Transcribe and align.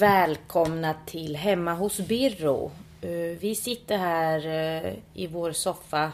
Välkomna 0.00 0.94
till 1.06 1.36
Hemma 1.36 1.74
hos 1.74 1.96
Birro. 2.00 2.70
Eh, 3.00 3.08
Vi 3.40 3.54
sitter 3.54 3.98
här 3.98 4.46
eh, 4.86 4.92
i 5.14 5.26
vår 5.26 5.52
soffa 5.52 6.12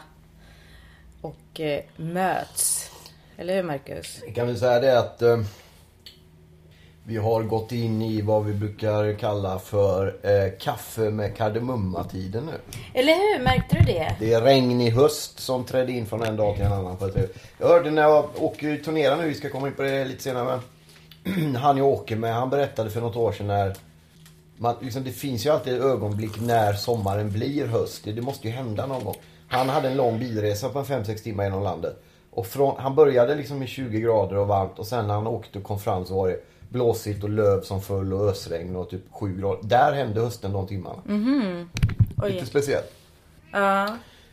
och 1.21 1.59
eh, 1.59 1.81
möts. 1.95 2.91
Eller 3.37 3.55
hur 3.55 3.63
Marcus? 3.63 4.19
Kan 4.35 4.47
vi 4.47 4.55
säga 4.55 4.79
det 4.79 4.99
att 4.99 5.21
eh, 5.21 5.37
vi 7.03 7.17
har 7.17 7.43
gått 7.43 7.71
in 7.71 8.01
i 8.01 8.21
vad 8.21 8.45
vi 8.45 8.53
brukar 8.53 9.13
kalla 9.19 9.59
för 9.59 10.15
eh, 10.23 10.51
kaffe 10.59 11.09
med 11.09 11.35
kardemumma-tiden 11.37 12.45
nu. 12.45 12.79
Eller 12.93 13.13
hur? 13.13 13.43
Märkte 13.43 13.75
du 13.79 13.85
det? 13.85 14.15
Det 14.19 14.33
är 14.33 14.41
regn 14.41 14.81
i 14.81 14.89
höst 14.89 15.39
som 15.39 15.63
trädde 15.65 15.91
in 15.91 16.05
från 16.05 16.23
en 16.23 16.35
dag 16.35 16.55
till 16.55 16.65
en 16.65 16.73
annan. 16.73 16.97
På 16.97 17.05
ett 17.05 17.13
sätt. 17.13 17.35
Jag 17.59 17.67
hörde 17.67 17.91
när 17.91 18.01
jag 18.01 18.29
åker 18.39 18.77
turnera 18.77 19.15
nu, 19.15 19.27
vi 19.27 19.33
ska 19.35 19.49
komma 19.49 19.67
in 19.67 19.73
på 19.73 19.81
det 19.81 20.05
lite 20.05 20.23
senare 20.23 20.45
men 20.45 20.61
han 21.55 21.77
jag 21.77 21.87
åker 21.87 22.15
med, 22.15 22.33
han 22.33 22.49
berättade 22.49 22.89
för 22.89 23.01
något 23.01 23.15
år 23.15 23.31
sedan 23.31 23.47
när 23.47 23.75
man, 24.57 24.75
liksom, 24.81 25.03
det 25.03 25.11
finns 25.11 25.45
ju 25.45 25.49
alltid 25.49 25.73
ett 25.73 25.81
ögonblick 25.81 26.41
när 26.41 26.73
sommaren 26.73 27.31
blir 27.31 27.67
höst. 27.67 28.01
Det, 28.03 28.11
det 28.11 28.21
måste 28.21 28.47
ju 28.47 28.53
hända 28.53 28.85
någon 28.85 29.03
gång. 29.03 29.15
Han 29.47 29.69
hade 29.69 29.87
en 29.87 29.97
lång 29.97 30.19
bilresa 30.19 30.69
på 30.69 30.83
5-6 30.83 31.23
timmar 31.23 31.43
genom 31.43 31.63
landet. 31.63 32.03
Och 32.31 32.47
från, 32.47 32.75
han 32.79 32.95
började 32.95 33.35
liksom 33.35 33.63
i 33.63 33.67
20 33.67 33.99
grader 33.99 34.37
och 34.37 34.47
varmt 34.47 34.79
och 34.79 34.87
sen 34.87 35.07
när 35.07 35.13
han 35.13 35.27
åkte 35.27 35.57
och 35.59 35.63
kom 35.63 35.79
fram 35.79 36.05
så 36.05 36.15
var 36.15 36.27
det 36.27 36.39
blåsigt 36.69 37.23
och 37.23 37.29
löv 37.29 37.61
som 37.61 37.81
föll 37.81 38.13
och 38.13 38.29
ösregn 38.29 38.75
och 38.75 38.89
typ 38.89 39.01
7 39.11 39.41
grader. 39.41 39.59
Där 39.63 39.93
hände 39.93 40.21
hösten 40.21 40.53
de 40.53 40.67
timmarna. 40.67 41.01
Oj. 42.23 42.31
Lite 42.31 42.45
speciellt. 42.45 42.93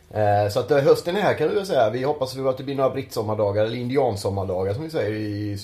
Eh, 0.09 0.49
så 0.49 0.59
att 0.59 0.71
eh, 0.71 0.77
hösten 0.77 1.17
är 1.17 1.21
här 1.21 1.33
kan 1.33 1.55
väl 1.55 1.65
säga. 1.65 1.89
Vi 1.89 2.03
hoppas 2.03 2.37
att 2.37 2.57
det 2.57 2.63
blir 2.63 2.75
några 2.75 2.89
brittsommardagar 2.89 3.65
eller 3.65 3.77
indiansommardagar 3.77 4.73
som 4.73 4.83
vi 4.83 4.89
säger 4.89 5.11
i... 5.11 5.57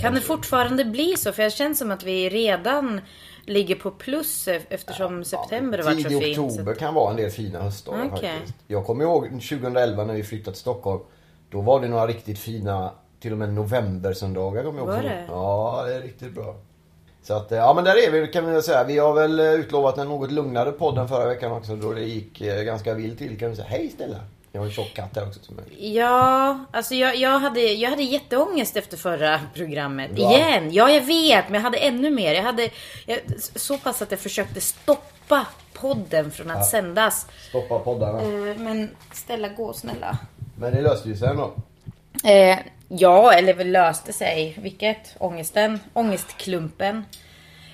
Kan 0.00 0.14
det 0.14 0.20
fortfarande 0.20 0.84
bli 0.84 1.16
så? 1.16 1.32
För 1.32 1.42
jag 1.42 1.52
känns 1.52 1.78
som 1.78 1.90
att 1.90 2.04
vi 2.04 2.28
redan 2.28 3.00
ligger 3.46 3.74
på 3.74 3.90
plus 3.90 4.48
e- 4.48 4.60
eftersom 4.68 5.24
september 5.24 5.78
har 5.78 5.84
varit 5.84 6.02
så 6.02 6.08
Tidig 6.08 6.24
fint. 6.24 6.36
så 6.36 6.42
oktober 6.42 6.74
kan 6.74 6.94
vara 6.94 7.10
en 7.10 7.16
del 7.16 7.30
fina 7.30 7.60
höstdagar 7.62 8.10
Okej. 8.12 8.30
faktiskt. 8.38 8.58
Jag 8.66 8.86
kommer 8.86 9.04
ihåg 9.04 9.28
2011 9.30 10.04
när 10.04 10.14
vi 10.14 10.22
flyttade 10.22 10.50
till 10.54 10.60
Stockholm. 10.60 11.00
Då 11.50 11.60
var 11.60 11.80
det 11.80 11.88
några 11.88 12.06
riktigt 12.06 12.38
fina, 12.38 12.90
till 13.20 13.32
och 13.32 13.38
med 13.38 13.52
novembersöndagar 13.54 14.64
kommer 14.64 14.78
jag 14.80 14.86
Var 14.86 14.94
också 14.96 15.08
det? 15.08 15.14
ihåg. 15.14 15.24
Ja, 15.30 15.84
det 15.86 15.94
är 15.94 16.00
riktigt 16.00 16.32
bra. 16.34 16.54
Så 17.22 17.34
att, 17.34 17.52
eh, 17.52 17.58
ja 17.58 17.74
men 17.74 17.84
där 17.84 18.08
är 18.08 18.10
vi 18.10 18.26
kan 18.28 18.46
vi 18.46 18.52
väl 18.52 18.62
säga. 18.62 18.84
Vi 18.84 18.98
har 18.98 19.12
väl 19.14 19.40
eh, 19.40 19.52
utlovat 19.52 19.98
en 19.98 20.08
något 20.08 20.30
lugnare 20.32 20.72
podd 20.72 20.98
än 20.98 21.08
förra 21.08 21.26
veckan 21.26 21.52
också 21.52 21.76
då 21.76 21.92
det 21.92 22.00
gick 22.04 22.40
eh, 22.40 22.62
ganska 22.62 22.94
vilt 22.94 23.18
till 23.18 23.38
kan 23.38 23.50
vi 23.50 23.56
säga. 23.56 23.68
Hej 23.68 23.88
Stella! 23.94 24.16
Jag 24.52 24.60
har 24.60 24.66
en 24.66 24.72
tjock 24.72 24.94
katt 24.94 25.16
här 25.16 25.26
också 25.26 25.40
som 25.42 25.58
är... 25.58 25.64
Ja, 25.78 26.58
alltså 26.70 26.94
jag, 26.94 27.16
jag, 27.16 27.38
hade, 27.38 27.60
jag 27.60 27.90
hade 27.90 28.02
jätteångest 28.02 28.76
efter 28.76 28.96
förra 28.96 29.40
programmet. 29.54 30.10
Ja. 30.14 30.36
Igen! 30.36 30.72
Ja, 30.72 30.90
jag 30.90 31.00
vet, 31.00 31.44
men 31.48 31.54
jag 31.54 31.60
hade 31.60 31.78
ännu 31.78 32.10
mer. 32.10 32.34
Jag 32.34 32.42
hade 32.42 32.70
jag, 33.06 33.18
så 33.38 33.78
pass 33.78 34.02
att 34.02 34.10
jag 34.10 34.20
försökte 34.20 34.60
stoppa 34.60 35.46
podden 35.72 36.30
från 36.30 36.50
att 36.50 36.66
sändas. 36.66 37.26
Stoppa 37.48 37.78
poddarna. 37.78 38.22
Eh, 38.22 38.56
Men 38.58 38.90
Stella, 39.12 39.48
gå 39.48 39.72
snälla. 39.72 40.18
Men 40.56 40.74
det 40.74 40.80
löste 40.80 41.08
ju 41.08 41.16
sig 41.16 41.28
ändå. 41.28 41.52
Eh, 42.24 42.58
ja, 42.88 43.32
eller 43.32 43.54
väl 43.54 43.70
löste 43.72 44.12
sig. 44.12 44.58
Vilket? 44.62 45.14
Ångesten? 45.18 45.80
Ångestklumpen. 45.92 47.04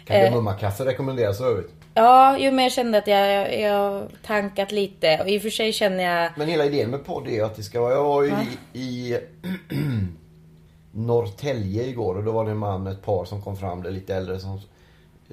Kardemummakaffe 0.04 0.84
rekommenderas 0.84 1.38
för 1.38 1.50
övrigt. 1.50 1.72
Ja, 1.98 2.38
men 2.38 2.58
jag 2.58 2.72
kände 2.72 2.98
att 2.98 3.06
jag, 3.06 3.32
jag, 3.32 3.60
jag 3.60 4.08
tankat 4.26 4.72
lite. 4.72 5.20
Och 5.22 5.28
i 5.28 5.38
och 5.38 5.42
för 5.42 5.50
sig 5.50 5.72
känner 5.72 6.04
jag... 6.04 6.32
Men 6.36 6.48
hela 6.48 6.64
idén 6.64 6.90
med 6.90 7.04
podd 7.04 7.28
är 7.28 7.44
att 7.44 7.56
det 7.56 7.62
ska 7.62 7.80
vara... 7.80 7.94
Jag 7.94 8.04
var 8.04 8.22
ju 8.22 8.32
i, 8.72 8.80
i 8.82 9.18
Norrtälje 10.92 11.86
igår 11.86 12.16
och 12.16 12.24
då 12.24 12.32
var 12.32 12.44
det 12.44 12.50
en 12.50 12.58
man, 12.58 12.86
ett 12.86 13.02
par 13.02 13.24
som 13.24 13.42
kom 13.42 13.56
fram, 13.56 13.82
det 13.82 13.90
lite 13.90 14.14
äldre 14.14 14.38
som, 14.38 14.60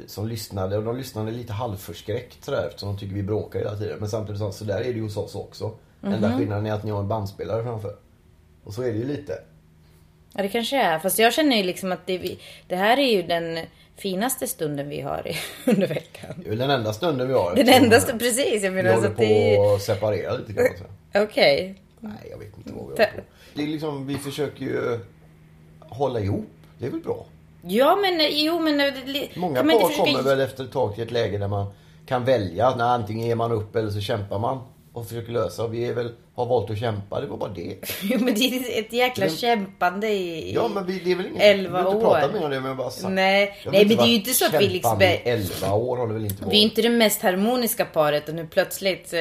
som 0.07 0.27
lyssnade. 0.27 0.77
Och 0.77 0.83
de 0.83 0.97
lyssnade 0.97 1.31
lite 1.31 1.53
halvförskräckt 1.53 2.43
sådär 2.43 2.67
eftersom 2.67 2.89
de 2.89 2.99
tycker 2.99 3.15
vi 3.15 3.23
bråkar 3.23 3.59
hela 3.59 3.75
tiden. 3.75 3.99
Men 3.99 4.09
samtidigt 4.09 4.39
så, 4.39 4.51
så 4.51 4.63
där 4.63 4.79
är 4.79 4.83
det 4.83 4.89
ju 4.89 5.03
hos 5.03 5.17
oss 5.17 5.35
också. 5.35 5.71
Enda 6.03 6.37
skillnaden 6.37 6.65
är 6.65 6.73
att 6.73 6.83
ni 6.83 6.91
har 6.91 6.99
en 6.99 7.07
bandspelare 7.07 7.63
framför. 7.63 7.95
Och 8.63 8.73
så 8.73 8.81
är 8.81 8.91
det 8.91 8.97
ju 8.97 9.07
lite. 9.07 9.33
Ja, 10.33 10.41
det 10.41 10.49
kanske 10.49 10.81
är. 10.81 10.99
Fast 10.99 11.19
jag 11.19 11.33
känner 11.33 11.57
ju 11.57 11.63
liksom 11.63 11.91
att 11.91 12.07
det, 12.07 12.37
det 12.67 12.75
här 12.75 12.97
är 12.97 13.11
ju 13.11 13.21
den 13.21 13.59
finaste 13.97 14.47
stunden 14.47 14.89
vi 14.89 15.01
har 15.01 15.27
i- 15.27 15.35
under 15.71 15.87
veckan. 15.87 16.33
Det 16.37 16.45
är 16.45 16.49
väl 16.49 16.59
den 16.59 16.69
enda 16.69 16.93
stunden 16.93 17.27
vi 17.27 17.33
har. 17.33 17.55
Den 17.55 17.69
enda 17.69 17.99
stunden, 17.99 18.19
precis. 18.19 18.63
Jag 18.63 18.71
Vi 18.71 18.75
menar 18.83 18.89
så 18.89 18.95
håller 18.95 19.09
att 19.09 19.17
det 19.17 19.55
på 19.57 19.73
att 19.75 19.81
separera 19.81 20.33
lite 20.37 20.53
kan 20.53 20.63
man 20.63 20.77
säga. 20.77 21.23
Okej. 21.23 21.81
Nej, 21.99 22.13
jag 22.31 22.37
vet 22.37 22.57
inte 22.57 22.73
vad 22.73 22.75
vi 22.75 22.81
håller 22.81 22.95
på. 22.95 23.21
Det 23.53 23.63
är 23.63 23.67
liksom, 23.67 24.07
vi 24.07 24.17
försöker 24.17 24.65
ju 24.65 24.99
hålla 25.79 26.19
ihop. 26.19 26.45
Det 26.79 26.85
är 26.85 26.89
väl 26.91 26.99
bra? 26.99 27.25
Ja 27.67 27.95
men 28.01 28.27
jo 28.31 28.59
men... 28.59 28.79
eh, 28.79 28.93
Många 29.35 29.63
par 29.63 29.87
försöka- 29.87 30.05
kommer 30.05 30.21
väl 30.23 30.39
efter 30.39 30.63
ett 30.63 30.71
tag 30.71 30.93
till 30.95 31.03
ett 31.03 31.11
läge 31.11 31.37
där 31.37 31.47
man 31.47 31.65
kan 32.05 32.25
välja. 32.25 32.75
När 32.75 32.85
antingen 32.85 33.27
ger 33.27 33.35
man 33.35 33.51
upp 33.51 33.75
eller 33.75 33.89
så 33.89 33.99
kämpar 34.01 34.39
man 34.39 34.59
och 34.95 35.07
försöker 35.07 35.31
lösa. 35.31 35.63
Och 35.63 35.73
vi 35.73 35.85
är 35.87 35.93
väl, 35.93 36.11
har 36.35 36.45
valt 36.45 36.69
att 36.71 36.79
kämpa. 36.79 37.21
Det 37.21 37.27
var 37.27 37.37
bara 37.37 37.49
det. 37.49 37.75
Jo 38.01 38.19
men 38.19 38.33
det 38.33 38.39
är 38.41 38.79
ett 38.79 38.93
jäkla 38.93 39.25
Men- 39.25 39.35
kämpande 39.35 40.07
i... 40.09 40.53
Ja 40.53 40.67
men 40.67 40.85
vi, 40.85 40.99
det 40.99 41.11
är 41.11 41.15
väl 41.15 41.25
inget... 41.25 41.41
Elva 41.41 41.77
vi 41.77 41.83
har 41.83 41.91
inte 41.95 42.05
år. 42.05 42.11
pratat 42.13 42.33
mer 42.33 42.43
om 42.43 42.51
det 42.51 42.59
men 42.59 42.67
jag 42.67 42.77
bara 42.77 42.89
sagt. 42.89 43.13
Nej. 43.13 43.55
Nej, 43.71 43.85
men 43.85 43.97
det 43.97 44.03
är 44.03 44.07
ju 44.07 44.15
inte 44.15 44.33
så 44.33 44.45
att 44.45 44.61
vi 44.61 44.67
liksom- 44.69 45.01
i 45.01 45.05
11 45.25 45.73
år 45.73 46.07
det 46.07 46.13
väl 46.13 46.23
inte 46.25 46.43
varit. 46.43 46.53
Vi 46.53 46.57
är 46.59 46.63
inte 46.63 46.81
det 46.81 46.89
mest 46.89 47.21
harmoniska 47.21 47.85
paret 47.85 48.29
och 48.29 48.35
nu 48.35 48.47
plötsligt... 48.47 49.13
eh, 49.13 49.19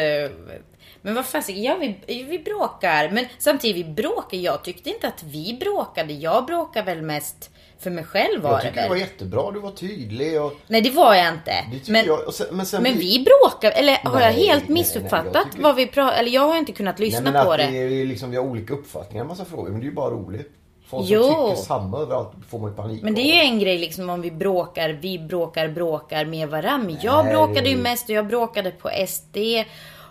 Men 1.02 1.14
vad 1.14 1.26
fasiken, 1.26 1.62
ja 1.62 1.76
vi, 2.06 2.22
vi 2.22 2.38
bråkar. 2.38 3.10
Men 3.10 3.26
samtidigt, 3.38 3.86
vi 3.86 3.90
bråkar. 3.90 4.38
Jag 4.38 4.64
tyckte 4.64 4.90
inte 4.90 5.08
att 5.08 5.22
vi 5.22 5.56
bråkade. 5.60 6.12
Jag 6.12 6.46
bråkar 6.46 6.84
väl 6.84 7.02
mest 7.02 7.50
för 7.84 7.90
mig 7.90 8.04
själv 8.04 8.42
var 8.42 8.50
Jag 8.50 8.58
det 8.58 8.62
tycker 8.62 8.74
det 8.76 8.80
väl. 8.80 8.88
var 8.90 8.96
jättebra. 8.96 9.50
Du 9.50 9.60
var 9.60 9.70
tydlig 9.70 10.42
och... 10.42 10.52
Nej 10.66 10.80
det 10.80 10.90
var 10.90 11.14
jag 11.14 11.28
inte. 11.34 11.52
Tycker 11.72 11.92
Men, 11.92 12.06
jag. 12.06 12.34
Sen, 12.34 12.46
men 12.50 12.66
sen 12.66 12.82
men 12.82 12.98
vi 12.98 13.24
bråkar, 13.26 13.70
eller 13.70 13.92
har 14.04 14.20
jag 14.20 14.34
Nej, 14.34 14.46
helt 14.46 14.62
nej, 14.62 14.68
nej, 14.68 14.74
missuppfattat 14.78 15.34
jag 15.34 15.50
tycker- 15.52 15.62
vad 15.62 15.76
vi 15.76 15.86
pratar 15.86 16.18
Eller 16.18 16.30
jag 16.30 16.42
har 16.48 16.56
inte 16.58 16.72
kunnat 16.72 16.98
lyssna 16.98 17.20
Nej, 17.20 17.32
men 17.32 17.44
på 17.44 17.52
att 17.52 17.58
det. 17.58 17.66
det 17.66 17.78
är 18.02 18.06
liksom, 18.06 18.30
vi 18.30 18.36
har 18.36 18.44
olika 18.44 18.74
uppfattningar 18.74 19.22
i 19.22 19.24
en 19.24 19.28
massa 19.28 19.44
frågor. 19.44 19.70
Men 19.70 19.80
det 19.80 19.84
är 19.84 19.88
ju 19.88 19.94
bara 19.94 20.10
roligt. 20.10 20.50
Folk 20.88 21.06
Jo. 21.08 21.22
som 21.22 21.50
tycker 21.50 21.62
samma 21.62 21.98
överallt 21.98 22.32
får 22.50 22.58
man 22.58 22.70
ju 22.70 22.76
panik 22.76 23.02
Men 23.02 23.14
det 23.14 23.20
är 23.20 23.34
ju 23.44 23.50
en 23.50 23.58
grej 23.58 23.78
liksom 23.78 24.10
om 24.10 24.20
vi 24.22 24.30
bråkar, 24.30 24.88
vi 25.02 25.18
bråkar, 25.18 25.68
bråkar 25.68 26.24
med 26.24 26.48
varandra. 26.48 26.86
Men 26.86 26.98
jag 27.02 27.24
Nej. 27.24 27.34
bråkade 27.34 27.68
ju 27.68 27.76
mest 27.76 28.04
och 28.08 28.14
jag 28.14 28.26
bråkade 28.26 28.70
på 28.70 28.90
SD 29.08 29.36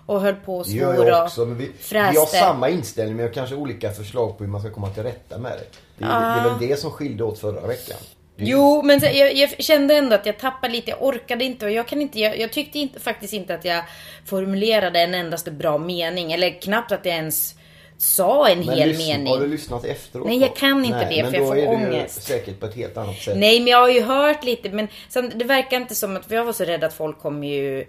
och 0.06 0.22
höll 0.22 0.36
på 0.36 0.58
och 0.58 0.66
svor 0.66 0.80
jag 0.82 1.00
och 1.20 1.24
också. 1.24 1.46
Men 1.46 1.58
vi, 1.58 1.66
vi 1.66 1.72
fräste. 1.80 2.20
har 2.20 2.26
samma 2.26 2.70
inställning 2.70 3.16
men 3.16 3.24
vi 3.26 3.30
har 3.30 3.34
kanske 3.34 3.56
olika 3.56 3.92
förslag 3.92 4.38
på 4.38 4.44
hur 4.44 4.52
man 4.52 4.62
ska 4.62 4.70
komma 4.72 4.90
till 4.90 5.04
rätta 5.04 5.38
med 5.38 5.52
det. 5.52 5.66
Det 5.98 6.06
är, 6.06 6.10
det 6.44 6.50
är 6.50 6.54
väl 6.60 6.70
det 6.70 6.80
som 6.80 6.92
skilde 6.92 7.24
åt 7.24 7.40
förra 7.40 7.68
veckan. 7.68 7.98
Det 8.36 8.44
är- 8.44 8.48
Jo, 8.48 8.82
men 8.84 9.02
så, 9.02 9.06
jag, 9.06 9.34
jag 9.36 9.64
kände 9.64 9.96
ändå 9.96 10.16
att 10.16 10.26
jag 10.26 10.40
tappade 10.40 10.74
lite, 10.74 10.90
jag 10.92 11.04
orkade 11.04 11.44
inte 11.44 11.66
och 11.66 11.72
jag 11.72 11.88
kan 11.88 12.02
inte, 12.02 12.20
jag, 12.20 12.40
jag 12.40 12.52
tyckte 12.54 12.80
inte, 12.80 13.00
faktiskt 13.00 13.34
inte 13.34 13.56
att 13.56 13.66
jag 13.66 13.84
formulerade 14.26 15.00
en 15.00 15.14
endaste 15.14 15.52
bra 15.52 15.78
mening. 15.78 16.32
Eller 16.32 16.62
knappt 16.62 16.92
att 16.92 17.06
jag 17.06 17.16
ens 17.16 17.56
sa 17.98 18.50
en 18.50 18.60
Men 18.66 18.78
hel 18.78 18.98
mening. 18.98 19.28
Har 19.28 19.40
du 19.40 19.48
lyssnat 19.48 19.86
efteråt? 19.86 20.28
Nej, 20.28 20.38
jag 20.40 20.50
då? 20.50 20.56
kan 20.56 20.86
inte 20.86 21.10
det, 21.10 21.24
men 21.24 21.32
för 21.32 21.38
jag 21.40 21.48
då 21.48 21.48
får 21.48 21.58
är 21.58 21.62
det 21.62 21.68
ångest. 21.68 22.18
Ju 22.18 22.22
säkert 22.22 22.60
på 22.60 22.66
ett 22.66 22.76
helt 22.76 22.98
annat 22.98 23.18
sätt. 23.18 23.38
Nej 23.38 23.60
men 23.60 23.68
jag 23.68 23.78
har 23.80 23.90
ju 23.90 24.02
hört 24.02 24.44
lite 24.44 24.70
men 24.70 24.88
sen, 25.10 25.32
det 25.36 25.46
verkar 25.46 25.78
inte 25.78 25.96
som 25.96 26.18
att, 26.18 26.26
för 26.26 26.36
jag 26.36 26.46
var 26.46 26.54
så 26.54 26.64
rädd 26.64 26.84
att 26.84 26.94
folk 26.94 27.20
kommer 27.20 27.48
ju 27.48 27.86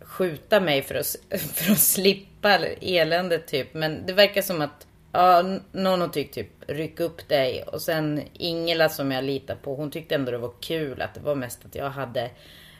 skjuta 0.00 0.60
mig 0.60 0.82
för 0.82 0.94
att, 0.94 1.16
för 1.54 1.72
att 1.72 1.78
slippa 1.78 2.58
eländet 2.80 3.46
typ. 3.46 3.74
Men 3.74 4.06
det 4.06 4.12
verkar 4.12 4.42
som 4.42 4.60
att 4.62 4.86
ja, 5.14 5.38
n- 5.40 5.62
någon 5.72 6.00
har 6.00 6.08
tyckt 6.08 6.34
typ 6.34 6.48
ryck 6.66 7.00
upp 7.00 7.28
dig 7.28 7.62
och 7.62 7.82
sen 7.82 8.22
Ingela 8.32 8.88
som 8.88 9.10
jag 9.12 9.24
litar 9.24 9.54
på 9.54 9.74
hon 9.74 9.90
tyckte 9.90 10.14
ändå 10.14 10.32
det 10.32 10.38
var 10.38 10.52
kul 10.60 11.02
att 11.02 11.14
det 11.14 11.20
var 11.20 11.34
mest 11.34 11.64
att 11.66 11.74
jag 11.74 11.90
hade 11.90 12.30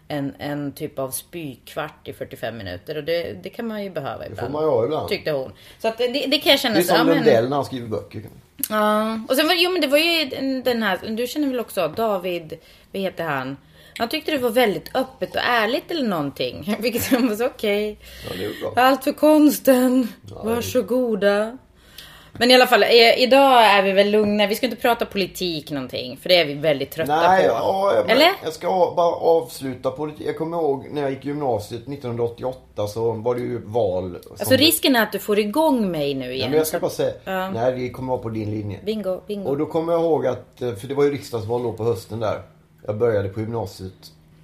en, 0.08 0.34
en 0.38 0.72
typ 0.72 0.98
av 0.98 1.10
spykvart 1.10 2.08
i 2.08 2.12
45 2.12 2.56
minuter 2.56 2.96
och 2.96 3.04
det, 3.04 3.32
det 3.42 3.48
kan 3.50 3.66
man 3.66 3.84
ju 3.84 3.90
behöva 3.90 4.26
ibland. 4.26 4.40
får 4.46 4.52
man 4.52 4.62
ju 4.62 4.68
ha 4.70 4.84
ibland. 4.84 5.08
Tyckte 5.08 5.30
hon. 5.30 5.52
Så 5.78 5.88
att 5.88 5.98
det, 5.98 6.08
det 6.08 6.38
kan 6.38 6.50
jag 6.50 6.60
känna 6.60 6.74
Det 6.74 6.80
är 6.80 6.82
så, 6.84 6.92
ja, 6.92 6.98
som 6.98 7.06
men- 7.06 7.16
Lundell 7.16 7.48
när 7.48 7.56
han 7.56 7.64
skriver 7.64 7.88
böcker. 7.88 8.22
Ja, 8.70 9.20
och 9.28 9.36
sen 9.36 9.46
var, 9.46 9.54
jo 9.54 9.70
men 9.70 9.80
det 9.80 9.86
var 9.86 9.98
ju 9.98 10.24
den- 10.64 10.82
här, 10.82 10.98
du 11.16 11.26
känner 11.26 11.48
väl 11.48 11.60
också 11.60 11.88
David, 11.88 12.54
vad 12.92 13.02
heter 13.02 13.24
han? 13.24 13.56
Han 13.98 14.08
tyckte 14.08 14.30
det 14.30 14.38
var 14.38 14.50
väldigt 14.50 14.96
öppet 14.96 15.30
och 15.34 15.40
ärligt 15.42 15.90
eller 15.90 16.08
någonting. 16.08 16.76
Vilket 16.80 17.12
jag 17.12 17.20
var 17.28 17.36
så 17.36 17.46
okej. 17.46 17.98
Ja, 18.28 18.36
det 18.36 18.42
ju 18.42 18.60
bra. 18.60 18.72
Allt 18.76 19.04
för 19.04 19.12
konsten. 19.12 20.08
Ja, 20.30 20.42
Varsågoda. 20.44 21.58
Men 22.38 22.50
i 22.50 22.54
alla 22.54 22.66
fall, 22.66 22.82
eh, 22.82 23.22
idag 23.22 23.64
är 23.64 23.82
vi 23.82 23.92
väl 23.92 24.10
lugna. 24.10 24.46
Vi 24.46 24.54
ska 24.54 24.66
inte 24.66 24.78
prata 24.82 25.06
politik 25.06 25.70
någonting. 25.70 26.16
För 26.22 26.28
det 26.28 26.36
är 26.36 26.44
vi 26.44 26.54
väldigt 26.54 26.90
trötta 26.90 27.16
Nej, 27.28 27.48
på. 27.48 27.54
ja, 27.54 28.04
Eller? 28.08 28.28
jag 28.44 28.52
ska 28.52 28.68
a- 28.68 28.92
bara 28.96 29.14
avsluta 29.14 29.90
på 29.90 30.06
lite. 30.06 30.24
Jag 30.24 30.38
kommer 30.38 30.56
ihåg 30.56 30.86
när 30.92 31.02
jag 31.02 31.10
gick 31.10 31.24
gymnasiet 31.24 31.86
1988 31.88 32.86
så 32.86 33.12
var 33.12 33.34
det 33.34 33.40
ju 33.40 33.60
val. 33.64 34.18
som- 34.22 34.32
Alltså 34.38 34.54
risken 34.56 34.96
är 34.96 35.02
att 35.02 35.12
du 35.12 35.18
får 35.18 35.38
igång 35.38 35.90
mig 35.90 36.14
nu 36.14 36.24
Ja, 36.26 36.32
igen. 36.32 36.50
men 36.50 36.58
jag 36.58 36.66
ska 36.66 36.78
bara 36.80 36.90
säga. 36.90 37.12
Ja. 37.24 37.50
Nej, 37.50 37.72
det 37.72 37.88
kommer 37.90 38.08
vara 38.12 38.22
på 38.22 38.28
din 38.28 38.50
linje. 38.50 38.78
Bingo, 38.84 39.20
bingo. 39.26 39.48
Och 39.50 39.58
då 39.58 39.66
kommer 39.66 39.92
jag 39.92 40.02
ihåg 40.02 40.26
att, 40.26 40.62
eh, 40.62 40.74
för 40.74 40.86
det 40.86 40.94
var 40.94 41.04
ju 41.04 41.10
riksdagsval 41.12 41.62
då 41.62 41.72
på 41.72 41.84
hösten 41.84 42.20
där. 42.20 42.42
Jag 42.86 42.96
började 42.96 43.28
på 43.28 43.40
gymnasiet 43.40 43.92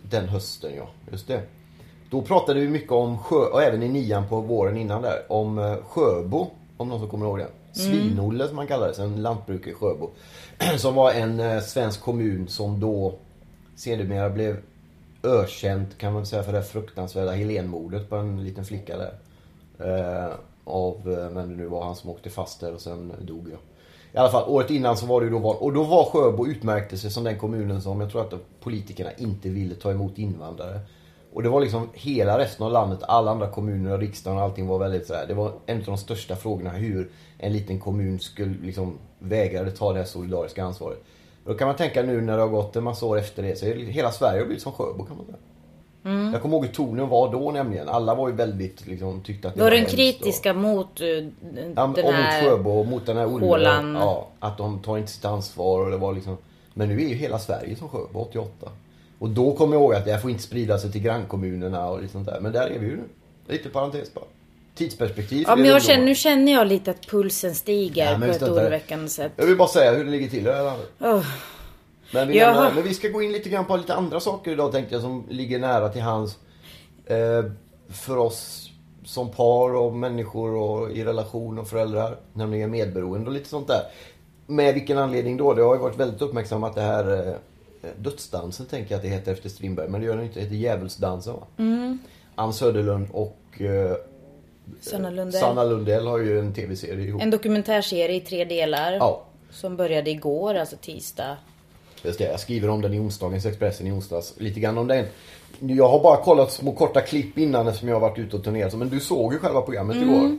den 0.02 0.28
hösten, 0.28 0.70
ja. 0.76 0.88
Just 1.12 1.28
det. 1.28 1.40
Då 2.10 2.22
pratade 2.22 2.60
vi 2.60 2.68
mycket 2.68 2.92
om 2.92 3.18
sjö, 3.18 3.36
och 3.36 3.62
även 3.62 3.82
i 3.82 3.88
nian 3.88 4.28
på 4.28 4.36
våren 4.40 4.76
innan 4.76 5.02
där, 5.02 5.22
om 5.28 5.58
eh, 5.58 5.74
Sjöbo. 5.88 6.46
Om 6.76 6.88
någon 6.88 7.00
som 7.00 7.08
kommer 7.10 7.26
ihåg 7.26 7.38
det. 7.38 7.46
Svinolle 7.72 8.46
som 8.46 8.56
man 8.56 8.66
kallades, 8.66 8.98
en 8.98 9.22
lantbrukare 9.22 9.70
i 9.70 9.74
Sjöbo. 9.74 10.10
Som 10.78 10.94
var 10.94 11.12
en 11.12 11.40
eh, 11.40 11.60
svensk 11.60 12.00
kommun 12.00 12.48
som 12.48 12.80
då 12.80 13.14
sedermera 13.76 14.30
blev 14.30 14.56
ökänt 15.22 15.98
kan 15.98 16.12
man 16.12 16.26
säga 16.26 16.42
för 16.42 16.52
det 16.52 16.62
fruktansvärda 16.62 17.32
Helenmordet 17.32 18.10
på 18.10 18.16
en 18.16 18.44
liten 18.44 18.64
flicka 18.64 18.96
där. 18.96 19.12
Eh, 19.78 20.32
av, 20.64 20.94
eh, 21.12 21.34
vem 21.34 21.50
det 21.50 21.56
nu 21.56 21.66
var, 21.66 21.84
han 21.84 21.96
som 21.96 22.10
åkte 22.10 22.30
fast 22.30 22.60
där 22.60 22.74
och 22.74 22.80
sen 22.80 23.12
dog 23.20 23.48
jag. 23.50 23.58
I 24.12 24.18
alla 24.18 24.30
fall, 24.30 24.48
året 24.48 24.70
innan 24.70 24.96
så 24.96 25.06
var 25.06 25.20
det 25.20 25.24
ju 25.24 25.32
då 25.32 25.38
val. 25.38 25.56
Och 25.60 25.72
då 25.72 25.82
var 25.82 26.04
Sjöbo 26.04 26.46
utmärkte 26.46 26.98
sig 26.98 27.10
som 27.10 27.24
den 27.24 27.38
kommunen 27.38 27.82
som 27.82 28.00
jag 28.00 28.10
tror 28.10 28.22
att 28.22 28.60
politikerna 28.60 29.12
inte 29.12 29.48
ville 29.48 29.74
ta 29.74 29.90
emot 29.90 30.18
invandrare. 30.18 30.80
Och 31.32 31.42
det 31.42 31.48
var 31.48 31.60
liksom 31.60 31.88
hela 31.92 32.38
resten 32.38 32.66
av 32.66 32.72
landet, 32.72 32.98
alla 33.02 33.30
andra 33.30 33.46
kommuner 33.48 33.92
och 33.92 33.98
riksdagen 33.98 34.38
och 34.38 34.44
allting 34.44 34.66
var 34.66 34.78
väldigt 34.78 35.06
sådär. 35.06 35.24
Det 35.28 35.34
var 35.34 35.52
en 35.66 35.78
av 35.78 35.84
de 35.84 35.96
största 35.98 36.36
frågorna 36.36 36.70
hur 36.70 37.10
en 37.38 37.52
liten 37.52 37.80
kommun 37.80 38.18
skulle 38.20 38.54
liksom 38.62 38.98
vägrade 39.18 39.70
ta 39.70 39.92
det 39.92 39.98
här 39.98 40.06
solidariska 40.06 40.64
ansvaret. 40.64 40.98
Då 41.44 41.54
kan 41.54 41.66
man 41.66 41.76
tänka 41.76 42.02
nu 42.02 42.20
när 42.20 42.36
det 42.36 42.42
har 42.42 42.48
gått 42.48 42.76
en 42.76 42.84
massa 42.84 43.06
år 43.06 43.18
efter 43.18 43.42
det 43.42 43.58
så 43.58 43.66
är 43.66 43.74
det, 43.74 43.82
hela 43.82 44.10
Sverige 44.12 44.40
har 44.40 44.46
blivit 44.46 44.62
som 44.62 44.72
Sjöbo 44.72 45.04
kan 45.04 45.16
man 45.16 45.26
säga. 45.26 45.36
Jag 46.32 46.42
kommer 46.42 46.56
ihåg 46.56 46.66
hur 46.66 46.72
tonen 46.72 47.08
var 47.08 47.32
då 47.32 47.50
nämligen. 47.50 47.88
Alla 47.88 48.14
var 48.14 48.28
ju 48.28 48.34
väldigt 48.34 48.86
liksom 48.86 49.20
tyckte 49.22 49.48
att 49.48 49.54
det 49.54 49.60
var 49.62 49.70
den 49.70 49.78
hemskt 49.78 49.92
och- 49.92 49.96
kritiska 49.98 50.54
mot 50.54 51.00
eh, 51.00 51.06
Ja, 51.06 51.22
den 51.74 51.88
och 51.88 51.96
mot 51.96 52.04
här... 52.14 52.44
Sjöbo 52.44 52.70
och 52.70 52.86
mot 52.86 53.06
den 53.06 53.16
här 53.16 53.26
hålan. 53.26 53.94
Ja, 53.94 54.28
att 54.38 54.58
de 54.58 54.78
tar 54.78 54.98
inte 54.98 55.10
sitt 55.12 55.24
ansvar 55.24 55.80
och 55.84 55.90
det 55.90 55.96
var 55.96 56.12
liksom. 56.12 56.36
Men 56.74 56.88
nu 56.88 56.94
är 56.94 57.08
ju 57.08 57.14
hela 57.14 57.38
Sverige 57.38 57.76
som 57.76 57.88
Sjöbo 57.88 58.18
88. 58.20 58.70
Och 59.20 59.28
då 59.28 59.56
kommer 59.56 59.74
jag 59.74 59.82
ihåg 59.82 59.94
att 59.94 60.04
det 60.04 60.12
här 60.12 60.18
får 60.18 60.30
inte 60.30 60.42
sprida 60.42 60.78
sig 60.78 60.92
till 60.92 61.02
grannkommunerna 61.02 61.88
och 61.88 62.00
lite 62.00 62.12
sånt 62.12 62.26
där. 62.26 62.40
Men 62.40 62.52
där 62.52 62.66
är 62.66 62.78
vi 62.78 62.86
ju 62.86 62.96
nu. 62.96 63.02
Lite 63.48 63.68
parentes 63.68 64.14
bara. 64.14 64.24
Tidsperspektiv. 64.74 65.44
Ja, 65.48 65.56
men 65.56 65.64
jag 65.64 65.82
känner, 65.82 66.04
nu 66.04 66.14
känner 66.14 66.52
jag 66.52 66.66
lite 66.66 66.90
att 66.90 67.06
pulsen 67.06 67.54
stiger 67.54 68.12
Ja, 68.12 68.18
på 68.18 68.24
ett 68.24 68.42
oroväckande 68.42 69.08
sätt. 69.08 69.32
Jag 69.36 69.46
vill 69.46 69.56
bara 69.56 69.68
säga 69.68 69.92
hur 69.92 70.04
det 70.04 70.10
ligger 70.10 70.28
till 70.28 70.38
i 70.38 70.42
det 70.42 70.54
här 70.54 70.64
landet. 70.64 70.90
Oh. 71.00 71.26
Men 72.12 72.28
vi, 72.28 72.34
lämnar, 72.34 72.72
men 72.74 72.84
vi 72.84 72.94
ska 72.94 73.08
gå 73.08 73.22
in 73.22 73.32
lite 73.32 73.48
grann 73.48 73.64
på 73.64 73.76
lite 73.76 73.94
andra 73.94 74.20
saker 74.20 74.50
idag 74.50 74.72
tänkte 74.72 74.94
jag 74.94 75.02
som 75.02 75.26
ligger 75.30 75.58
nära 75.58 75.88
till 75.88 76.02
hands. 76.02 76.38
Eh, 77.06 77.44
för 77.88 78.16
oss 78.16 78.70
som 79.04 79.30
par 79.30 79.74
och 79.74 79.94
människor 79.94 80.54
och 80.54 80.90
i 80.90 81.04
relation 81.04 81.58
och 81.58 81.68
föräldrar. 81.68 82.16
Nämligen 82.32 82.70
medberoende 82.70 83.26
och 83.26 83.34
lite 83.34 83.48
sånt 83.48 83.68
där. 83.68 83.82
Med 84.46 84.74
vilken 84.74 84.98
anledning 84.98 85.36
då? 85.36 85.54
Det 85.54 85.62
har 85.62 85.74
ju 85.74 85.80
varit 85.80 86.00
väldigt 86.00 86.22
uppmärksammat 86.22 86.74
det 86.74 86.80
här 86.80 87.28
eh, 87.28 87.34
dödsdansen 87.96 88.66
tänker 88.66 88.90
jag 88.90 88.96
att 88.96 89.02
det 89.02 89.08
heter 89.08 89.32
efter 89.32 89.48
Strindberg. 89.48 89.88
Men 89.88 90.00
det 90.00 90.06
gör 90.06 90.16
den 90.16 90.24
inte. 90.24 90.38
Det 90.38 90.44
heter 90.44 90.56
Djävulsdansen 90.56 91.32
va? 91.32 91.46
Mm. 91.56 91.98
Ann 92.34 92.52
Söderlund 92.52 93.08
och 93.12 93.60
eh, 93.60 93.96
Sanna 94.80 95.10
Lundell. 95.10 95.40
Sanna 95.40 95.64
Lundell 95.64 96.06
har 96.06 96.18
ju 96.18 96.38
en 96.38 96.54
tv-serie 96.54 97.06
ihop. 97.06 97.22
En 97.22 97.30
dokumentärserie 97.30 98.16
i 98.16 98.20
tre 98.20 98.44
delar. 98.44 98.92
Ja. 98.92 99.22
Som 99.50 99.76
började 99.76 100.10
igår, 100.10 100.54
alltså 100.54 100.76
tisdag. 100.76 101.36
Just 102.02 102.18
det, 102.18 102.24
jag 102.24 102.40
skriver 102.40 102.68
om 102.68 102.82
den 102.82 102.94
i 102.94 102.98
onsdagens 102.98 103.46
Expressen 103.46 103.86
i 103.86 103.92
onsdags. 103.92 104.34
Lite 104.36 104.60
grann 104.60 104.78
om 104.78 104.86
den. 104.86 105.06
Jag 105.58 105.88
har 105.88 106.02
bara 106.02 106.16
kollat 106.16 106.52
små 106.52 106.72
korta 106.72 107.00
klipp 107.00 107.38
innan 107.38 107.68
eftersom 107.68 107.88
jag 107.88 107.96
har 107.96 108.08
varit 108.08 108.18
ute 108.18 108.36
och 108.36 108.44
turnerat. 108.44 108.74
Men 108.74 108.88
du 108.88 109.00
såg 109.00 109.32
ju 109.32 109.38
själva 109.38 109.60
programmet 109.60 109.96
igår. 109.96 110.38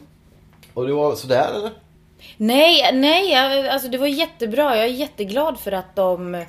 Och 0.73 0.87
det 0.87 0.93
var 0.93 1.15
sådär 1.15 1.49
eller? 1.55 1.71
Nej, 2.37 2.91
nej, 2.93 3.35
alltså 3.69 3.87
det 3.87 3.97
var 3.97 4.07
jättebra. 4.07 4.77
Jag 4.77 4.85
är 4.85 4.91
jätteglad 4.91 5.59
för 5.59 5.71
att 5.71 5.95
de, 5.95 6.45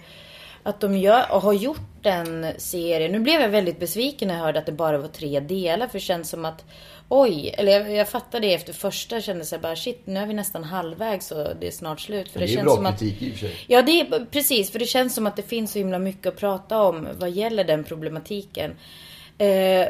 att 0.62 0.80
de 0.80 0.96
gör, 0.96 1.32
och 1.32 1.42
har 1.42 1.52
gjort 1.52 1.80
den 2.02 2.46
serien. 2.58 3.12
Nu 3.12 3.20
blev 3.20 3.40
jag 3.40 3.48
väldigt 3.48 3.80
besviken 3.80 4.28
när 4.28 4.34
jag 4.34 4.42
hörde 4.42 4.58
att 4.58 4.66
det 4.66 4.72
bara 4.72 4.98
var 4.98 5.08
tre 5.08 5.40
delar. 5.40 5.86
För 5.86 5.92
det 5.92 6.00
känns 6.00 6.30
som 6.30 6.44
att, 6.44 6.64
oj, 7.08 7.54
eller 7.58 7.72
jag, 7.72 7.92
jag 7.92 8.08
fattade 8.08 8.46
det 8.46 8.54
efter 8.54 8.72
första. 8.72 9.20
Kände 9.20 9.44
sig 9.44 9.58
bara, 9.58 9.76
shit, 9.76 10.06
nu 10.06 10.20
är 10.20 10.26
vi 10.26 10.34
nästan 10.34 10.64
halvvägs 10.64 11.30
och 11.30 11.48
det 11.60 11.66
är 11.66 11.70
snart 11.70 12.00
slut. 12.00 12.28
För 12.28 12.40
Det, 12.40 12.46
det, 12.46 12.52
är 12.52 12.54
känns 12.54 12.64
bra 12.64 12.76
som 12.76 12.86
att, 12.86 12.98
kritik 12.98 13.22
i 13.22 13.30
och 13.30 13.32
för 13.32 13.46
sig. 13.46 13.56
Ja, 13.66 13.82
det 13.82 14.00
är 14.00 14.24
precis. 14.24 14.70
För 14.70 14.78
det 14.78 14.86
känns 14.86 15.14
som 15.14 15.26
att 15.26 15.36
det 15.36 15.42
finns 15.42 15.72
så 15.72 15.78
himla 15.78 15.98
mycket 15.98 16.26
att 16.26 16.36
prata 16.36 16.82
om 16.82 17.08
vad 17.18 17.30
gäller 17.30 17.64
den 17.64 17.84
problematiken. 17.84 18.76
Eh, 19.38 19.88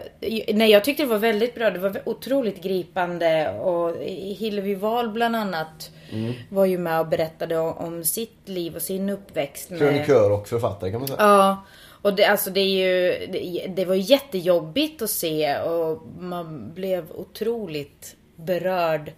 nej, 0.54 0.70
jag 0.70 0.84
tyckte 0.84 1.02
det 1.02 1.08
var 1.08 1.18
väldigt 1.18 1.54
bra. 1.54 1.70
Det 1.70 1.78
var 1.78 2.02
otroligt 2.08 2.62
gripande. 2.62 3.50
Och 3.50 3.96
Hillevi 4.38 4.74
Wahl 4.74 5.08
bland 5.10 5.36
annat 5.36 5.90
var 6.48 6.64
ju 6.64 6.78
med 6.78 7.00
och 7.00 7.06
berättade 7.08 7.58
om, 7.58 7.72
om 7.76 8.04
sitt 8.04 8.48
liv 8.48 8.76
och 8.76 8.82
sin 8.82 9.10
uppväxt. 9.10 9.70
med- 9.70 9.78
Krönikör 9.78 10.30
och 10.32 10.48
författare 10.48 10.90
kan 10.90 11.00
man 11.00 11.08
säga. 11.08 11.18
Ja. 11.20 11.64
Och 12.02 12.14
det, 12.14 12.24
alltså 12.24 12.50
det 12.50 12.60
är 12.60 12.66
ju, 12.86 13.26
det, 13.26 13.66
det 13.76 13.84
var 13.84 13.94
jättejobbigt 13.94 15.02
att 15.02 15.10
se 15.10 15.58
och 15.58 16.02
man 16.18 16.74
blev 16.74 17.10
otroligt 17.12 18.16
berörd. 18.36 19.12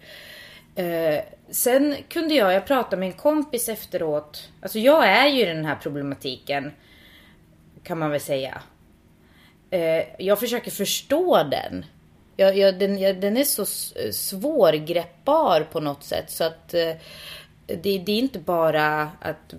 Eh, 0.75 1.19
sen 1.51 1.95
kunde 2.09 2.35
jag, 2.35 2.53
jag 2.53 2.65
pratade 2.67 2.97
med 2.99 3.07
en 3.07 3.13
kompis 3.13 3.69
efteråt. 3.69 4.49
Alltså 4.61 4.79
jag 4.79 5.07
är 5.07 5.27
ju 5.27 5.41
i 5.41 5.45
den 5.45 5.65
här 5.65 5.75
problematiken. 5.75 6.71
Kan 7.83 7.99
man 7.99 8.11
väl 8.11 8.19
säga. 8.19 8.61
Eh, 9.69 10.03
jag 10.17 10.39
försöker 10.39 10.71
förstå 10.71 11.43
den. 11.43 11.85
Jag, 12.37 12.57
jag, 12.57 12.79
den, 12.79 12.99
jag, 12.99 13.21
den 13.21 13.37
är 13.37 13.43
så 13.43 13.65
svårgreppbar 14.11 15.61
på 15.71 15.79
något 15.79 16.03
sätt 16.03 16.31
så 16.31 16.43
att 16.43 16.73
eh, 16.73 16.91
det, 17.65 17.97
det 17.99 18.11
är 18.11 18.19
inte 18.19 18.39
bara 18.39 19.11
att 19.21 19.53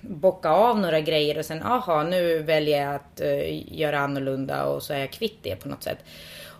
bocka 0.00 0.48
av 0.48 0.80
några 0.80 1.00
grejer 1.00 1.38
och 1.38 1.44
sen 1.44 1.62
aha 1.62 2.02
nu 2.02 2.38
väljer 2.38 2.82
jag 2.82 2.94
att 2.94 3.20
eh, 3.20 3.78
göra 3.78 3.98
annorlunda 3.98 4.64
och 4.64 4.82
så 4.82 4.92
är 4.92 4.98
jag 4.98 5.10
kvitt 5.10 5.38
det 5.42 5.56
på 5.56 5.68
något 5.68 5.82
sätt. 5.82 5.98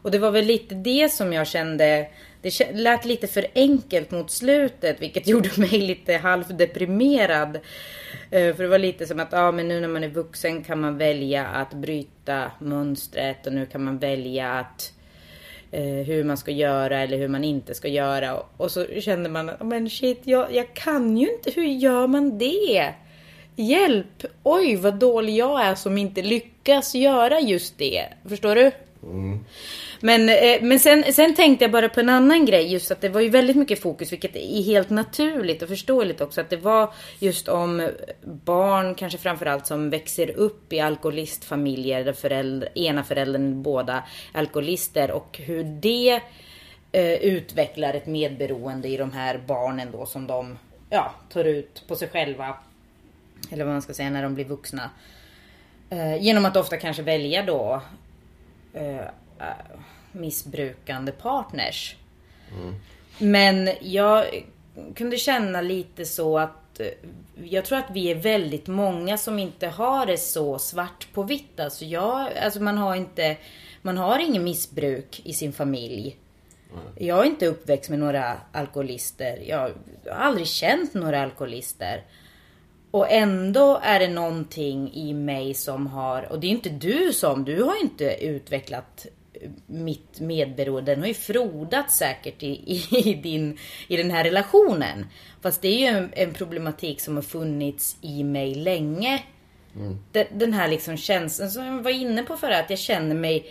Och 0.05 0.11
det 0.11 0.19
var 0.19 0.31
väl 0.31 0.45
lite 0.45 0.75
det 0.75 1.13
som 1.13 1.33
jag 1.33 1.47
kände, 1.47 2.09
det 2.45 2.73
lät 2.75 3.05
lite 3.05 3.27
för 3.27 3.47
enkelt 3.55 4.11
mot 4.11 4.31
slutet 4.31 5.03
vilket 5.03 5.29
gjorde 5.29 5.51
mig 5.57 5.81
lite 5.81 6.17
halvdeprimerad. 6.17 7.57
Eh, 8.31 8.55
för 8.55 8.63
det 8.63 8.69
var 8.69 8.79
lite 8.79 9.07
som 9.07 9.21
att 9.21 9.33
ja, 9.33 9.53
men 9.53 9.69
nu 9.69 9.81
när 9.81 9.89
man 9.89 10.05
är 10.05 10.09
vuxen 10.09 10.65
kan 10.65 10.81
man 10.81 10.99
välja 10.99 11.47
att 11.47 11.75
bryta 11.75 12.51
mönstret 12.59 13.47
och 13.47 13.53
nu 13.53 13.67
kan 13.67 13.85
man 13.85 13.99
välja 13.99 14.53
att 14.53 14.93
eh, 15.71 15.83
hur 15.83 16.25
man 16.25 16.37
ska 16.37 16.51
göra 16.51 17.01
eller 17.01 17.19
hur 17.19 17.29
man 17.29 17.45
inte 17.45 17.75
ska 17.75 17.89
göra. 17.89 18.41
Och, 18.57 18.71
så 18.71 18.87
kände 19.01 19.29
man 19.29 19.49
att 19.49 19.67
men 19.67 19.91
shit, 19.91 20.21
jag, 20.25 20.55
jag 20.55 20.75
kan 20.75 21.17
ju 21.17 21.33
inte. 21.33 21.51
Hur 21.51 21.67
gör 21.67 22.07
man 22.07 22.39
det? 22.39 22.95
Hjälp! 23.57 24.25
Oj, 24.43 24.77
vad 24.77 24.95
dålig 24.95 25.37
jag 25.37 25.63
är 25.63 25.75
som 25.75 25.99
inte 25.99 26.23
lyckas 26.23 26.95
göra 26.95 27.41
just 27.41 27.79
det. 27.79 28.05
Förstår 28.29 28.55
du? 28.55 28.71
Mm. 29.03 29.45
Men, 30.05 30.29
eh, 30.29 30.63
men 30.63 30.81
sen, 30.81 31.13
sen 31.13 31.35
tänkte 31.35 31.65
jag 31.65 31.73
bara 31.73 31.89
på 31.89 32.01
en 32.01 32.09
annan 32.09 32.45
grej. 32.45 32.73
Just 32.73 32.91
att 32.91 33.01
det 33.01 33.09
var 33.09 33.21
ju 33.21 33.29
väldigt 33.29 33.57
mycket 33.57 33.83
fokus, 33.83 34.13
vilket 34.13 34.37
är 34.37 34.63
helt 34.63 34.91
naturligt 34.91 35.63
och 35.63 35.69
förståeligt 35.69 36.21
också. 36.21 36.41
Att 36.41 36.51
det 36.51 36.57
var 36.57 36.93
just 37.19 37.49
om 37.49 37.91
barn, 38.23 38.95
kanske 38.95 39.19
framförallt 39.19 39.67
som 39.67 39.91
växer 39.91 40.31
upp 40.31 40.73
i 40.73 40.81
alkoholistfamiljer 40.81 42.05
där 42.05 42.13
föräldrar, 42.13 42.79
ena 42.79 43.05
föräldern 43.05 43.63
båda 43.63 44.05
alkoholister 44.33 45.11
och 45.11 45.41
hur 45.43 45.65
det 45.65 46.21
eh, 46.93 47.13
utvecklar 47.13 47.95
ett 47.95 48.07
medberoende 48.07 48.89
i 48.89 48.97
de 48.97 49.13
här 49.13 49.41
barnen 49.47 49.89
då 49.93 50.07
som 50.07 50.27
de 50.27 50.59
ja, 50.91 51.15
tar 51.33 51.45
ut 51.45 51.85
på 51.89 51.97
sig 51.97 52.09
själva. 52.09 52.57
Eller 53.51 53.65
vad 53.65 53.73
man 53.73 53.83
ska 53.83 53.95
säga 53.95 54.11
när 54.11 54.23
de 54.23 54.35
blir 54.35 54.45
vuxna. 54.45 54.91
Eh, 55.91 56.23
genom 56.23 56.45
att 56.45 56.57
ofta 56.57 56.77
kanske 56.77 57.03
välja 57.03 57.43
då 57.43 57.83
eh, 58.75 59.05
missbrukande 60.13 61.13
partners. 61.13 61.97
Men 63.19 63.71
jag 63.81 64.45
kunde 64.95 65.17
känna 65.17 65.61
lite 65.61 66.05
så 66.05 66.39
att 66.39 66.81
eh, 66.81 66.87
jag 67.45 67.65
tror 67.65 67.79
att 67.79 67.91
vi 67.93 68.11
är 68.11 68.15
väldigt 68.15 68.67
många 68.67 69.19
som 69.19 69.39
inte 69.39 69.67
har 69.67 70.07
det 70.07 70.19
så 70.19 70.59
svart 70.59 71.09
på 71.13 71.23
vitt. 71.23 71.61
Alltså, 71.61 71.85
jag, 71.85 72.39
alltså 72.39 72.63
man 72.63 72.79
har 72.79 72.97
inte, 72.97 73.37
man 73.83 73.99
har 73.99 74.19
ingen 74.19 74.45
missbruk 74.45 75.21
i 75.25 75.33
sin 75.33 75.53
familj. 75.53 76.17
Jag 76.97 77.21
är 77.21 77.25
inte 77.25 77.47
uppväxt 77.47 77.91
med 77.91 77.99
några 77.99 78.37
alkoholister. 78.53 79.43
Jag 79.47 79.59
har 79.59 79.71
aldrig 80.07 80.47
känt 80.47 80.95
några 80.95 81.23
alkoholister. 81.23 82.03
Och 82.91 83.11
ändå 83.11 83.81
är 83.83 84.01
det 84.01 84.09
någonting 84.09 84.93
i 84.95 85.15
mig 85.15 85.55
som 85.55 85.87
har, 85.87 86.33
och 86.33 86.41
det 86.41 86.47
är 86.47 86.51
inte 86.51 86.69
du 86.69 87.13
som, 87.13 87.45
du 87.45 87.63
har 87.63 87.83
inte 87.83 88.25
utvecklat 88.25 89.07
mitt 89.67 90.21
medberoende. 90.21 90.93
Den 90.93 91.01
har 91.01 91.09
ju 91.09 91.15
frodats 91.15 91.97
säkert 91.97 92.43
i, 92.43 92.47
i, 92.47 93.11
i, 93.11 93.15
din, 93.15 93.59
i 93.89 93.97
den 93.97 94.11
här 94.11 94.25
relationen. 94.25 95.07
Fast 95.43 95.63
det 95.63 95.69
är 95.69 95.79
ju 95.79 95.87
en, 95.87 96.11
en 96.13 96.35
problematik 96.35 97.01
som 97.01 97.15
har 97.15 97.23
funnits 97.23 97.97
i 98.01 98.25
mig 98.25 98.55
länge. 98.55 99.23
Mm. 99.77 99.99
Den, 100.13 100.27
den, 100.33 100.53
här 100.53 100.69
liksom 100.69 100.97
känslan 100.97 101.51
som 101.51 101.67
jag 101.67 101.83
var 101.83 101.91
inne 101.91 102.23
på 102.23 102.37
förra, 102.37 102.59
att 102.59 102.71
jag 102.71 102.79
känner 102.79 103.15
mig 103.15 103.47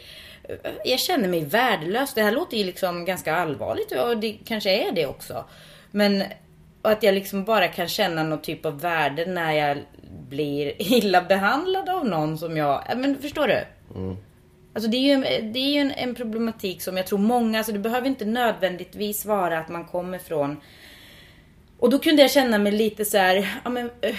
jag 0.85 0.99
känner 0.99 1.29
mig 1.29 1.45
värdelös. 1.45 2.13
Det 2.13 2.21
här 2.21 2.31
låter 2.31 2.57
ju 2.57 2.63
liksom 2.63 3.05
ganska 3.05 3.35
allvarligt 3.35 3.91
och 3.91 4.17
det 4.17 4.37
kanske 4.45 4.87
är 4.87 4.91
det 4.91 5.05
också. 5.05 5.45
Men 5.91 6.23
att 6.81 7.03
jag 7.03 7.15
liksom 7.15 7.43
bara 7.43 7.67
kan 7.67 7.87
känna 7.87 8.23
någon 8.23 8.41
typ 8.41 8.65
av 8.65 8.79
värde 8.81 9.25
när 9.25 9.51
jag 9.51 9.77
blir 10.29 10.73
illa 10.93 11.21
behandlad 11.21 11.89
av 11.89 12.05
någon 12.05 12.37
som 12.37 12.57
jag... 12.57 12.83
Men 12.95 13.21
förstår 13.21 13.47
du? 13.47 13.65
Mm. 13.95 14.17
Alltså 14.73 14.89
det 14.89 14.97
är 14.97 15.15
ju, 15.15 15.21
det 15.51 15.59
är 15.59 15.73
ju 15.73 15.79
en, 15.79 15.91
en, 15.91 16.15
problematik 16.15 16.81
som 16.81 16.97
jag 16.97 17.07
tror 17.07 17.19
många, 17.19 17.57
alltså 17.57 17.73
det 17.73 17.79
behöver 17.79 18.07
inte 18.07 18.25
nödvändigtvis 18.25 19.25
vara 19.25 19.59
att 19.59 19.69
man 19.69 19.85
kommer 19.85 20.19
från 20.19 20.57
och 21.79 21.89
då 21.89 21.99
kunde 21.99 22.21
jag 22.21 22.31
känna 22.31 22.57
mig 22.57 22.71
lite 22.71 23.05
så 23.05 23.17
här, 23.17 23.61
ja 23.63 23.69
men 23.69 23.91
eh, 24.01 24.15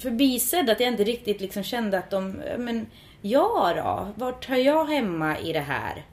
förbisedd 0.00 0.70
att 0.70 0.80
jag 0.80 0.88
inte 0.88 1.04
riktigt 1.04 1.40
liksom 1.40 1.62
kände 1.62 1.98
att 1.98 2.10
de, 2.10 2.42
men 2.58 2.86
ja 3.22 3.72
då, 3.76 4.24
vart 4.24 4.48
hör 4.48 4.56
jag 4.56 4.84
hemma 4.84 5.38
i 5.38 5.52
det 5.52 5.60
här? 5.60 6.04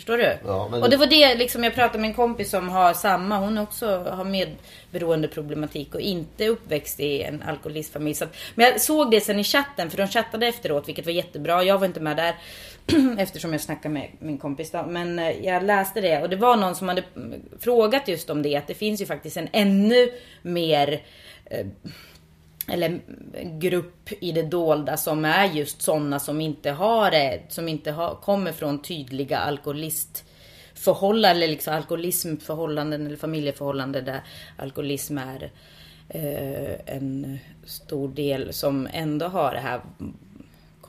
Förstår 0.00 0.18
du? 0.18 0.38
Ja, 0.44 0.68
men... 0.70 0.82
Och 0.82 0.90
det 0.90 0.96
var 0.96 1.06
det 1.06 1.34
liksom 1.34 1.64
jag 1.64 1.74
pratade 1.74 1.98
med 1.98 2.08
en 2.08 2.14
kompis 2.14 2.50
som 2.50 2.68
har 2.68 2.94
samma. 2.94 3.38
Hon 3.38 3.58
också 3.58 3.98
har 3.98 4.24
medberoende 4.24 5.28
problematik 5.28 5.94
och 5.94 6.00
inte 6.00 6.48
uppväxt 6.48 7.00
i 7.00 7.22
en 7.22 7.42
alkoholistfamilj. 7.42 8.14
Så 8.14 8.24
att, 8.24 8.36
men 8.54 8.66
jag 8.66 8.80
såg 8.80 9.10
det 9.10 9.20
sen 9.20 9.38
i 9.38 9.44
chatten 9.44 9.90
för 9.90 9.96
de 9.96 10.08
chattade 10.08 10.46
efteråt 10.46 10.88
vilket 10.88 11.06
var 11.06 11.12
jättebra. 11.12 11.64
Jag 11.64 11.78
var 11.78 11.86
inte 11.86 12.00
med 12.00 12.16
där 12.16 12.34
eftersom 13.18 13.52
jag 13.52 13.60
snackade 13.60 13.94
med 13.94 14.08
min 14.18 14.38
kompis 14.38 14.70
då. 14.70 14.86
Men 14.88 15.18
eh, 15.18 15.30
jag 15.30 15.62
läste 15.62 16.00
det 16.00 16.22
och 16.22 16.30
det 16.30 16.36
var 16.36 16.56
någon 16.56 16.74
som 16.74 16.88
hade 16.88 17.04
mm, 17.16 17.40
frågat 17.58 18.08
just 18.08 18.30
om 18.30 18.42
det. 18.42 18.56
Att 18.56 18.66
det 18.66 18.74
finns 18.74 19.00
ju 19.00 19.06
faktiskt 19.06 19.36
en 19.36 19.48
ännu 19.52 20.12
mer 20.42 21.02
eh, 21.44 21.66
eller 22.68 23.00
grupp 23.58 24.12
i 24.20 24.32
det 24.32 24.42
dolda 24.42 24.96
som 24.96 25.24
är 25.24 25.44
just 25.44 25.82
sådana 25.82 26.18
som 26.18 26.40
inte 26.40 26.70
har 26.70 27.10
det, 27.10 27.40
som 27.48 27.68
inte 27.68 27.90
har, 27.90 28.14
kommer 28.14 28.52
från 28.52 28.82
tydliga 28.82 29.38
alkoholistförhållanden, 29.38 31.36
eller 31.36 31.48
liksom 31.48 31.74
alkoholismförhållanden 31.74 33.06
eller 33.06 33.16
familjeförhållanden 33.16 34.04
där 34.04 34.20
alkoholism 34.56 35.18
är 35.18 35.52
eh, 36.08 36.94
en 36.96 37.38
stor 37.64 38.08
del 38.08 38.52
som 38.52 38.88
ändå 38.92 39.26
har 39.26 39.52
det 39.52 39.60
här. 39.60 39.80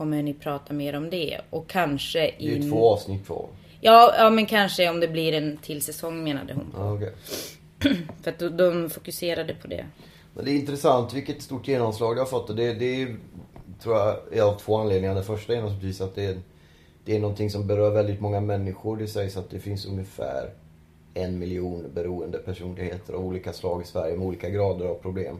Kommer 0.01 0.23
ni 0.23 0.33
prata 0.33 0.73
mer 0.73 0.95
om 0.95 1.09
det? 1.09 1.41
Och 1.49 1.67
kanske 1.67 2.29
in... 2.29 2.61
Det 2.61 2.67
är 2.67 2.71
två 2.71 2.89
avsnitt 2.89 3.25
kvar. 3.25 3.47
Ja, 3.81 4.13
ja, 4.17 4.29
men 4.29 4.45
kanske 4.45 4.89
om 4.89 4.99
det 4.99 5.07
blir 5.07 5.33
en 5.33 5.57
till 5.57 5.81
säsong 5.81 6.23
menade 6.23 6.53
hon. 6.53 6.75
Ah, 6.77 6.93
okay. 6.93 7.09
För 8.21 8.31
att 8.31 8.57
de 8.57 8.89
fokuserade 8.89 9.55
på 9.61 9.67
det. 9.67 9.85
Men 10.33 10.45
det 10.45 10.51
är 10.51 10.55
intressant 10.55 11.13
vilket 11.13 11.41
stort 11.41 11.67
genomslag 11.67 12.15
det 12.15 12.21
har 12.21 12.25
fått. 12.25 12.49
Och 12.49 12.55
det, 12.55 12.73
det 12.73 13.01
är, 13.01 13.15
tror 13.83 13.97
jag, 13.97 14.17
är 14.31 14.41
av 14.41 14.59
två 14.59 14.77
anledningar. 14.77 15.15
Den 15.15 15.23
första 15.23 15.53
är 15.53 15.61
naturligtvis 15.61 16.01
att 16.01 16.15
det 16.15 16.25
är, 16.25 16.39
det 17.05 17.15
är 17.15 17.19
någonting 17.19 17.49
som 17.49 17.67
berör 17.67 17.91
väldigt 17.91 18.21
många 18.21 18.41
människor. 18.41 18.97
Det 18.97 19.07
sägs 19.07 19.37
att 19.37 19.49
det 19.49 19.59
finns 19.59 19.85
ungefär 19.85 20.49
en 21.13 21.39
miljon 21.39 21.91
beroende 21.93 22.37
personligheter 22.37 23.13
av 23.13 23.25
olika 23.25 23.53
slag 23.53 23.81
i 23.81 23.85
Sverige 23.85 24.17
med 24.17 24.27
olika 24.27 24.49
grader 24.49 24.85
av 24.85 24.95
problem. 24.95 25.37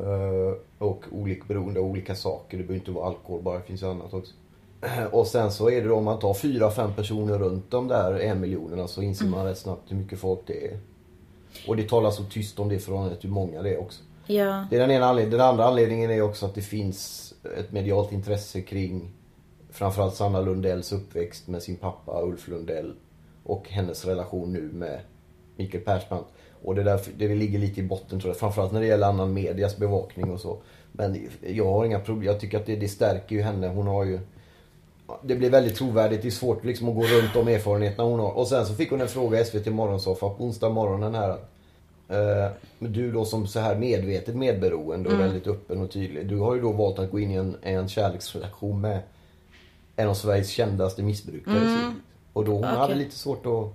Uh, 0.00 0.54
och 0.78 1.04
olika 1.10 1.44
beroende 1.48 1.80
av 1.80 1.86
olika 1.86 2.14
saker. 2.14 2.58
Det 2.58 2.64
behöver 2.64 2.80
inte 2.80 2.90
vara 2.90 3.06
alkohol 3.06 3.42
bara, 3.42 3.58
det 3.58 3.64
finns 3.64 3.82
ju 3.82 3.86
annat 3.86 4.14
också. 4.14 4.32
Och 5.12 5.26
sen 5.26 5.52
så 5.52 5.70
är 5.70 5.82
det 5.82 5.88
då 5.88 5.94
om 5.94 6.04
man 6.04 6.18
tar 6.18 6.34
fyra, 6.34 6.70
fem 6.70 6.92
personer 6.94 7.38
runt 7.38 7.70
de 7.70 7.88
där 7.88 8.20
en 8.20 8.40
miljonerna 8.40 8.88
så 8.88 9.02
inser 9.02 9.26
man 9.26 9.46
rätt 9.46 9.58
snabbt 9.58 9.92
hur 9.92 9.96
mycket 9.96 10.18
folk 10.18 10.40
det 10.46 10.66
är. 10.66 10.78
Och 11.68 11.76
det 11.76 11.88
talas 11.88 12.16
så 12.16 12.24
tyst 12.24 12.58
om 12.58 12.68
det 12.68 12.78
förhållandet 12.78 13.24
hur 13.24 13.28
många 13.28 13.62
det 13.62 13.74
är 13.74 13.80
också. 13.80 14.02
Ja. 14.26 14.66
Det 14.70 14.76
är 14.76 14.80
den 14.80 14.90
ena 14.90 15.06
anledningen. 15.06 15.38
Den 15.38 15.48
andra 15.48 15.64
anledningen 15.64 16.10
är 16.10 16.22
också 16.22 16.46
att 16.46 16.54
det 16.54 16.62
finns 16.62 17.34
ett 17.58 17.72
medialt 17.72 18.12
intresse 18.12 18.60
kring 18.60 19.12
framförallt 19.70 20.14
Sanna 20.14 20.40
Lundells 20.40 20.92
uppväxt 20.92 21.48
med 21.48 21.62
sin 21.62 21.76
pappa 21.76 22.22
Ulf 22.22 22.48
Lundell 22.48 22.94
och 23.44 23.68
hennes 23.68 24.04
relation 24.04 24.52
nu 24.52 24.70
med 24.72 25.00
Mikael 25.56 25.84
Persbrandt. 25.84 26.28
Och 26.62 26.74
det, 26.74 26.82
där, 26.82 27.00
det 27.16 27.28
ligger 27.28 27.58
lite 27.58 27.80
i 27.80 27.84
botten 27.84 28.20
tror 28.20 28.30
jag. 28.30 28.36
Framförallt 28.36 28.72
när 28.72 28.80
det 28.80 28.86
gäller 28.86 29.06
annan 29.06 29.34
medias 29.34 29.76
bevakning 29.76 30.30
och 30.30 30.40
så. 30.40 30.58
Men 30.92 31.28
jag 31.46 31.72
har 31.72 31.84
inga 31.84 32.00
problem. 32.00 32.26
Jag 32.26 32.40
tycker 32.40 32.58
att 32.58 32.66
det, 32.66 32.76
det 32.76 32.88
stärker 32.88 33.36
ju 33.36 33.42
henne. 33.42 33.68
Hon 33.68 33.86
har 33.86 34.04
ju... 34.04 34.20
Det 35.22 35.34
blir 35.34 35.50
väldigt 35.50 35.76
trovärdigt. 35.76 36.22
Det 36.22 36.28
är 36.28 36.30
svårt 36.30 36.64
liksom 36.64 36.88
att 36.88 36.94
gå 36.94 37.02
runt 37.02 37.34
de 37.34 37.48
erfarenheterna 37.48 38.04
hon 38.04 38.20
har. 38.20 38.32
Och 38.32 38.48
sen 38.48 38.66
så 38.66 38.74
fick 38.74 38.90
hon 38.90 39.00
en 39.00 39.08
fråga 39.08 39.40
i 39.40 39.44
SVT 39.44 39.66
Morgonsoffa 39.66 40.28
på 40.28 40.44
onsdag 40.44 40.68
morgonen 40.68 41.14
här. 41.14 41.30
Eh, 42.08 42.50
men 42.78 42.92
du 42.92 43.12
då 43.12 43.24
som 43.24 43.46
så 43.46 43.60
här 43.60 43.76
medvetet 43.76 44.36
medberoende 44.36 45.08
och 45.08 45.14
mm. 45.14 45.26
väldigt 45.26 45.46
öppen 45.46 45.82
och 45.82 45.90
tydlig. 45.90 46.28
Du 46.28 46.38
har 46.38 46.54
ju 46.54 46.60
då 46.60 46.72
valt 46.72 46.98
att 46.98 47.10
gå 47.10 47.20
in 47.20 47.30
i 47.30 47.34
en, 47.34 47.56
en 47.62 47.88
kärleksrelation 47.88 48.80
med 48.80 49.00
en 49.96 50.08
av 50.08 50.14
Sveriges 50.14 50.50
kändaste 50.50 51.02
missbrukare. 51.02 51.58
Mm. 51.58 52.00
Och 52.32 52.44
då 52.44 52.52
hon 52.52 52.64
okay. 52.64 52.76
hade 52.76 52.94
lite 52.94 53.16
svårt 53.16 53.46
att 53.46 53.72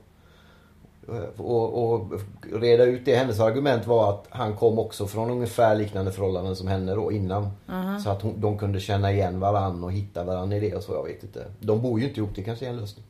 och, 1.38 1.94
och 1.94 2.22
reda 2.54 2.84
ut 2.84 3.06
det. 3.06 3.16
Hennes 3.16 3.40
argument 3.40 3.88
var 3.88 4.10
att 4.10 4.28
han 4.30 4.56
kom 4.56 4.80
också 4.80 5.08
från 5.08 5.30
ungefär 5.30 5.76
liknande 5.76 6.12
förhållanden 6.12 6.56
som 6.56 6.68
henne 6.68 6.96
då 6.96 7.12
innan. 7.12 7.48
-huh. 7.68 8.00
Så 8.00 8.10
att 8.10 8.22
hon, 8.22 8.42
de 8.42 8.58
kunde 8.58 8.80
känna 8.80 9.12
igen 9.12 9.40
varann 9.40 9.84
och 9.84 9.92
hitta 9.92 10.24
varann 10.24 10.54
i 10.54 10.60
det 10.60 10.76
och 10.76 10.84
så. 10.84 10.94
Jag 10.94 11.04
vet 11.04 11.24
inte. 11.24 11.46
De 11.60 11.82
bor 11.82 12.00
ju 12.00 12.08
inte 12.08 12.20
ihop. 12.20 12.32
Det 12.36 12.44
kanske 12.44 12.66
är 12.66 12.70
en 12.70 12.78
lösning. 12.78 13.06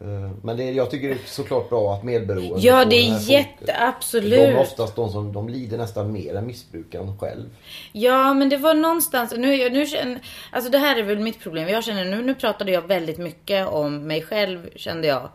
Eh, 0.00 0.30
men 0.42 0.56
det, 0.56 0.70
jag 0.70 0.90
tycker 0.90 1.08
det 1.08 1.14
är 1.14 1.18
såklart 1.26 1.68
bra 1.68 1.94
att 1.94 2.04
medberoende 2.04 2.66
Ja 2.66 2.84
det 2.84 2.96
är 2.96 3.30
jätte, 3.30 3.76
absolut. 3.78 4.40
De 4.40 4.46
är 4.46 4.58
oftast 4.58 4.96
de 4.96 5.10
som 5.10 5.32
de 5.32 5.48
lider 5.48 5.78
nästan 5.78 6.12
mer 6.12 6.34
än 6.34 6.46
missbrukaren 6.46 7.18
själv. 7.18 7.48
Ja 7.92 8.34
men 8.34 8.48
det 8.48 8.56
var 8.56 8.74
någonstans, 8.74 9.34
nu, 9.36 9.70
nu 9.70 9.86
känner, 9.86 10.20
alltså 10.50 10.70
det 10.70 10.78
här 10.78 10.98
är 10.98 11.02
väl 11.02 11.18
mitt 11.18 11.40
problem. 11.40 11.68
Jag 11.68 11.84
känner 11.84 12.04
nu, 12.04 12.22
nu 12.22 12.34
pratade 12.34 12.72
jag 12.72 12.82
väldigt 12.82 13.18
mycket 13.18 13.68
om 13.68 14.06
mig 14.06 14.22
själv 14.22 14.68
kände 14.76 15.08
jag. 15.08 15.28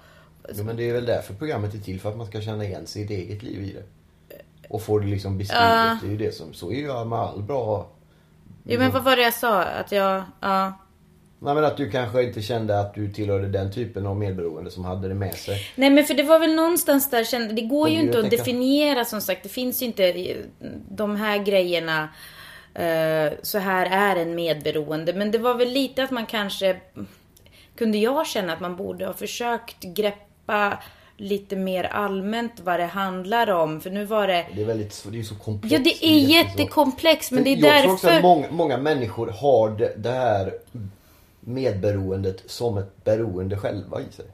Ja, 0.48 0.64
men 0.64 0.78
det 0.78 0.90
är 0.90 0.94
väl 0.94 1.06
därför 1.06 1.34
programmet 1.34 1.74
är 1.74 1.78
till, 1.78 2.00
för 2.00 2.10
att 2.10 2.18
man 2.18 2.28
ska 2.28 2.42
känna 2.42 2.66
igen 2.66 2.88
sitt 2.88 3.10
eget 3.10 3.44
liv 3.44 3.64
i 3.64 3.74
det. 3.74 3.84
Och 4.68 4.82
få 4.82 5.00
det 5.00 5.08
liksom 5.08 5.38
beskrivet. 5.38 5.64
Ja. 5.64 5.98
Det 6.02 6.08
är 6.08 6.12
ju 6.12 6.18
det 6.18 6.36
som, 6.36 6.54
så 6.54 6.72
är 6.72 6.76
ju 6.76 7.06
med 7.06 7.20
all 7.20 7.44
bra... 7.44 7.90
Jo 8.64 8.80
men 8.80 8.92
vad 8.92 9.04
var 9.04 9.16
det 9.16 9.22
jag 9.22 9.34
sa? 9.34 9.64
Att 9.64 9.92
jag, 9.92 10.24
ja. 10.40 10.74
Nej 11.40 11.56
men 11.56 11.66
att 11.66 11.78
du 11.78 11.92
kanske 11.92 12.24
inte 12.24 12.42
kände 12.42 12.80
att 12.80 12.94
du 12.94 13.14
tillhörde 13.14 13.48
den 13.48 13.72
typen 13.72 14.06
av 14.06 14.18
medberoende 14.18 14.72
som 14.72 14.86
hade 14.86 15.08
det 15.08 15.14
med 15.14 15.34
sig. 15.34 15.62
Nej 15.76 15.90
men 15.90 16.06
för 16.06 16.14
det 16.14 16.24
var 16.24 16.40
väl 16.40 16.56
någonstans 16.56 17.10
där 17.10 17.24
kände, 17.24 17.54
det 17.54 17.62
går 17.62 17.90
ju 17.90 18.00
inte 18.00 18.20
att 18.20 18.30
definiera 18.30 19.06
som 19.06 19.22
sagt. 19.22 19.44
Det 19.44 19.50
finns 19.50 19.82
ju 19.82 19.86
inte 19.86 20.36
de 20.90 21.16
här 21.16 21.38
grejerna. 21.38 22.10
Uh, 22.80 23.34
så 23.42 23.58
här 23.58 24.16
är 24.16 24.22
en 24.22 24.36
medberoende. 24.36 25.14
Men 25.14 25.32
det 25.32 25.38
var 25.38 25.54
väl 25.54 25.70
lite 25.70 26.04
att 26.04 26.12
man 26.12 26.26
kanske 26.26 26.82
kunde 27.76 27.98
jag 27.98 28.28
känna 28.28 28.54
att 28.54 28.60
man 28.60 28.76
borde 28.76 29.06
ha 29.06 29.14
försökt 29.14 29.84
greppa 29.84 30.31
lite 31.18 31.56
mer 31.56 31.84
allmänt 31.84 32.52
vad 32.64 32.80
det 32.80 32.86
handlar 32.86 33.52
om. 33.52 33.82
För 33.82 33.90
nu 33.90 34.06
var 34.06 34.28
det... 34.28 34.46
Det 34.56 34.62
är 34.62 34.66
väldigt, 34.66 35.06
det 35.12 35.20
är 35.20 35.24
så 35.24 35.36
komplext. 35.36 35.74
Ja 35.74 35.80
det 35.80 36.06
är 36.06 36.20
jättekomplext 36.20 37.32
men 37.32 37.44
det 37.44 37.50
är 37.50 37.58
jag 37.58 37.62
därför... 37.62 37.76
Jag 37.76 37.84
tror 37.84 37.94
också 37.94 38.08
att 38.08 38.22
många, 38.22 38.48
många 38.52 38.78
människor 38.78 39.28
har 39.28 39.70
det, 39.70 39.94
det 39.98 40.10
här 40.10 40.54
medberoendet 41.40 42.44
som 42.46 42.78
ett 42.78 43.04
beroende 43.04 43.58
själva 43.58 44.02
i 44.02 44.16
sig. 44.16 44.26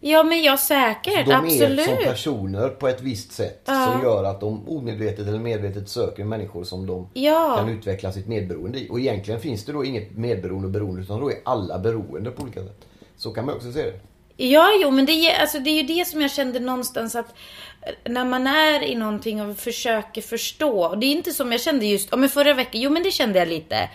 Ja 0.00 0.22
men 0.22 0.42
ja 0.42 0.56
säkert, 0.56 1.26
de 1.26 1.32
absolut. 1.32 1.86
De 1.86 1.92
är 1.92 1.96
som 1.96 2.04
personer 2.04 2.68
på 2.68 2.88
ett 2.88 3.00
visst 3.00 3.32
sätt 3.32 3.62
ja. 3.64 3.92
som 3.92 4.02
gör 4.02 4.24
att 4.24 4.40
de 4.40 4.68
omedvetet 4.68 5.28
eller 5.28 5.38
medvetet 5.38 5.88
söker 5.88 6.24
människor 6.24 6.64
som 6.64 6.86
de 6.86 7.08
ja. 7.14 7.56
kan 7.58 7.68
utveckla 7.68 8.12
sitt 8.12 8.26
medberoende 8.28 8.78
i. 8.78 8.88
Och 8.90 9.00
egentligen 9.00 9.40
finns 9.40 9.64
det 9.64 9.72
då 9.72 9.84
inget 9.84 10.16
medberoende 10.16 10.66
och 10.66 10.72
beroende 10.72 11.02
utan 11.02 11.20
då 11.20 11.30
är 11.30 11.36
alla 11.44 11.78
beroende 11.78 12.30
på 12.30 12.42
olika 12.42 12.60
sätt. 12.60 12.86
Så 13.16 13.30
kan 13.30 13.46
man 13.46 13.54
också 13.54 13.72
se 13.72 13.82
det. 13.82 14.00
Ja, 14.36 14.72
jo 14.82 14.90
men 14.90 15.06
det 15.06 15.12
är, 15.12 15.40
alltså, 15.40 15.58
det 15.58 15.70
är 15.70 15.82
ju 15.82 15.82
det 15.82 16.04
som 16.04 16.20
jag 16.20 16.30
kände 16.30 16.60
någonstans 16.60 17.14
att 17.14 17.34
eh, 17.82 18.12
när 18.12 18.24
man 18.24 18.46
är 18.46 18.82
i 18.82 18.94
någonting 18.94 19.42
och 19.42 19.58
försöker 19.58 20.22
förstå. 20.22 20.84
Och 20.84 20.98
det 20.98 21.06
är 21.06 21.12
inte 21.12 21.32
som 21.32 21.52
jag 21.52 21.60
kände 21.60 21.86
just, 21.86 22.08
ja 22.10 22.16
men 22.16 22.28
förra 22.28 22.54
veckan, 22.54 22.80
jo 22.80 22.90
men 22.90 23.02
det 23.02 23.10
kände 23.10 23.38
jag 23.38 23.48
lite. 23.48 23.88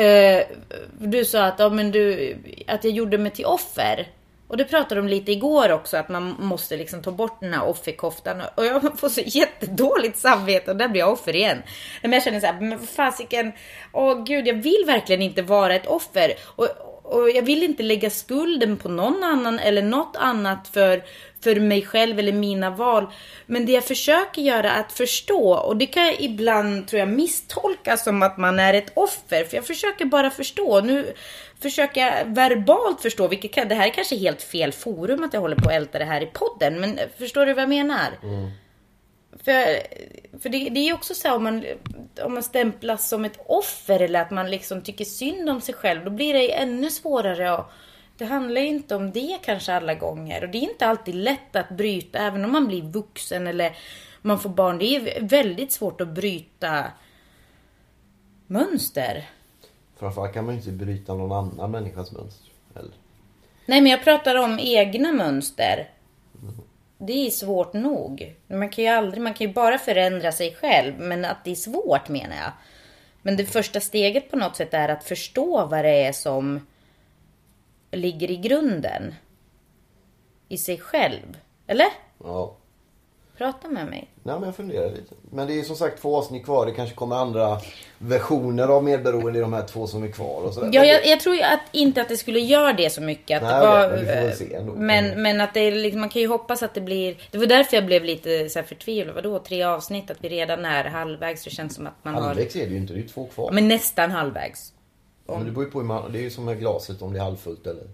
Uh, 0.00 0.56
du 0.98 1.24
sa 1.24 1.44
att, 1.44 1.58
ja, 1.58 1.68
men 1.68 1.90
du, 1.90 2.36
att 2.66 2.84
jag 2.84 2.92
gjorde 2.92 3.18
mig 3.18 3.32
till 3.32 3.44
offer. 3.44 4.06
Och 4.48 4.56
det 4.56 4.64
pratade 4.64 5.00
de 5.00 5.08
lite 5.08 5.32
igår 5.32 5.72
också, 5.72 5.96
att 5.96 6.08
man 6.08 6.36
måste 6.38 6.76
liksom 6.76 7.02
ta 7.02 7.10
bort 7.10 7.40
den 7.40 7.52
här 7.52 7.64
offerkoftan. 7.64 8.42
Och 8.54 8.66
jag 8.66 8.98
får 8.98 9.08
så 9.08 9.20
jättedåligt 9.20 10.18
samvete 10.18 10.70
och 10.70 10.76
där 10.76 10.88
blir 10.88 11.00
jag 11.00 11.12
offer 11.12 11.36
igen. 11.36 11.62
Men 12.02 12.12
jag 12.12 12.22
känner 12.22 12.40
så 12.40 12.46
här, 12.46 12.60
men 12.60 12.78
fasiken, 12.78 13.52
åh 13.92 14.24
gud, 14.24 14.46
jag 14.46 14.54
vill 14.54 14.84
verkligen 14.86 15.22
inte 15.22 15.42
vara 15.42 15.74
ett 15.74 15.86
offer. 15.86 16.32
Och, 16.56 16.68
och 17.08 17.30
jag 17.30 17.42
vill 17.42 17.62
inte 17.62 17.82
lägga 17.82 18.10
skulden 18.10 18.76
på 18.76 18.88
någon 18.88 19.24
annan 19.24 19.58
eller 19.58 19.82
något 19.82 20.16
annat 20.16 20.68
för, 20.68 21.02
för 21.40 21.60
mig 21.60 21.82
själv 21.82 22.18
eller 22.18 22.32
mina 22.32 22.70
val. 22.70 23.06
Men 23.46 23.66
det 23.66 23.72
jag 23.72 23.84
försöker 23.84 24.42
göra 24.42 24.70
är 24.70 24.80
att 24.80 24.92
förstå 24.92 25.54
och 25.54 25.76
det 25.76 25.86
kan 25.86 26.06
jag 26.06 26.20
ibland 26.20 26.88
tror 26.88 27.00
jag 27.00 27.08
misstolka 27.08 27.96
som 27.96 28.22
att 28.22 28.38
man 28.38 28.58
är 28.58 28.74
ett 28.74 28.92
offer. 28.94 29.44
För 29.44 29.56
jag 29.56 29.66
försöker 29.66 30.04
bara 30.04 30.30
förstå. 30.30 30.80
Nu 30.80 31.12
försöker 31.60 32.00
jag 32.00 32.24
verbalt 32.24 33.02
förstå, 33.02 33.28
vilket 33.28 33.52
kan, 33.52 33.68
det 33.68 33.74
här 33.74 33.86
är 33.86 33.92
kanske 33.92 34.16
helt 34.16 34.42
fel 34.42 34.72
forum 34.72 35.24
att 35.24 35.34
jag 35.34 35.40
håller 35.40 35.56
på 35.56 35.68
att 35.68 35.74
älta 35.74 35.98
det 35.98 36.04
här 36.04 36.20
i 36.22 36.26
podden. 36.26 36.80
Men 36.80 36.98
förstår 37.18 37.46
du 37.46 37.52
vad 37.52 37.62
jag 37.62 37.68
menar? 37.68 38.08
Mm. 38.22 38.50
För, 39.44 39.82
för 40.38 40.48
det, 40.48 40.68
det 40.68 40.80
är 40.80 40.84
ju 40.84 40.92
också 40.92 41.14
så 41.14 41.28
här, 41.28 41.36
om 41.36 41.42
man, 41.42 41.64
om 42.24 42.34
man 42.34 42.42
stämplas 42.42 43.08
som 43.08 43.24
ett 43.24 43.40
offer 43.46 44.00
eller 44.00 44.20
att 44.20 44.30
man 44.30 44.50
liksom 44.50 44.82
tycker 44.82 45.04
synd 45.04 45.50
om 45.50 45.60
sig 45.60 45.74
själv. 45.74 46.04
Då 46.04 46.10
blir 46.10 46.34
det 46.34 46.52
ännu 46.52 46.90
svårare. 46.90 47.52
Och 47.52 47.64
det 48.16 48.24
handlar 48.24 48.60
ju 48.60 48.66
inte 48.66 48.96
om 48.96 49.12
det 49.12 49.38
kanske 49.42 49.74
alla 49.74 49.94
gånger. 49.94 50.44
Och 50.44 50.50
det 50.50 50.58
är 50.58 50.62
inte 50.62 50.86
alltid 50.86 51.14
lätt 51.14 51.56
att 51.56 51.68
bryta. 51.68 52.18
Även 52.18 52.44
om 52.44 52.52
man 52.52 52.66
blir 52.66 52.82
vuxen 52.82 53.46
eller 53.46 53.76
man 54.22 54.38
får 54.38 54.50
barn. 54.50 54.78
Det 54.78 54.96
är 54.96 55.20
väldigt 55.20 55.72
svårt 55.72 56.00
att 56.00 56.08
bryta 56.08 56.84
mönster. 58.46 59.28
Framförallt 59.98 60.34
kan 60.34 60.44
man 60.44 60.54
ju 60.54 60.60
inte 60.60 60.84
bryta 60.84 61.14
någon 61.14 61.32
annan 61.32 61.70
människas 61.70 62.12
mönster. 62.12 62.52
Eller? 62.74 62.92
Nej 63.66 63.80
men 63.80 63.90
jag 63.90 64.04
pratar 64.04 64.34
om 64.34 64.58
egna 64.58 65.12
mönster. 65.12 65.90
Det 66.98 67.26
är 67.26 67.30
svårt 67.30 67.72
nog. 67.72 68.36
Man 68.46 68.68
kan 68.68 68.84
ju 68.84 68.90
aldrig, 68.90 69.22
man 69.22 69.34
kan 69.34 69.46
ju 69.46 69.52
bara 69.52 69.78
förändra 69.78 70.32
sig 70.32 70.54
själv. 70.54 70.98
Men 70.98 71.24
att 71.24 71.44
det 71.44 71.50
är 71.50 71.54
svårt 71.54 72.08
menar 72.08 72.36
jag. 72.36 72.52
Men 73.22 73.36
det 73.36 73.46
första 73.46 73.80
steget 73.80 74.30
på 74.30 74.36
något 74.36 74.56
sätt 74.56 74.74
är 74.74 74.88
att 74.88 75.04
förstå 75.04 75.66
vad 75.66 75.84
det 75.84 76.04
är 76.04 76.12
som 76.12 76.66
ligger 77.90 78.30
i 78.30 78.36
grunden. 78.36 79.14
I 80.48 80.58
sig 80.58 80.78
själv. 80.78 81.38
Eller? 81.66 81.86
Ja. 82.18 82.56
Prata 83.38 83.68
med 83.68 83.86
mig. 83.86 84.10
Nej 84.22 84.34
men 84.34 84.44
jag 84.44 84.56
funderar 84.56 84.90
lite. 84.90 85.14
Men 85.30 85.46
det 85.46 85.60
är 85.60 85.62
som 85.62 85.76
sagt 85.76 86.02
två 86.02 86.16
avsnitt 86.16 86.44
kvar. 86.44 86.66
Det 86.66 86.72
kanske 86.72 86.94
kommer 86.94 87.16
andra 87.16 87.60
versioner 87.98 88.68
av 88.68 88.84
medberoende 88.84 89.38
i 89.38 89.42
de 89.42 89.52
här 89.52 89.62
två 89.66 89.86
som 89.86 90.02
är 90.02 90.08
kvar 90.08 90.42
och 90.42 90.54
sådär. 90.54 90.70
Ja, 90.72 90.84
jag, 90.84 91.06
jag 91.06 91.20
tror 91.20 91.34
att 91.34 91.60
inte 91.72 92.00
att 92.02 92.08
det 92.08 92.16
skulle 92.16 92.40
göra 92.40 92.72
det 92.72 92.90
så 92.90 93.00
mycket. 93.00 93.42
Att 93.42 93.48
Nej, 93.48 93.60
det 93.60 93.66
var, 93.66 93.88
men 93.90 94.00
vi 94.00 94.06
får 94.06 94.14
väl 94.14 94.36
se 94.36 94.54
ändå. 94.54 94.72
men, 94.72 95.22
men 95.22 95.40
att 95.40 95.54
det 95.54 95.70
liksom, 95.70 96.00
man 96.00 96.08
kan 96.08 96.22
ju 96.22 96.28
hoppas 96.28 96.62
att 96.62 96.74
det 96.74 96.80
blir... 96.80 97.16
Det 97.30 97.38
var 97.38 97.46
därför 97.46 97.76
jag 97.76 97.86
blev 97.86 98.04
lite 98.04 98.48
så 98.48 98.58
här 98.58 98.66
förtvivlad. 98.66 99.14
Vadå, 99.14 99.38
tre 99.38 99.62
avsnitt? 99.62 100.10
Att 100.10 100.18
vi 100.20 100.28
redan 100.28 100.64
är 100.64 100.84
halvvägs. 100.84 101.44
Det 101.44 101.50
känns 101.50 101.74
som 101.74 101.86
att 101.86 101.94
man 102.02 102.14
har... 102.14 102.22
Halvvägs 102.22 102.56
är 102.56 102.66
det 102.66 102.72
ju 102.72 102.76
inte. 102.76 102.92
Det 102.92 102.98
är 102.98 103.02
ju 103.02 103.08
två 103.08 103.26
kvar. 103.26 103.50
Men 103.52 103.68
nästan 103.68 104.10
halvvägs. 104.10 104.72
Men 105.26 105.44
det 105.44 105.50
beror 105.50 105.64
ju 105.64 105.70
på 105.70 105.78
hur 105.78 105.86
man, 105.86 106.12
Det 106.12 106.18
är 106.18 106.22
ju 106.22 106.30
som 106.30 106.44
med 106.44 106.58
glaset 106.58 107.02
om 107.02 107.12
det 107.12 107.18
är 107.18 107.24
halvfullt 107.24 107.66
eller... 107.66 107.84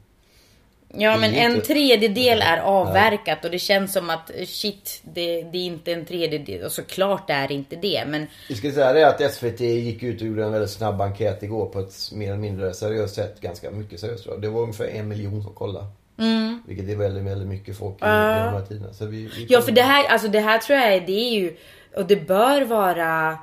Ja, 0.95 1.17
men 1.17 1.33
Det 1.33 1.39
en 1.39 1.61
tredjedel 1.61 2.43
är 2.43 2.59
avverkat 2.59 3.45
och 3.45 3.51
det 3.51 3.59
känns 3.59 3.93
som 3.93 4.11
att 4.11 4.31
shit, 4.47 5.01
det, 5.03 5.43
det 5.43 5.59
är 5.59 5.67
inte 5.67 5.93
en 5.93 6.05
tredjedel. 6.05 6.65
Och 6.65 6.73
såklart 6.73 7.27
det 7.27 7.33
är 7.33 7.53
inte 7.53 7.77
det, 7.77 8.05
men 8.07 8.27
Vi 8.49 8.55
ska 8.55 8.73
säga 8.73 8.93
det 8.93 9.09
att 9.09 9.33
SVT 9.35 9.61
gick 9.61 10.03
ut 10.03 10.21
och 10.21 10.27
gjorde 10.27 10.45
en 10.45 10.53
väldigt 10.53 10.71
snabb 10.71 11.01
enkät 11.01 11.43
igår 11.43 11.67
på 11.67 11.81
ett 11.81 11.95
mer 12.13 12.29
eller 12.29 12.41
mindre 12.41 12.75
seriöst 12.75 13.15
sätt. 13.15 13.41
Ganska 13.41 13.71
mycket 13.71 14.01
seriöst 14.01 14.23
tror 14.23 14.35
jag. 14.35 14.43
Det 14.43 14.49
var 14.49 14.61
ungefär 14.61 14.85
en 14.85 15.09
miljon 15.09 15.43
som 15.43 15.55
kollade. 15.55 15.87
Mm. 16.19 16.63
Vilket 16.67 16.89
är 16.89 16.97
väldigt, 16.97 17.25
väldigt 17.25 17.49
mycket 17.49 17.79
folk 17.79 17.95
i, 17.95 18.05
i 18.05 18.09
de 18.09 18.09
här 18.09 18.65
tiderna. 18.69 18.93
Så 18.93 19.07
vi, 19.07 19.31
vi 19.37 19.47
Ja, 19.49 19.61
för 19.61 19.73
det 19.73 19.83
här, 19.83 20.09
alltså 20.09 20.29
det 20.29 20.41
här 20.41 20.59
tror 20.59 20.79
jag 20.79 20.93
är, 20.93 21.01
det 21.01 21.13
är 21.13 21.31
ju, 21.31 21.57
och 21.97 22.07
det 22.07 22.17
bör 22.17 22.65
vara 22.65 23.39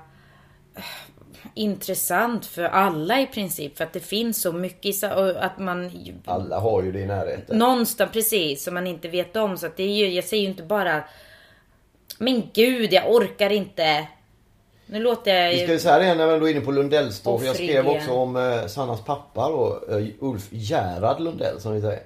intressant 1.53 2.45
för 2.45 2.63
alla 2.63 3.19
i 3.21 3.27
princip. 3.27 3.77
För 3.77 3.83
att 3.83 3.93
det 3.93 3.99
finns 3.99 4.41
så 4.41 4.51
mycket, 4.51 5.03
och 5.03 5.43
att 5.45 5.57
man 5.57 5.91
Alla 6.25 6.59
har 6.59 6.83
ju 6.83 6.91
det 6.91 6.99
i 6.99 7.05
närheten. 7.05 7.57
någonstans 7.57 8.11
precis 8.11 8.63
som 8.63 8.73
man 8.73 8.87
inte 8.87 9.07
vet 9.07 9.35
om. 9.35 9.57
Så 9.57 9.65
att 9.65 9.77
det 9.77 9.83
är 9.83 9.95
ju, 9.95 10.13
jag 10.13 10.23
säger 10.23 10.43
ju 10.43 10.49
inte 10.49 10.63
bara, 10.63 11.03
men 12.17 12.43
gud 12.53 12.93
jag 12.93 13.11
orkar 13.11 13.49
inte. 13.49 14.07
Nu 14.85 14.99
låter 14.99 15.35
jag 15.35 15.49
Vi 15.49 15.63
ska 15.63 15.71
ju 15.71 15.79
säga 15.79 15.99
det 15.99 16.15
när 16.15 16.27
vi 16.27 16.33
ändå 16.33 16.47
är 16.47 16.51
inne 16.51 16.61
på 16.61 16.71
Lundells 16.71 17.21
då. 17.21 17.37
för 17.39 17.45
Jag 17.45 17.55
skrev 17.55 17.87
också 17.87 18.11
om 18.11 18.35
eh, 18.35 18.65
Sannas 18.67 19.05
pappa 19.05 19.49
då. 19.49 19.79
Eh, 19.89 20.07
Ulf 20.19 20.47
Gerhard 20.51 21.19
Lundell 21.19 21.61
som 21.61 21.73
vi 21.73 21.81
säger. 21.81 22.03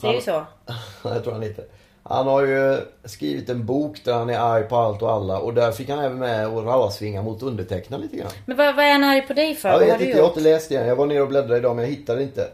Säger 0.00 0.14
vi 0.14 0.20
så? 0.20 0.46
jag 1.08 1.22
tror 1.24 1.32
han 1.32 1.42
heter. 1.42 1.64
Han 2.08 2.26
har 2.26 2.42
ju 2.46 2.78
skrivit 3.04 3.48
en 3.48 3.66
bok 3.66 4.04
där 4.04 4.12
han 4.14 4.30
är 4.30 4.38
arg 4.38 4.62
på 4.62 4.76
allt 4.76 5.02
och 5.02 5.12
alla. 5.12 5.38
Och 5.38 5.54
där 5.54 5.72
fick 5.72 5.88
han 5.88 5.98
även 5.98 6.18
med 6.18 6.48
och 6.48 6.64
rallarsvinga 6.64 7.22
mot 7.22 7.42
undertecknad 7.42 8.00
lite 8.00 8.16
grann. 8.16 8.30
Men 8.46 8.56
vad, 8.56 8.76
vad 8.76 8.84
är 8.84 8.92
han 8.92 9.04
arg 9.04 9.22
på 9.26 9.32
dig 9.34 9.54
för? 9.54 9.68
Jag 9.68 9.78
vet 9.78 10.00
inte, 10.00 10.04
jag 10.18 10.22
har 10.22 10.28
inte 10.28 10.40
läst 10.40 10.70
än. 10.72 10.86
Jag 10.88 10.96
var 10.96 11.06
nere 11.06 11.20
och 11.22 11.28
bläddrade 11.28 11.56
idag 11.58 11.76
men 11.76 11.84
jag 11.84 11.90
hittade 11.92 12.22
inte. 12.22 12.48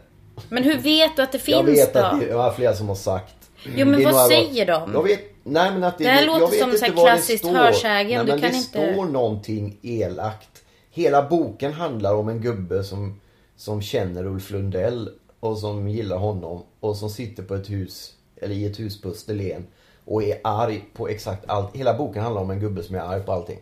Men 0.49 0.63
hur 0.63 0.77
vet 0.77 1.15
du 1.15 1.21
att 1.21 1.31
det 1.31 1.39
finns 1.39 1.55
jag 1.57 1.63
vet 1.63 1.93
då? 1.93 1.99
att 1.99 2.19
det 2.19 2.29
är 2.31 2.51
flera 2.51 2.73
som 2.73 2.87
har 2.87 2.95
sagt. 2.95 3.35
Jo, 3.75 3.85
men 3.87 4.03
vad 4.03 4.27
säger 4.27 4.65
de? 4.65 4.91
Jag 4.93 5.03
vet, 5.03 5.19
nej 5.43 5.71
men 5.71 5.83
att 5.83 5.97
det, 5.97 6.03
Det 6.03 6.09
här 6.09 6.25
jag 6.25 6.39
låter 6.41 6.67
vet 6.67 6.79
som 6.79 6.89
klassiskt 6.91 7.45
står. 7.45 7.53
hörsägen. 7.55 8.25
Nej, 8.25 8.35
men 8.39 8.51
det 8.51 8.57
inte- 8.57 8.69
står 8.69 9.05
någonting 9.05 9.77
elakt. 9.81 10.49
Hela 10.91 11.21
boken 11.29 11.73
handlar 11.73 12.15
om 12.15 12.29
en 12.29 12.41
gubbe 12.41 12.83
som, 12.83 13.19
som 13.57 13.81
känner 13.81 14.25
Ulf 14.25 14.51
Lundell 14.51 15.09
och 15.39 15.57
som 15.57 15.87
gillar 15.87 16.17
honom 16.17 16.63
och 16.79 16.95
som 16.97 17.09
sitter 17.09 17.43
på 17.43 17.55
ett 17.55 17.69
hus, 17.69 18.11
eller 18.43 18.55
i 18.55 18.65
ett 18.65 18.79
hus 18.79 19.01
på 19.01 19.09
Österlen 19.09 19.67
och 20.05 20.23
är 20.23 20.37
arg 20.43 20.85
på 20.93 21.07
exakt 21.07 21.43
allt. 21.47 21.75
Hela 21.75 21.93
boken 21.93 22.23
handlar 22.23 22.41
om 22.41 22.49
en 22.51 22.59
gubbe 22.59 22.83
som 22.83 22.95
är 22.95 22.99
arg 22.99 23.21
på 23.21 23.31
allting. 23.31 23.59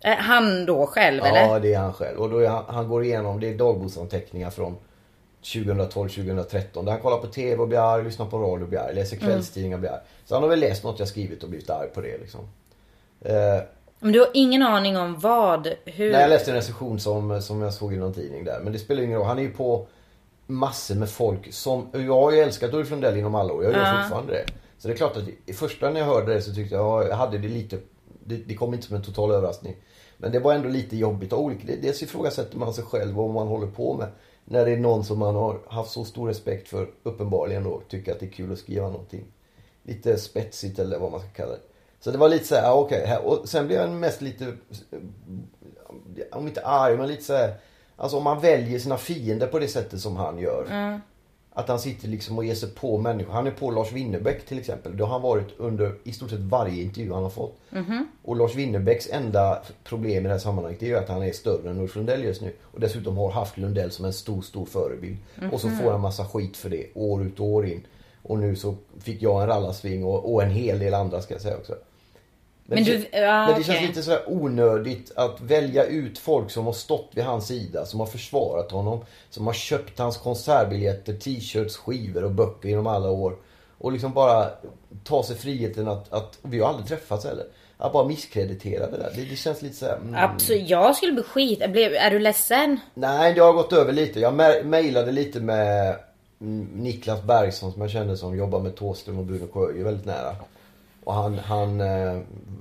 Är 0.00 0.16
han 0.16 0.66
då 0.66 0.86
själv 0.86 1.20
Ja, 1.24 1.26
eller? 1.36 1.60
det 1.60 1.74
är 1.74 1.78
han 1.78 1.92
själv. 1.92 2.18
Och 2.18 2.30
då 2.30 2.46
han, 2.46 2.64
han 2.68 2.88
går 2.88 3.04
igenom, 3.04 3.40
det 3.40 3.48
är 3.48 3.54
dagboksanteckningar 3.58 4.50
från 4.50 4.76
2012-2013. 5.42 6.84
Där 6.84 6.92
han 6.92 7.00
kollar 7.00 7.18
på 7.18 7.26
TV 7.26 7.56
och 7.62 7.68
blir 7.68 7.94
arg, 7.94 8.04
lyssnar 8.04 8.26
på 8.26 8.38
radio 8.38 8.62
och 8.62 8.68
blir 8.68 8.78
arg, 8.78 8.94
läser 8.94 9.16
kvällstidningar 9.16 9.76
och 9.76 9.80
blir 9.80 9.90
arg. 9.90 10.00
Så 10.24 10.34
han 10.34 10.42
har 10.42 10.50
väl 10.50 10.60
läst 10.60 10.84
något 10.84 10.98
jag 10.98 11.08
skrivit 11.08 11.42
och 11.42 11.48
blivit 11.48 11.70
arg 11.70 11.88
på 11.94 12.00
det 12.00 12.18
liksom. 12.18 12.40
Eh, 13.20 13.62
Men 13.98 14.12
du 14.12 14.20
har 14.20 14.28
ingen 14.34 14.62
aning 14.62 14.96
om 14.96 15.18
vad, 15.20 15.66
hur? 15.84 16.12
Nej, 16.12 16.20
jag 16.20 16.30
läste 16.30 16.50
en 16.50 16.56
recension 16.56 17.00
som, 17.00 17.42
som 17.42 17.62
jag 17.62 17.74
såg 17.74 17.92
i 17.94 17.96
någon 17.96 18.14
tidning 18.14 18.44
där. 18.44 18.60
Men 18.60 18.72
det 18.72 18.78
spelar 18.78 19.02
ingen 19.02 19.18
roll. 19.18 19.26
Han 19.26 19.38
är 19.38 19.42
ju 19.42 19.50
på 19.50 19.86
massor 20.52 20.94
med 20.94 21.10
folk 21.10 21.52
som... 21.52 21.88
Jag 21.92 22.20
har 22.20 22.32
ju 22.32 22.38
älskat 22.38 22.74
Ulf 22.74 22.90
Lundell 22.90 23.16
inom 23.16 23.34
alla 23.34 23.52
år. 23.52 23.64
Jag 23.64 23.72
gör 23.72 23.80
Ja. 23.80 24.02
fortfarande 24.02 24.32
det. 24.32 24.44
Så 24.78 24.88
det 24.88 24.94
är 24.94 24.96
klart 24.96 25.16
att 25.16 25.24
i 25.46 25.52
första 25.52 25.90
när 25.90 26.00
jag 26.00 26.06
hörde 26.06 26.34
det 26.34 26.42
så 26.42 26.54
tyckte 26.54 26.74
jag, 26.74 26.84
ja, 26.84 27.08
jag 27.08 27.16
hade 27.16 27.38
det 27.38 27.48
lite... 27.48 27.78
Det, 28.24 28.36
det 28.36 28.54
kom 28.54 28.74
inte 28.74 28.86
som 28.86 28.96
en 28.96 29.02
total 29.02 29.30
överraskning. 29.30 29.76
Men 30.16 30.32
det 30.32 30.38
var 30.38 30.54
ändå 30.54 30.68
lite 30.68 30.96
jobbigt. 30.96 31.32
Och 31.32 31.40
olika, 31.42 31.66
dels 31.82 32.02
ifrågasätter 32.02 32.58
man 32.58 32.74
sig 32.74 32.84
själv 32.84 33.20
och 33.20 33.24
vad 33.24 33.34
man 33.34 33.46
håller 33.48 33.66
på 33.66 33.94
med. 33.94 34.08
När 34.44 34.64
det 34.64 34.70
är 34.72 34.76
någon 34.76 35.04
som 35.04 35.18
man 35.18 35.34
har 35.34 35.60
haft 35.66 35.90
så 35.90 36.04
stor 36.04 36.28
respekt 36.28 36.68
för, 36.68 36.90
uppenbarligen 37.02 37.64
då, 37.64 37.82
tycker 37.88 38.12
att 38.12 38.20
det 38.20 38.26
är 38.26 38.30
kul 38.30 38.52
att 38.52 38.58
skriva 38.58 38.88
någonting. 38.88 39.24
Lite 39.82 40.18
spetsigt 40.18 40.78
eller 40.78 40.98
vad 40.98 41.10
man 41.10 41.20
ska 41.20 41.28
kalla 41.28 41.52
det. 41.52 41.58
Så 42.00 42.10
det 42.10 42.18
var 42.18 42.28
lite 42.28 42.44
så 42.46 42.54
här, 42.54 42.72
okej. 42.72 43.06
här- 43.06 43.26
och 43.26 43.48
sen 43.48 43.66
blev 43.66 43.80
jag 43.80 43.90
mest 43.90 44.20
lite, 44.20 44.52
om 46.32 46.46
inte 46.48 46.60
arg, 46.66 46.96
men 46.96 47.08
lite 47.08 47.22
så 47.24 47.32
här, 47.32 47.54
Alltså 47.96 48.16
om 48.16 48.24
man 48.24 48.40
väljer 48.40 48.78
sina 48.78 48.96
fiender 48.96 49.46
på 49.46 49.58
det 49.58 49.68
sättet 49.68 50.00
som 50.00 50.16
han 50.16 50.38
gör. 50.38 50.66
Att 51.54 51.68
han 51.68 51.78
sitter 51.78 52.08
liksom 52.08 52.38
och 52.38 52.44
ger 52.44 52.54
sig 52.54 52.70
på 52.70 52.98
människor. 52.98 53.32
Han 53.32 53.46
är 53.46 53.50
på 53.50 53.70
Lars 53.70 53.92
Winnerbäck 53.92 54.46
till 54.46 54.58
exempel. 54.58 54.96
Det 54.96 55.04
har 55.04 55.10
han 55.10 55.22
varit 55.22 55.48
under 55.58 55.94
i 56.04 56.12
stort 56.12 56.30
sett 56.30 56.40
varje 56.40 56.82
intervju 56.82 57.12
han 57.12 57.22
har 57.22 57.30
fått. 57.30 57.58
Och 58.22 58.36
Lars 58.36 58.54
Winnerbäcks 58.54 59.08
enda 59.10 59.62
problem 59.84 60.18
i 60.24 60.28
det 60.28 60.34
här 60.34 60.38
sammanhanget 60.38 60.80
det 60.80 60.86
är 60.86 60.90
ju 60.90 60.96
att 60.98 61.08
han 61.08 61.22
är 61.22 61.32
större 61.32 61.70
än 61.70 61.80
Ulf 61.80 61.96
Lundell 61.96 62.24
just 62.24 62.40
nu. 62.42 62.52
Och 62.62 62.80
dessutom 62.80 63.16
har 63.16 63.30
haft 63.30 63.58
Lundell 63.58 63.90
som 63.90 64.04
en 64.04 64.12
stor, 64.12 64.42
stor 64.42 64.64
förebild. 64.66 65.16
Och 65.52 65.60
så 65.60 65.68
får 65.70 65.90
han 65.90 66.00
massa 66.00 66.24
skit 66.24 66.56
för 66.56 66.70
det 66.70 66.86
år 66.94 67.22
ut 67.22 67.40
och 67.40 67.46
år 67.46 67.66
in. 67.66 67.86
Och 68.22 68.38
nu 68.38 68.56
så 68.56 68.74
fick 69.00 69.22
jag 69.22 69.42
en 69.42 69.48
rallarsving 69.48 70.04
och, 70.04 70.34
och 70.34 70.42
en 70.42 70.50
hel 70.50 70.78
del 70.78 70.94
andra 70.94 71.22
ska 71.22 71.34
jag 71.34 71.40
säga 71.42 71.56
också. 71.56 71.74
Men 72.74 72.84
det, 72.84 72.96
du- 72.96 73.18
ja, 73.18 73.46
men 73.46 73.58
det 73.58 73.64
känns 73.64 73.76
okej. 73.78 73.86
lite 73.88 74.02
sådär 74.02 74.22
onödigt 74.26 75.12
att 75.16 75.40
välja 75.40 75.84
ut 75.84 76.18
folk 76.18 76.50
som 76.50 76.66
har 76.66 76.72
stått 76.72 77.10
vid 77.14 77.24
hans 77.24 77.46
sida, 77.46 77.86
som 77.86 78.00
har 78.00 78.06
försvarat 78.06 78.70
honom, 78.72 79.04
som 79.30 79.46
har 79.46 79.54
köpt 79.54 79.98
hans 79.98 80.16
konsertbiljetter, 80.16 81.12
t-shirts, 81.14 81.76
skivor 81.76 82.24
och 82.24 82.30
böcker 82.30 82.68
genom 82.68 82.86
alla 82.86 83.10
år. 83.10 83.36
Och 83.78 83.92
liksom 83.92 84.12
bara 84.12 84.50
ta 85.04 85.22
sig 85.22 85.36
friheten 85.36 85.88
att, 85.88 86.12
att 86.12 86.38
vi 86.42 86.60
har 86.60 86.68
aldrig 86.68 86.86
träffats 86.88 87.24
heller. 87.24 87.44
Att 87.78 87.92
bara 87.92 88.04
misskreditera 88.08 88.90
det 88.90 88.96
där. 88.96 89.12
Det, 89.14 89.24
det 89.24 89.36
känns 89.36 89.62
lite 89.62 89.76
såhär... 89.76 89.96
Mm. 89.96 90.14
Absolut, 90.14 90.68
jag 90.68 90.96
skulle 90.96 91.12
bli 91.12 91.22
skit. 91.22 91.60
Är 91.60 92.10
du 92.10 92.18
ledsen? 92.18 92.80
Nej, 92.94 93.34
det 93.34 93.40
har 93.40 93.52
gått 93.52 93.72
över 93.72 93.92
lite. 93.92 94.20
Jag 94.20 94.34
mejlade 94.64 95.12
lite 95.12 95.40
med 95.40 95.96
mm, 96.40 96.64
Niklas 96.74 97.22
Bergson 97.22 97.72
som 97.72 97.82
jag 97.82 97.90
känner 97.90 98.16
som 98.16 98.36
jobbar 98.36 98.60
med 98.60 98.76
Thåström 98.76 99.18
och 99.18 99.24
Bruno 99.24 99.48
Sjöö 99.52 99.84
väldigt 99.84 100.06
nära. 100.06 100.36
Och 101.04 101.14
han, 101.14 101.38
han 101.38 101.80
eh, 101.80 102.20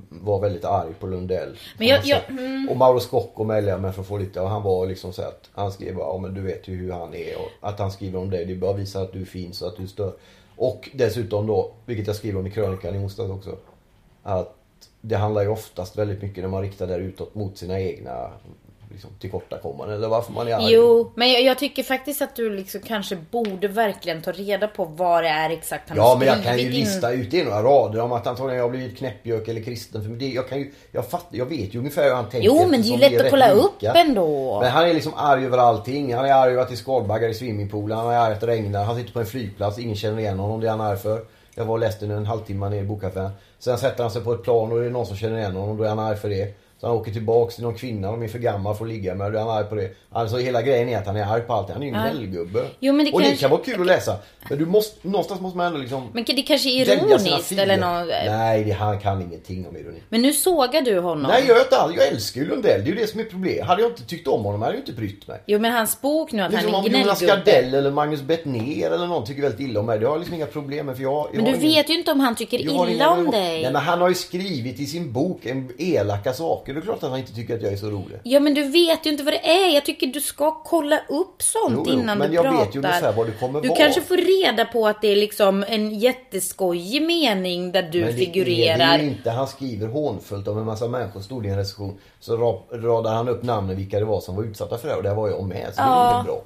var 0.10 0.40
väldigt 0.40 0.66
arg 0.66 0.94
på 1.00 1.08
Lundell. 1.08 1.58
Men 1.78 1.88
jag- 1.88 2.06
jag- 2.06 2.22
sa- 2.22 2.72
Och 2.72 2.78
Mauro 2.78 3.00
Scocco 3.00 3.44
mejlade 3.44 3.84
jag 3.88 3.96
för 3.96 4.02
att 4.02 4.08
få 4.08 4.18
lite 4.18 4.42
och 4.42 4.50
han 4.50 4.64
var 4.64 4.86
liksom 4.88 5.14
så 5.14 5.22
att 5.22 5.50
han 5.54 5.72
skrev 5.72 5.96
bara, 5.96 6.08
ja 6.08 6.18
men 6.18 6.34
du 6.34 6.42
vet 6.42 6.68
ju 6.68 6.76
hur 6.76 6.92
han 6.92 7.14
är 7.14 7.36
och 7.38 7.70
att 7.70 7.80
han 7.80 7.92
skriver 7.92 8.20
om 8.20 8.30
dig. 8.30 8.46
Det 8.46 8.56
bara 8.56 8.74
visar 8.74 9.02
att 9.04 9.14
du 9.14 9.26
finns 9.26 9.62
och 9.62 9.68
att 9.68 9.78
du 9.78 9.88
stör. 9.88 10.14
Och 10.56 10.90
dessutom 10.94 11.48
då, 11.48 11.72
vilket 11.86 12.08
jag 12.08 12.16
skriver 12.16 12.40
om 12.40 12.48
i 12.48 12.52
krönikan 12.52 12.96
i 12.96 12.98
onsdags 12.98 13.32
också. 13.32 13.56
Att 14.24 14.56
det 15.02 15.16
handlar 15.16 15.42
ju 15.42 15.48
oftast 15.48 15.98
väldigt 15.98 16.22
mycket 16.22 16.44
när 16.44 16.50
man 16.50 16.62
riktar 16.62 16.88
det 16.88 16.96
utåt 16.96 17.36
mot 17.36 17.58
sina 17.58 17.80
egna 17.80 18.30
liksom, 18.92 19.10
tillkortakommanden 19.20 19.98
eller 19.98 20.08
varför 20.08 20.34
man 20.34 20.48
är 20.48 20.56
arg. 20.56 20.74
Jo, 20.74 21.12
men 21.16 21.32
jag, 21.32 21.42
jag 21.42 21.58
tycker 21.60 21.84
faktiskt 21.84 22.22
att 22.22 22.36
du 22.36 22.56
liksom 22.56 22.82
kanske 22.82 23.16
borde 23.32 23.68
verkligen 23.68 24.22
ta 24.22 24.32
reda 24.32 24.68
på 24.68 24.86
vad 24.86 25.24
det 25.24 25.30
är 25.30 25.50
exakt 25.50 25.90
han 25.90 25.98
Ja 25.98 26.16
men 26.20 26.28
jag 26.28 26.44
kan 26.44 26.58
ju 26.58 26.66
in. 26.66 26.72
lista 26.72 27.12
ut 27.12 27.34
i 27.34 27.44
några 27.44 27.64
rader 27.64 28.02
om 28.02 28.12
att 28.12 28.28
antagligen 28.28 28.58
jag 28.58 28.64
har 28.64 28.70
blivit 28.70 28.98
knäppjök 28.98 29.48
eller 29.48 29.62
kristen. 29.64 30.04
För 30.04 30.10
det, 30.10 30.30
jag, 30.30 30.50
kan 30.50 30.58
ju, 30.60 30.72
jag, 30.92 31.06
fattar, 31.10 31.38
jag 31.38 31.46
vet 31.46 31.74
ju 31.76 31.80
ungefär 31.80 32.04
hur 32.04 32.14
han 32.14 32.30
tänker. 32.30 32.48
Jo, 32.48 32.68
men 32.68 32.82
det 32.82 32.88
är 32.88 32.92
ju 32.92 32.98
lätt 32.98 33.12
vi 33.12 33.20
att 33.20 33.30
kolla 33.30 33.52
upp 33.52 33.82
lika. 33.82 33.94
ändå. 33.94 34.60
Men 34.62 34.72
han 34.72 34.90
är 34.90 34.94
liksom 34.94 35.14
arg 35.16 35.46
över 35.46 35.58
allting. 35.58 36.14
Han 36.14 36.26
är 36.26 36.34
arg 36.34 36.52
över 36.52 36.62
att 36.62 36.68
det 36.68 36.74
är 36.74 36.78
skalbaggar 36.78 37.30
i 37.30 37.34
swimmingpoolen. 37.34 37.98
Han 37.98 38.12
är 38.14 38.18
arg 38.18 38.34
att 38.34 38.42
det 38.42 38.48
regnar. 38.48 38.84
Han 38.84 38.96
sitter 38.98 39.14
på 39.14 39.20
en 39.20 39.26
flygplats. 39.26 39.80
Ingen 39.80 39.96
känner 39.96 40.20
igen 40.20 40.40
honom. 40.40 40.60
Det 40.60 40.68
är 40.68 40.72
han 40.72 40.82
arg 40.82 40.98
för. 40.98 41.22
Jag 41.56 41.66
var 41.66 41.74
och 41.74 41.80
läste 41.80 42.06
den 42.06 42.18
en 42.18 42.26
halvtimme 42.26 42.70
ner 42.70 42.82
i 42.82 42.84
bokaffären. 42.84 43.32
Sen 43.60 43.78
sätter 43.78 44.04
han 44.04 44.12
sig 44.12 44.22
på 44.22 44.34
ett 44.34 44.44
plan 44.44 44.72
och 44.72 44.80
det 44.80 44.86
är 44.86 44.90
någon 44.90 45.06
som 45.06 45.18
känner 45.18 45.38
igen 45.38 45.56
honom. 45.56 45.78
Då 45.78 45.84
är 45.84 45.90
han 45.90 46.00
arg 46.00 46.18
för 46.18 46.30
det. 46.30 46.54
Så 46.82 46.88
han 46.88 46.96
åker 46.96 47.12
tillbaks 47.12 47.56
till 47.56 47.64
någon 47.64 47.76
kvinna 47.76 48.12
de 48.12 48.24
är 48.24 48.28
för 48.28 48.40
gammal 48.40 48.76
för 48.76 48.86
att 48.86 48.92
ligga 48.92 49.16
med. 49.16 49.36
Är 49.36 49.40
han 49.40 49.50
arg 49.50 49.66
på 49.66 49.76
det. 49.76 49.90
Alltså 50.12 50.38
hela 50.38 50.62
grejen 50.62 50.90
är 50.90 50.98
att 50.98 51.06
han 51.06 51.16
är 51.18 51.26
arg 51.26 51.42
på 51.42 51.54
allt. 51.54 51.70
Han 51.70 51.84
är 51.84 51.88
ju 51.88 51.94
en 51.94 52.02
gnällgubbe. 52.02 52.64
Jo, 52.80 52.94
men 52.94 53.06
det 53.06 53.12
och 53.12 53.20
det 53.22 53.26
kanske- 53.28 53.42
kan 53.42 53.52
vara 53.52 53.62
kul 53.62 53.82
att 53.82 53.88
läsa. 53.88 54.16
Men 54.50 54.58
du 54.58 54.66
måste, 54.66 55.08
någonstans 55.08 55.42
måste 55.42 55.58
man 55.58 55.68
ändå 55.68 55.80
liksom 55.80 56.08
Men 56.14 56.24
det 56.24 56.42
kanske 56.42 56.70
är 56.70 56.96
ironiskt 56.96 57.52
eller 57.52 57.78
något. 57.78 58.08
Nej, 58.26 58.64
det, 58.64 58.72
han 58.72 59.00
kan 59.00 59.22
ingenting 59.22 59.68
om 59.68 59.78
ironi. 59.78 60.00
Men 60.10 60.22
nu 60.22 60.34
sågar 60.34 60.82
du 60.82 61.00
honom. 61.00 61.32
Nej, 61.32 61.44
jag 61.48 61.56
gör 61.58 61.64
inte 61.64 61.78
alls. 61.78 61.96
Jag 61.98 62.08
älskar 62.08 62.42
ju 62.42 62.48
Lundell. 62.48 62.82
Det 62.84 62.90
är 62.90 62.94
ju 62.94 62.96
det 63.02 63.08
som 63.08 63.20
är 63.20 63.24
problemet. 63.24 63.66
Hade 63.66 63.82
jag 63.82 63.92
inte 63.92 64.04
tyckt 64.04 64.28
om 64.28 64.44
honom 64.44 64.62
hade 64.62 64.74
jag 64.74 64.82
inte 64.82 64.92
brytt 64.94 65.28
mig. 65.28 65.40
Jo 65.46 65.60
men 65.60 65.72
hans 65.72 66.02
bok 66.02 66.32
nu 66.32 66.42
att 66.42 66.52
Liksom 66.52 66.74
han 66.74 66.86
är 66.86 66.90
Jonas 66.90 67.20
gnällgubbe. 67.20 67.52
Gardell 67.52 67.74
eller 67.74 67.92
Magnus 67.92 68.22
Bettner 68.22 68.92
eller 68.92 69.08
någon 69.08 69.26
tycker 69.26 69.42
väldigt 69.42 69.60
illa 69.60 69.80
om 69.80 69.86
mig. 69.86 70.00
Det 70.00 70.08
har 70.08 70.18
liksom 70.18 70.36
inga 70.36 70.46
problem 70.46 70.86
med 70.86 70.96
för 70.96 71.04
jag, 71.04 71.28
jag 71.34 71.36
Men 71.36 71.44
du 71.46 71.50
ingen- 71.50 71.62
vet 71.62 71.90
ju 71.90 71.94
inte 71.94 72.12
om 72.12 72.20
han 72.20 72.36
tycker 72.36 72.60
illa 72.60 73.10
om 73.10 73.32
dig. 73.32 73.62
Nej 73.62 73.72
men 73.74 73.76
han 73.82 74.02
har 74.02 74.10
ju 74.10 74.16
skrivit 74.16 74.80
i 74.80 74.86
sin 74.86 75.14
bok 75.14 75.46
en 75.46 75.72
elaka 75.78 76.34
saker. 76.34 76.71
Det 76.74 76.80
är 76.80 76.82
klart 76.82 77.04
att 77.04 77.10
han 77.10 77.20
inte 77.20 77.34
tycker 77.36 77.56
att 77.56 77.62
jag 77.62 77.74
är 77.74 77.78
så 77.78 77.90
rolig. 77.90 78.20
Ja 78.24 78.40
men 78.40 78.54
du 78.54 78.64
vet 78.64 79.06
ju 79.06 79.10
inte 79.10 79.24
vad 79.24 79.34
det 79.34 79.50
är. 79.50 79.74
Jag 79.74 79.86
tycker 79.86 80.08
du 80.08 80.22
ska 80.22 80.52
kolla 80.64 81.00
upp 81.10 81.42
sånt 81.42 81.74
Jo, 81.78 81.84
jo, 81.88 81.94
innan 81.94 82.18
men 82.18 82.30
du 82.30 82.36
jag 82.36 82.44
pratar. 82.46 82.66
vet 82.66 82.76
ju 82.76 82.80
ungefär 82.80 83.14
vad 83.14 83.26
det 83.28 83.32
kommer 83.32 83.62
du 83.62 83.68
vara. 83.68 83.78
kanske 83.80 84.02
får 84.02 84.18
reda 84.18 84.66
på 84.66 84.88
att 84.88 85.02
det 85.02 85.08
är 85.08 85.16
liksom 85.16 85.66
en 85.68 86.00
jätteskojig 86.00 87.02
mening 87.02 87.72
där 87.72 87.84
du 87.84 88.00
Men 88.00 88.08
det 88.08 88.14
figurerar. 88.14 88.94
är 88.94 88.98
det 88.98 89.04
inte. 89.04 89.30
Han 89.30 89.48
skriver 89.48 89.88
hånfullt 89.88 90.48
om 90.48 90.58
en 90.58 90.66
massa 90.66 90.88
människor. 90.88 91.22
Stod 91.22 91.46
i 91.46 91.50
en 91.50 91.58
recension. 91.58 91.98
Så 92.20 92.38
ra- 92.38 92.82
radar 92.84 93.14
han 93.14 93.30
upp 93.30 93.44
namnen 93.44 93.78
vilka 93.78 94.00
det 94.00 94.06
var 94.06 94.20
som 94.22 94.36
var 94.36 94.44
utsatta 94.44 94.78
för 94.78 94.88
det. 94.88 94.96
Och 94.96 95.04
där 95.04 95.16
var 95.16 95.30
jag 95.30 95.44
med. 95.48 95.68
Så 95.74 95.82
det 95.82 95.88
är 95.88 95.92
Ja. 95.92 96.24
bra. 96.26 96.42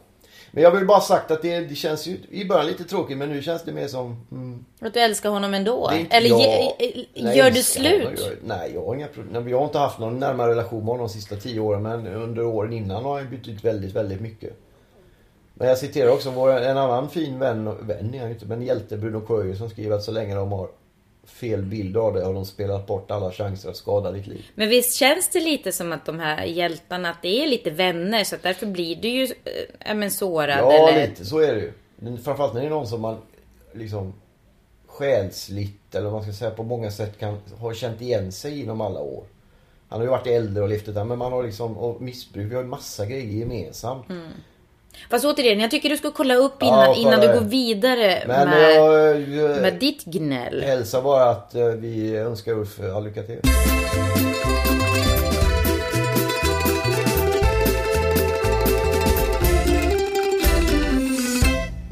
Men 0.56 0.64
jag 0.64 0.72
vill 0.72 0.86
bara 0.86 1.00
sagt 1.00 1.32
att 1.32 1.42
det, 1.42 1.60
det 1.60 1.76
känns 1.76 2.08
ju 2.08 2.18
i 2.30 2.46
början 2.46 2.66
lite 2.68 2.84
tråkigt 2.84 3.18
men 3.18 3.30
nu 3.30 3.42
känns 3.42 3.64
det 3.64 3.72
mer 3.72 3.88
som... 3.88 4.26
Mm, 4.32 4.66
Att 4.82 4.94
du 4.94 5.00
älskar 5.00 5.30
honom 5.30 5.54
ändå? 5.54 5.92
inte- 6.00 6.16
Eller 6.16 6.30
ja, 6.30 6.40
ge, 6.40 6.66
eh, 6.88 7.06
nej, 7.24 7.38
gör 7.38 7.44
du 7.46 7.50
honom, 7.52 7.64
slut? 7.64 8.20
jag- 8.20 8.38
Nej, 8.44 8.72
jag 8.74 8.86
har 8.86 8.96
inga 8.96 9.08
problem. 9.08 9.50
Jag 9.50 9.58
har 9.58 9.66
inte 9.66 9.78
haft 9.78 10.00
någon 10.00 10.20
närmare 10.20 10.52
relation 10.52 10.80
med 10.80 10.88
honom 10.88 11.08
de 11.08 11.14
sista 11.14 11.36
tio 11.36 11.60
åren. 11.60 11.84
Men 11.84 12.08
under 12.08 12.46
åren 12.46 12.74
innan 12.74 13.04
har 13.04 13.20
han 13.20 13.30
bytt 13.30 13.48
ut 13.48 13.64
väldigt, 13.66 13.96
väldigt 13.96 14.22
mycket. 14.22 14.54
Men 15.54 15.68
jag 15.68 15.78
citerar 15.78 16.12
också 16.12 16.30
vår, 16.30 16.52
en 16.52 16.78
annan 16.78 17.10
fin 17.10 17.40
vän, 17.40 17.88
vän 17.88 18.14
är 18.14 18.20
han 18.22 18.30
inte, 18.32 18.46
men 18.46 18.62
hjälte 18.62 18.98
Bruno 18.98 19.22
Coyer 19.22 19.56
som 19.56 19.70
skriver 19.70 19.96
att 19.96 20.04
så 20.04 20.12
länge 20.12 20.36
de 20.36 20.52
har 20.52 20.68
fel 21.26 21.62
bild 21.62 21.98
av 21.98 22.14
det 22.14 22.26
har 22.26 22.34
de 22.34 22.46
spelat 22.46 22.88
bort 22.88 23.12
alla 23.12 23.32
chanser 23.32 23.70
att 23.70 23.78
skada 23.78 24.12
ditt 24.12 24.28
liv. 24.28 24.46
Men 24.56 24.70
visst 24.70 24.96
känns 24.96 25.30
det 25.30 25.40
lite 25.40 25.72
som 25.72 25.92
att 25.92 26.06
de 26.06 26.20
här 26.20 26.46
hjältarna, 26.46 27.10
att 27.10 27.22
det 27.22 27.44
är 27.44 27.48
lite 27.48 27.70
vänner 27.70 28.24
så 28.24 28.36
att 28.36 28.44
därför 28.44 28.66
blir 28.66 28.96
du 28.96 29.08
ju 29.08 29.28
äh, 29.80 29.96
men 29.96 30.12
sårad 30.12 30.60
Ja, 30.60 30.90
eller... 30.90 31.08
lite 31.08 31.26
så 31.26 31.40
är 31.40 31.56
det 31.56 31.62
ju. 31.62 31.72
Men 31.96 32.18
framförallt 32.18 32.54
när 32.54 32.62
det 32.62 32.68
är 32.68 32.70
någon 32.70 32.88
som 32.88 33.02
man 33.02 33.18
liksom 33.74 34.14
själsligt 34.86 35.96
eller 35.96 36.04
vad 36.04 36.14
man 36.14 36.24
ska 36.24 36.34
säga 36.34 36.52
på 36.52 36.64
många 36.64 36.92
sätt 36.92 37.20
kan 37.20 37.38
ha 37.60 37.74
känt 37.74 38.02
igen 38.02 38.32
sig 38.32 38.62
inom 38.62 38.82
alla 38.82 39.00
år. 39.00 39.24
Han 39.90 40.00
har 40.00 40.06
ju 40.06 40.12
varit 40.12 40.28
äldre 40.28 40.64
och 40.64 40.70
levt 40.70 40.86
där 40.86 41.04
men 41.04 41.18
man 41.18 41.32
har 41.32 41.44
liksom, 41.44 41.78
och 41.78 42.02
missbruk, 42.02 42.52
vi 42.52 42.56
har 42.56 42.62
ju 42.62 42.68
massa 42.68 43.06
grejer 43.06 43.40
gemensamt. 43.40 44.10
Mm. 44.10 44.32
Fast 45.10 45.26
återigen, 45.26 45.60
jag 45.60 45.72
tycker 45.72 45.90
du 45.90 45.98
ska 45.98 46.12
kolla 46.12 46.36
upp 46.36 46.64
innan, 46.64 46.80
Ja, 46.80 46.96
innan 46.96 47.20
du 47.22 47.28
går 47.28 47.42
vidare 47.42 48.24
Men 48.28 48.50
med, 48.50 48.76
jag, 48.76 49.20
jag 49.22 49.62
med 49.62 49.74
ditt 49.80 50.04
gnäll. 50.06 50.64
hälsar 50.64 51.02
bara 51.02 51.30
att 51.30 51.56
eh, 51.56 51.66
vi 51.66 52.16
önskar 52.18 52.52
Ulf 52.52 52.80
all 52.96 53.04
lycka 53.04 53.24
till. 53.24 53.40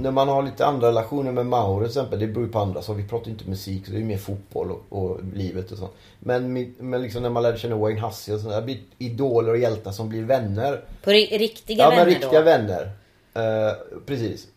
När 0.03 0.11
man 0.11 0.27
har 0.29 0.43
lite 0.43 0.65
andra 0.65 0.87
relationer 0.87 1.31
med 1.31 1.45
Mauro 1.45 1.79
till 1.79 1.87
exempel, 1.87 2.19
det 2.19 2.27
beror 2.27 2.45
ju 2.45 2.51
på 2.51 2.59
andra 2.59 2.81
så 2.81 2.93
Vi 2.93 3.07
pratar 3.07 3.31
inte 3.31 3.49
musik, 3.49 3.85
så 3.85 3.91
det 3.91 3.97
är 3.97 4.03
mer 4.03 4.17
fotboll 4.17 4.71
och, 4.71 4.81
och 4.89 5.19
livet 5.33 5.71
och 5.71 5.77
sånt. 5.77 5.91
Men, 6.19 6.73
men 6.77 7.01
liksom 7.01 7.21
när 7.21 7.29
man 7.29 7.43
lärde 7.43 7.57
känna 7.57 7.75
Wayne 7.75 8.01
Hussey 8.01 8.35
och 8.35 8.41
det 8.41 8.61
blir 8.61 8.77
idoler 8.97 9.51
och 9.51 9.57
hjältar 9.57 9.91
som 9.91 10.09
blir 10.09 10.23
vänner. 10.23 10.81
På 11.03 11.09
ri- 11.09 11.37
riktiga 11.37 11.77
Ja 11.83 11.89
vänner 11.89 12.05
men 12.05 12.13
riktiga 12.13 12.39
då. 12.39 12.45
vänner. 12.45 12.91
Eh, 13.33 13.73
precis. 14.05 14.47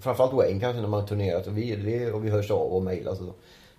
Framförallt 0.00 0.32
Wayne 0.32 0.60
kanske 0.60 0.80
när 0.80 0.88
man 0.88 1.00
har 1.00 1.08
turnerat 1.08 1.46
och 1.46 1.58
vi, 1.58 1.76
det, 1.76 2.12
och 2.12 2.24
vi 2.24 2.30
hörs 2.30 2.50
av 2.50 2.72
och 2.72 2.82
mejlas 2.82 3.20
och 3.20 3.26
så. 3.26 3.32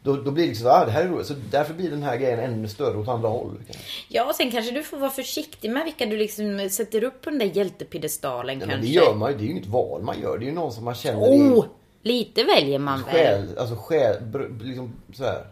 Då, 0.04 0.16
då 0.16 0.32
blir 0.32 0.44
det 0.44 0.50
liksom, 0.50 0.68
ah, 0.68 0.86
det 0.86 0.92
här 0.92 1.04
är 1.04 1.08
roligt. 1.08 1.28
Så 1.28 1.34
därför 1.52 1.74
blir 1.74 1.90
den 1.90 2.04
här 2.04 2.18
grejen 2.18 2.40
ännu 2.40 2.68
större 2.68 2.98
åt 2.98 3.08
andra 3.08 3.30
håll. 3.30 3.56
kanske. 3.68 3.84
Ja, 4.08 4.26
och 4.30 4.36
sen 4.36 4.52
kanske 4.52 4.72
du 4.72 4.84
får 4.84 4.98
vara 4.98 5.10
försiktig 5.12 5.72
med 5.72 5.86
vilka 5.86 6.06
du 6.06 6.18
liksom 6.18 6.70
sätter 6.70 7.04
upp 7.04 7.22
på 7.22 7.30
den 7.30 7.40
där 7.40 7.46
hjältepidestalen 7.46 8.60
Ja, 8.60 8.60
kanske. 8.60 8.78
men 8.78 8.86
det 8.86 8.92
gör 8.92 9.16
man 9.16 9.32
ju, 9.32 9.38
det 9.38 9.44
är 9.44 9.46
ju 9.46 9.52
inget 9.52 9.66
val 9.68 10.02
man 10.02 10.22
gör. 10.22 10.38
Det 10.38 10.46
är 10.46 10.48
ju 10.48 10.54
någon 10.54 10.72
som 10.72 10.86
man 10.86 10.96
känner 10.96 11.20
Oh! 11.22 11.66
Lite 12.04 12.44
väljer 12.44 12.80
man 12.80 13.00
är 13.00 13.14
väl? 13.14 13.14
själ, 13.48 13.58
alltså 13.58 13.76
själ, 13.76 14.16
liksom 14.62 14.94
så 15.14 15.24
här 15.24 15.46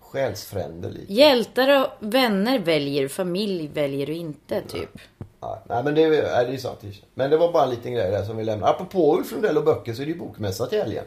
själsfränder 0.00 0.90
lite. 0.90 1.12
Hjältar 1.12 1.80
och 1.80 1.86
vänner 2.00 2.58
väljer, 2.58 3.08
familj 3.08 3.68
väljer 3.74 4.06
du 4.06 4.14
inte 4.14 4.60
typ. 4.68 4.98
Ja, 5.40 5.62
nej 5.68 5.84
men 5.84 5.94
det, 5.94 6.02
är- 6.02 6.10
nej, 6.10 6.46
det 6.46 6.52
är 6.54 6.58
sant. 6.58 6.80
Men 7.14 7.30
det 7.30 7.36
var 7.36 7.52
bara 7.52 7.64
en 7.64 7.70
liten 7.70 7.92
grej 7.92 8.10
där 8.10 8.24
som 8.24 8.36
vi 8.36 8.44
lämnade. 8.44 8.72
Apropå 8.72 9.16
Ulf 9.18 9.32
Lundell 9.32 9.58
och 9.58 9.64
böcker 9.64 9.92
så 9.92 10.02
är 10.02 10.06
det 10.06 10.12
ju 10.12 10.18
bokmässa 10.18 10.66
till 10.66 10.78
helgen. 10.78 11.04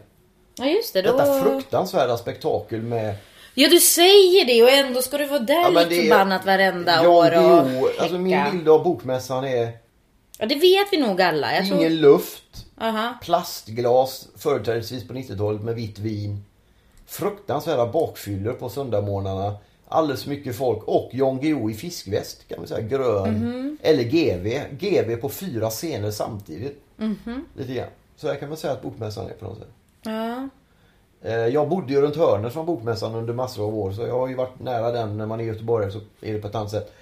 Ja 0.57 0.65
just 0.65 0.93
det, 0.93 1.01
då... 1.01 1.11
Detta 1.17 1.43
fruktansvärda 1.43 2.17
spektakel 2.17 2.81
med 2.81 3.15
Ja 3.53 3.69
du 3.69 3.79
säger 3.79 4.45
det 4.45 4.63
och 4.63 4.69
ändå 4.69 5.01
ska 5.01 5.17
du 5.17 5.25
vara 5.25 5.39
där 5.39 5.53
Ja, 5.61 5.69
lite 5.69 5.85
det 5.89 5.95
är- 5.97 6.01
förbannat 6.01 6.45
varenda 6.45 6.91
Jan 7.03 7.05
år 7.05 7.25
och 7.25 7.65
Guillou, 7.65 7.89
alltså 7.99 8.17
min 8.17 8.51
bild 8.51 8.69
av 8.69 8.83
bokmässan 8.83 9.45
är 9.45 9.71
Ja 10.39 10.45
det 10.45 10.55
vet 10.55 10.87
vi 10.91 10.97
nog 10.97 11.21
alla. 11.21 11.55
Jag 11.55 11.67
tror... 11.67 11.79
ingen 11.79 11.95
luft, 12.01 12.65
Aha. 12.81 13.13
plastglas, 13.21 14.27
företrädesvis 14.37 15.07
på 15.07 15.13
90-talet 15.13 15.61
med 15.61 15.75
vitt 15.75 15.99
vin. 15.99 16.43
Fruktansvärda 17.07 17.85
bakfyllor 17.87 18.53
på 18.53 18.69
söndagmorgnarna. 18.69 19.55
Alldeles 19.87 20.23
för 20.23 20.29
mycket 20.29 20.55
folk 20.55 20.83
och 20.83 21.09
Jan 21.13 21.39
Guillou 21.41 21.71
i 21.71 21.73
fiskväst 21.73 22.47
kan 22.47 22.57
man 22.59 22.67
säga, 22.67 22.81
grön. 22.81 23.33
Mhm. 23.33 23.77
Eller 23.81 24.03
GV. 24.03 24.59
GV 24.79 25.15
på 25.15 25.29
fyra 25.29 25.69
scener 25.69 26.11
samtidigt. 26.11 26.81
Mhm. 26.97 27.45
Lite 27.57 27.73
grann. 27.73 27.87
Så 28.17 28.27
här 28.27 28.35
kan 28.35 28.49
man 28.49 28.57
säga 28.57 28.73
att 28.73 28.81
bokmässan 28.81 29.25
är 29.25 29.33
på 29.33 29.45
något 29.45 29.57
sätt. 29.57 29.67
Ja. 30.05 30.49
Eh, 31.29 31.35
Jag 31.47 31.69
bodde 31.69 31.93
ju 31.93 32.01
runt 32.01 32.15
hörnet 32.15 32.53
från 32.53 32.65
bokmässan 32.65 33.15
under 33.15 33.33
massor 33.33 33.63
av 33.67 33.77
år 33.79 33.91
så 33.91 34.01
jag 34.01 34.19
har 34.19 34.27
ju 34.27 34.35
varit 34.35 34.59
nära 34.59 34.91
den 34.91 35.17
när 35.17 35.25
man 35.25 35.39
är 35.39 35.43
göteborgare 35.43 35.91
så 35.91 35.99
är 36.21 36.33
det 36.33 36.39
på 36.39 36.47
ett 36.47 36.55
annat 36.55 36.71
sätt. 36.71 36.93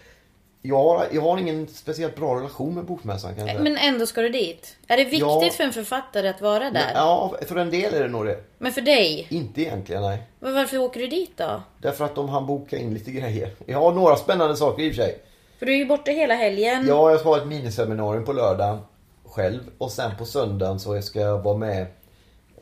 Jag 0.65 0.83
har, 0.83 1.05
jag 1.11 1.21
har 1.21 1.37
ingen 1.37 1.67
speciellt 1.67 2.15
bra 2.15 2.35
relation 2.35 2.75
med 2.75 2.85
bokmässan 2.85 3.35
kan 3.35 3.39
jag 3.47 3.49
säga. 3.57 3.63
Men 3.63 3.77
ändå 3.77 4.05
ska 4.05 4.21
du 4.21 4.29
dit. 4.29 4.77
Är 4.87 4.97
det 4.97 5.03
viktigt 5.03 5.21
Ja. 5.21 5.49
för 5.53 5.63
en 5.63 5.73
författare 5.73 6.27
att 6.27 6.41
vara 6.41 6.71
där? 6.71 6.91
Ja, 6.93 7.35
för 7.47 7.55
en 7.55 7.69
del 7.69 7.93
är 7.93 8.03
det 8.03 8.07
nog 8.09 8.25
det. 8.25 8.37
Men 8.57 8.71
för 8.71 8.81
dig? 8.81 9.27
Inte 9.29 9.61
egentligen, 9.61 10.01
nej. 10.01 10.23
Men 10.39 10.53
Varför 10.53 10.77
åker 10.77 10.99
du 10.99 11.07
dit 11.07 11.31
då? 11.37 11.61
Därför 11.77 12.05
att 12.05 12.15
de 12.15 12.29
hann 12.29 12.45
boka 12.45 12.77
in 12.77 12.93
lite 12.93 13.11
grejer. 13.11 13.51
Jag 13.65 13.79
har 13.79 13.91
några 13.91 14.15
spännande 14.15 14.55
saker 14.55 14.83
i 14.83 14.91
och 14.91 14.95
för 14.95 15.01
sig. 15.03 15.19
För 15.59 15.65
du 15.65 15.73
är 15.73 15.77
ju 15.77 15.85
borta 15.85 16.11
hela 16.11 16.33
helgen. 16.33 16.85
Ja, 16.87 17.11
jag 17.11 17.19
ska 17.19 17.29
ha 17.29 17.37
ett 17.37 17.47
miniseminarium 17.47 18.25
på 18.25 18.33
lördagen 18.33 18.77
själv. 19.25 19.59
Och 19.77 19.91
sen 19.91 20.11
på 20.17 20.25
söndagen 20.25 20.79
så 20.79 21.01
ska 21.01 21.19
jag 21.19 21.39
vara 21.43 21.57
med 21.57 21.85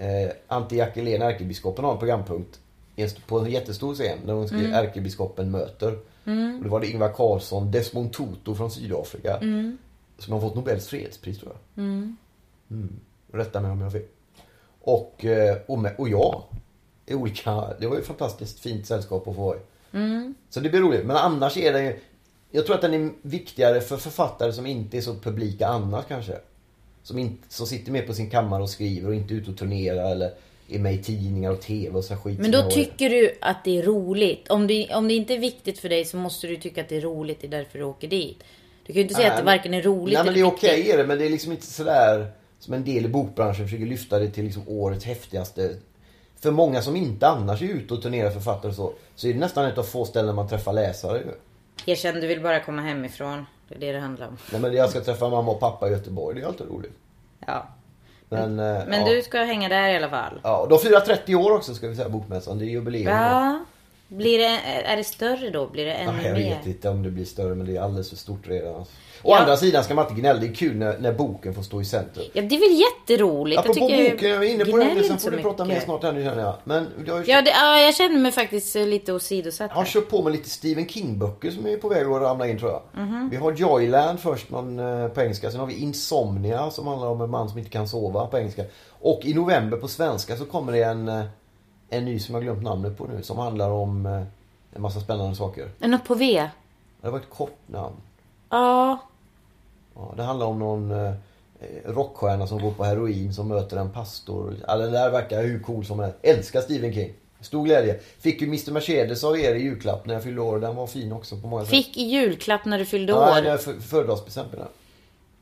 eh, 0.02 0.32
Ante 0.48 0.76
Jackelén, 0.76 1.22
ärkebiskopen, 1.22 1.86
har 1.86 1.92
en 1.92 2.00
programpunkt. 2.00 2.60
På 3.28 3.40
en 3.40 3.52
jättestor 3.52 3.96
scen 3.96 4.18
där 4.26 4.34
hon 4.34 4.48
skriver 4.48 4.84
ärkebiskopen 4.84 5.52
möter. 5.52 5.92
Och 6.58 6.64
då 6.64 6.70
var 6.70 6.80
det 6.80 6.88
Ingvar 6.88 7.14
Carlsson, 7.14 7.72
Desmond 7.72 8.14
Tutu 8.14 8.56
från 8.56 8.72
Sydafrika. 8.72 9.38
Som 10.18 10.34
har 10.34 10.42
fått 10.42 10.56
Nobels 10.56 10.88
fredspris 10.88 11.40
tror 11.40 11.52
jag. 11.52 11.84
Mm. 11.84 12.18
Rätta 13.32 13.60
mig 13.62 13.72
om 13.72 13.78
jag 13.78 13.86
har 13.86 13.92
fel. 13.92 14.06
Och, 14.82 15.26
eh, 15.26 15.58
och, 15.68 15.80
med, 15.80 15.96
och 15.98 16.10
jag. 16.10 16.44
I 17.06 17.14
olika, 17.14 17.74
det 17.80 17.88
var 17.88 17.96
ju 17.96 18.02
fantastiskt 18.02 18.60
fint 18.60 18.86
sällskap 18.86 19.28
att 19.28 19.36
få 19.36 19.42
vara 19.42 19.58
i. 19.58 19.60
Så 20.50 20.60
det 20.60 20.70
blir 20.70 20.82
roligt. 20.82 21.06
Men 21.06 21.16
annars 21.16 21.58
är 21.58 21.74
det 21.74 21.98
Jag 22.52 22.66
tror 22.66 22.76
att 22.76 22.82
den 22.82 22.94
är 22.94 23.12
viktigare 23.22 23.82
för 23.82 23.98
författare 23.98 24.54
som 24.54 24.66
inte 24.66 24.98
är 24.98 25.02
så 25.02 25.16
publika 25.16 25.68
annars 25.68 26.06
kanske. 26.08 26.38
Som, 27.04 27.18
inte, 27.20 27.54
som 27.54 27.68
sitter 27.68 27.92
med 27.92 28.08
på 28.08 28.14
sin 28.14 28.30
kammare 28.30 28.64
och 28.64 28.70
skriver 28.70 29.08
och 29.08 29.16
inte 29.16 29.34
ute 29.34 29.52
och 29.52 29.58
turnerar 29.58 30.12
eller 30.12 30.32
är 30.70 30.80
med 30.80 30.94
i 30.94 31.04
tidningar 31.04 31.52
och 31.52 31.62
TV 31.62 31.98
och 31.98 32.04
så 32.04 32.16
skit. 32.16 32.40
Men 32.40 32.52
då 32.52 32.70
tycker 32.70 33.10
du 33.10 33.38
att 33.42 33.64
det 33.64 33.80
är 33.80 33.84
roligt. 33.84 34.48
Om 34.50 34.68
det, 34.68 34.88
om 34.96 35.08
det 35.08 35.14
inte 35.14 35.34
är 35.34 35.40
viktigt 35.40 35.80
för 35.80 35.90
dig 35.90 36.06
så 36.06 36.18
måste 36.18 36.48
du 36.48 36.58
tycka 36.58 36.82
att 36.82 36.90
det 36.90 36.98
är 36.98 37.02
roligt. 37.02 37.42
Det 37.42 37.48
är 37.48 37.52
därför 37.52 37.80
du 37.80 37.86
åker 37.86 38.08
dit. 38.08 38.44
Du 38.86 38.94
kan 38.94 38.96
ju 38.96 39.02
inte 39.02 39.14
säga 39.14 39.32
att 39.32 39.38
det 39.38 39.44
Nej, 39.44 39.58
varken 39.58 39.74
är 39.74 39.82
roligt 39.82 40.14
Nej 40.14 40.24
men 40.24 40.34
det 40.34 40.40
eller 40.40 40.50
är 40.50 40.54
okej 40.54 40.92
är 40.92 40.98
det 40.98 41.08
men 41.08 41.18
det 41.18 41.26
är 41.26 41.30
liksom 41.30 41.52
inte 41.52 41.66
sådär 41.66 42.32
som 42.60 42.74
en 42.74 42.84
del 42.84 43.06
i 43.06 43.08
bokbranschen 43.08 43.66
försöker 43.66 43.86
lyfta 43.86 44.20
det 44.20 44.30
till 44.30 44.44
liksom 44.44 44.64
årets 44.68 45.06
häftigaste. 45.06 45.76
För 46.40 46.52
många 46.52 46.82
som 46.82 46.96
inte 46.96 47.28
annars 47.28 47.62
är 47.62 47.66
ute 47.66 47.94
och 47.94 48.02
turnerar 48.02 48.30
författare 48.30 48.70
och 48.70 48.76
så, 48.76 48.94
så 49.16 49.28
är 49.28 49.34
det 49.34 49.40
nästan 49.40 49.66
ett 49.66 49.78
av 49.78 49.84
få 49.84 50.06
ställen 50.06 50.36
man 50.36 50.50
träffar 50.50 50.74
läsare 50.74 51.18
ju. 51.18 51.32
Erkänn, 51.92 52.20
du 52.20 52.28
vill 52.28 52.42
bara 52.42 52.60
komma 52.60 52.82
hemifrån. 52.82 53.46
Det 53.72 53.76
är 53.76 53.80
det 53.80 53.92
det 53.92 54.00
handlar 54.00 54.28
om. 54.28 54.38
Nej 54.52 54.62
men 54.62 54.74
jag 54.74 54.90
ska 54.90 55.02
träffa 55.02 55.30
mamma 55.30 55.52
och 55.52 55.60
pappa 55.60 55.88
i 55.88 55.92
Göteborg, 55.92 56.36
det 56.36 56.42
är 56.42 56.48
alltid 56.48 56.68
roligt. 56.68 56.98
Ja. 57.48 57.68
Men, 58.30 58.60
eh, 58.60 58.86
Men 58.88 59.00
ja. 59.02 59.14
du 59.14 59.22
ska 59.22 59.38
hänga 59.40 59.70
där 59.70 59.90
i 59.90 59.98
alla 59.98 60.10
fall. 60.10 60.40
Ja, 60.44 60.68
de 60.70 60.80
firar 60.80 61.00
30 61.00 61.36
år 61.36 61.52
också 61.52 61.74
ska 61.74 61.88
vi 61.88 61.96
säga, 61.96 62.10
Bokmässan. 62.10 62.60
Det 62.60 62.66
är 62.66 62.68
jubileum. 62.68 63.18
Ja. 63.18 63.60
Blir 64.12 64.38
det, 64.38 64.60
är 64.86 64.97
det 64.97 65.04
större 65.04 65.50
då? 65.50 65.67
Blir 65.67 65.86
det 65.86 65.93
ännu 65.93 66.17
Ja, 66.21 66.28
jag 66.28 66.34
mer? 66.38 66.50
vet 66.50 66.65
inte 66.67 66.89
om 66.89 67.04
det 67.04 67.10
blir 67.12 67.26
större 67.26 67.56
men 67.56 67.65
det 67.67 67.78
är 67.78 67.82
alldeles 67.82 68.10
för 68.10 68.15
stort 68.17 68.47
redan. 68.47 68.76
Alltså. 68.76 68.93
Å 69.24 69.30
Ja. 69.32 69.39
andra 69.39 69.58
sidan 69.58 69.84
ska 69.84 69.93
man 69.95 70.08
inte 70.08 70.21
gnälla, 70.21 70.39
det 70.39 70.47
är 70.47 70.54
kul 70.54 70.76
när, 70.76 70.97
när 71.00 71.13
boken 71.13 71.54
får 71.54 71.62
stå 71.62 71.82
i 71.82 71.86
centrum. 71.86 72.26
Ja, 72.34 72.41
det 72.41 72.56
är 72.56 72.60
väl 72.60 72.80
jätteroligt. 72.80 73.60
Apropå 73.60 73.80
boken, 73.80 74.30
jag 74.30 74.43
är 74.45 74.54
inne 74.54 74.65
på 74.65 74.78
men 74.78 75.04
sen 75.04 75.17
får 75.17 75.32
du 75.32 75.38
prata 75.41 75.65
mer 75.65 75.80
snart 75.80 76.04
här 76.04 76.12
nu 76.12 76.24
känner 76.24 76.41
jag. 76.43 76.56
Men 76.63 76.88
jag 77.08 77.28
Ja, 77.30 77.41
det, 77.41 77.50
ja, 77.50 77.80
jag 77.80 77.95
känner 77.95 78.19
mig 78.19 78.32
faktiskt 78.32 78.76
lite 78.76 79.13
åsidosatt. 79.13 79.69
jag 79.71 79.76
har 79.78 79.86
köpt 79.86 80.12
på 80.12 80.21
mig 80.24 80.32
lite 80.34 80.50
Stephen 80.50 80.88
King-böcker 80.88 81.52
som 81.52 81.65
är 81.67 81.78
på 81.78 81.89
väg 81.89 82.08
att 82.08 82.21
ramla 82.21 82.47
in 82.47 82.60
tror 82.60 82.71
jag. 82.71 82.82
Mhm. 83.04 83.30
Vi 83.32 83.38
har 83.38 83.52
Joyland 83.54 84.19
först 84.19 84.50
någon, 84.50 84.80
eh, 84.80 85.08
på 85.08 85.21
engelska. 85.21 85.52
Sen 85.52 85.60
har 85.60 85.67
vi 85.67 85.74
Insomnia 85.80 86.71
som 86.71 86.88
handlar 86.88 87.08
om 87.08 87.21
en 87.21 87.30
man 87.30 87.50
som 87.50 87.58
inte 87.58 87.71
kan 87.71 87.88
sova 87.88 88.28
på 88.28 88.38
engelska. 88.38 88.63
Och 88.89 89.19
i 89.24 89.34
november 89.34 89.78
på 89.78 89.88
svenska 89.88 90.38
så 90.38 90.45
kommer 90.45 90.71
det 90.71 90.84
en, 90.84 91.08
eh, 91.08 91.24
en 91.93 92.06
ny 92.06 92.19
som 92.19 92.36
jag 92.36 92.43
glömt 92.43 92.63
namnet 92.63 92.97
på 92.97 93.06
nu. 93.08 93.23
Som 93.23 93.38
handlar 93.38 93.69
om 93.69 94.06
eh, 94.06 94.23
en 94.75 94.82
massa 94.82 94.99
spännande 94.99 95.36
saker. 95.36 95.69
Något 95.80 96.06
på 96.06 96.15
V? 96.15 96.49
Det 97.01 97.10
var 97.10 97.19
ett 97.19 97.30
kort 97.30 97.58
namn. 97.67 97.95
Ja. 98.49 98.97
Ja, 99.95 100.13
det 100.17 100.23
handlar 100.23 100.45
om 100.45 100.60
någon 100.60 100.91
eh, 100.91 101.13
rockstjärna 101.86 102.47
som 102.47 102.62
går 102.62 102.71
på 102.71 102.84
heroin 102.84 103.34
som 103.34 103.47
möter 103.47 103.77
en 103.77 103.89
pastor. 103.91 104.56
Ja, 104.67 104.75
den 104.77 104.91
där 104.91 105.10
verkar 105.12 105.43
hur 105.43 105.60
cool 105.60 105.86
som 105.86 105.99
helst. 105.99 106.17
Älskar 106.21 106.62
Stephen 106.62 106.93
King. 106.93 107.13
Stor 107.41 107.65
glädje. 107.65 107.99
Fick 108.19 108.41
ju 108.41 108.47
Mr 108.47 108.71
Mercedes 108.71 109.23
av 109.23 109.39
er 109.39 109.56
i 109.56 109.62
julklapp 109.63 110.06
när 110.06 110.13
jag 110.13 110.23
fyllde 110.23 110.41
år. 110.41 110.60
Den 110.60 110.75
var 110.75 110.88
fin 110.88 111.12
också 111.12 111.38
på 111.38 111.47
många 111.47 111.62
sätt. 111.63 111.69
Fick 111.71 111.97
i 111.97 112.04
julklapp 112.04 112.65
när 112.65 112.80
du 112.80 112.86
fyllde 112.86 113.13
Ja, 113.13 113.38
år. 113.38 113.41
det 113.41 113.49
är 113.51 113.58
för- 113.58 113.73
födelsedagspresent 113.80 114.51
den. 114.51 114.60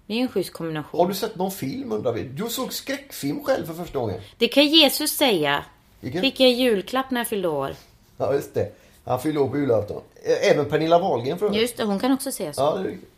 Det 0.06 0.14
är 0.14 0.18
ju 0.18 0.22
en 0.24 0.28
schysst 0.30 0.54
kombination. 0.54 1.00
Har 1.00 1.08
du 1.08 1.14
sett 1.14 1.36
någon 1.36 1.52
film 1.52 1.92
undrar 1.92 2.14
vi? 2.14 2.24
Du 2.24 2.50
såg 2.50 2.74
skräckfilm 2.74 3.44
själv 3.44 3.66
för 3.66 3.74
första 3.74 4.00
gången. 4.00 4.22
Det 4.38 4.48
kan 4.48 4.68
Jesus 4.68 5.12
säga. 5.12 5.64
Vilken? 6.00 6.22
Fick 6.22 6.40
jag 6.40 6.50
i 6.50 6.54
julklapp 6.54 7.12
när 7.12 7.20
jag 7.20 7.28
fyllde 7.28 7.48
år. 7.48 7.72
Ja, 8.18 8.34
just 8.34 8.54
det. 8.54 8.72
Han 9.04 9.20
fyllde 9.20 9.40
år 9.40 9.50
på 9.50 9.58
julafton. 9.58 10.02
Även 10.42 10.66
Pernilla 10.66 11.00
Wahlgren 11.00 11.38
för 11.38 11.46
övrigt. 11.46 11.62
Just 11.62 11.78
det, 11.78 11.84
hon 11.84 12.00
kan 12.00 12.12
också 12.12 12.32
säga 12.32 12.54
så. 12.54 12.62
Ja, 12.62 12.76
det 12.76 12.80
är 12.82 12.92
riktigt. 12.92 13.10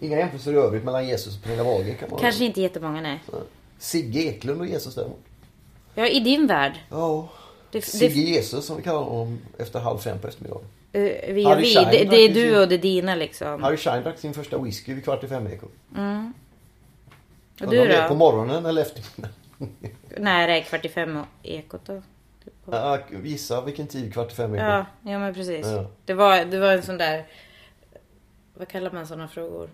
Inga 0.00 0.18
jämförelser 0.18 0.52
i 0.52 0.56
övrigt 0.56 0.84
mellan 0.84 1.08
Jesus 1.08 1.36
och 1.36 1.42
Pernilla 1.42 1.64
Wahlgren 1.64 1.96
kan 1.96 2.10
man 2.10 2.18
Kanske 2.20 2.44
inte 2.44 2.60
jättemånga, 2.60 3.00
nej. 3.00 3.22
Sigge 3.78 4.20
Eklund 4.20 4.60
och 4.60 4.66
Jesus 4.66 4.94
däremot. 4.94 5.18
Ja, 5.94 6.06
i 6.08 6.20
din 6.20 6.46
värld. 6.46 6.72
Ja. 6.90 7.28
Det, 7.70 7.82
Sigge 7.82 8.14
det, 8.14 8.20
Jesus 8.20 8.66
som 8.66 8.76
vi 8.76 8.82
kallar 8.82 9.02
honom 9.02 9.38
efter 9.58 9.80
halv 9.80 9.98
fem 9.98 10.18
på 10.18 10.28
eftermiddagen. 10.28 10.64
uh, 10.96 11.34
vi 11.34 11.44
Harry 11.44 11.62
vi. 11.62 11.74
Schein 11.74 11.88
Det, 11.90 12.04
det 12.04 12.16
är 12.16 12.34
du 12.34 12.60
och 12.60 12.68
det 12.68 12.78
dina 12.78 13.14
liksom. 13.14 13.62
Harry 13.62 13.76
Schein 13.76 14.02
drack 14.02 14.18
sin 14.18 14.34
första 14.34 14.58
whisky 14.58 14.94
vid 14.94 15.04
kvart 15.04 15.24
i 15.24 15.28
fem 15.28 15.46
ekot. 15.46 15.72
Och 17.60 17.70
du 17.70 17.80
är 17.80 18.08
På 18.08 18.14
då? 18.14 18.18
morgonen 18.18 18.66
eller 18.66 18.82
eftermiddagen? 18.82 19.34
När 20.16 20.48
är 20.48 20.60
kvart 20.60 20.84
i 20.84 20.88
fem 20.88 21.16
och 21.16 21.26
ekot 21.42 21.80
då? 21.86 22.02
Ja, 22.70 22.98
Gissa 23.24 23.60
vilken 23.60 23.86
tid 23.86 24.12
kvart 24.12 24.32
i 24.32 24.34
fem 24.34 24.54
ekot. 24.54 24.66
Ja, 24.66 24.86
ja 25.02 25.18
men 25.18 25.34
precis. 25.34 25.66
Ja. 25.66 25.90
Det, 26.04 26.14
var, 26.14 26.44
det 26.44 26.58
var 26.58 26.72
en 26.72 26.82
sån 26.82 26.98
där... 26.98 27.26
Vad 28.54 28.68
kallar 28.68 28.90
man 28.90 29.06
såna 29.06 29.28
frågor? 29.28 29.70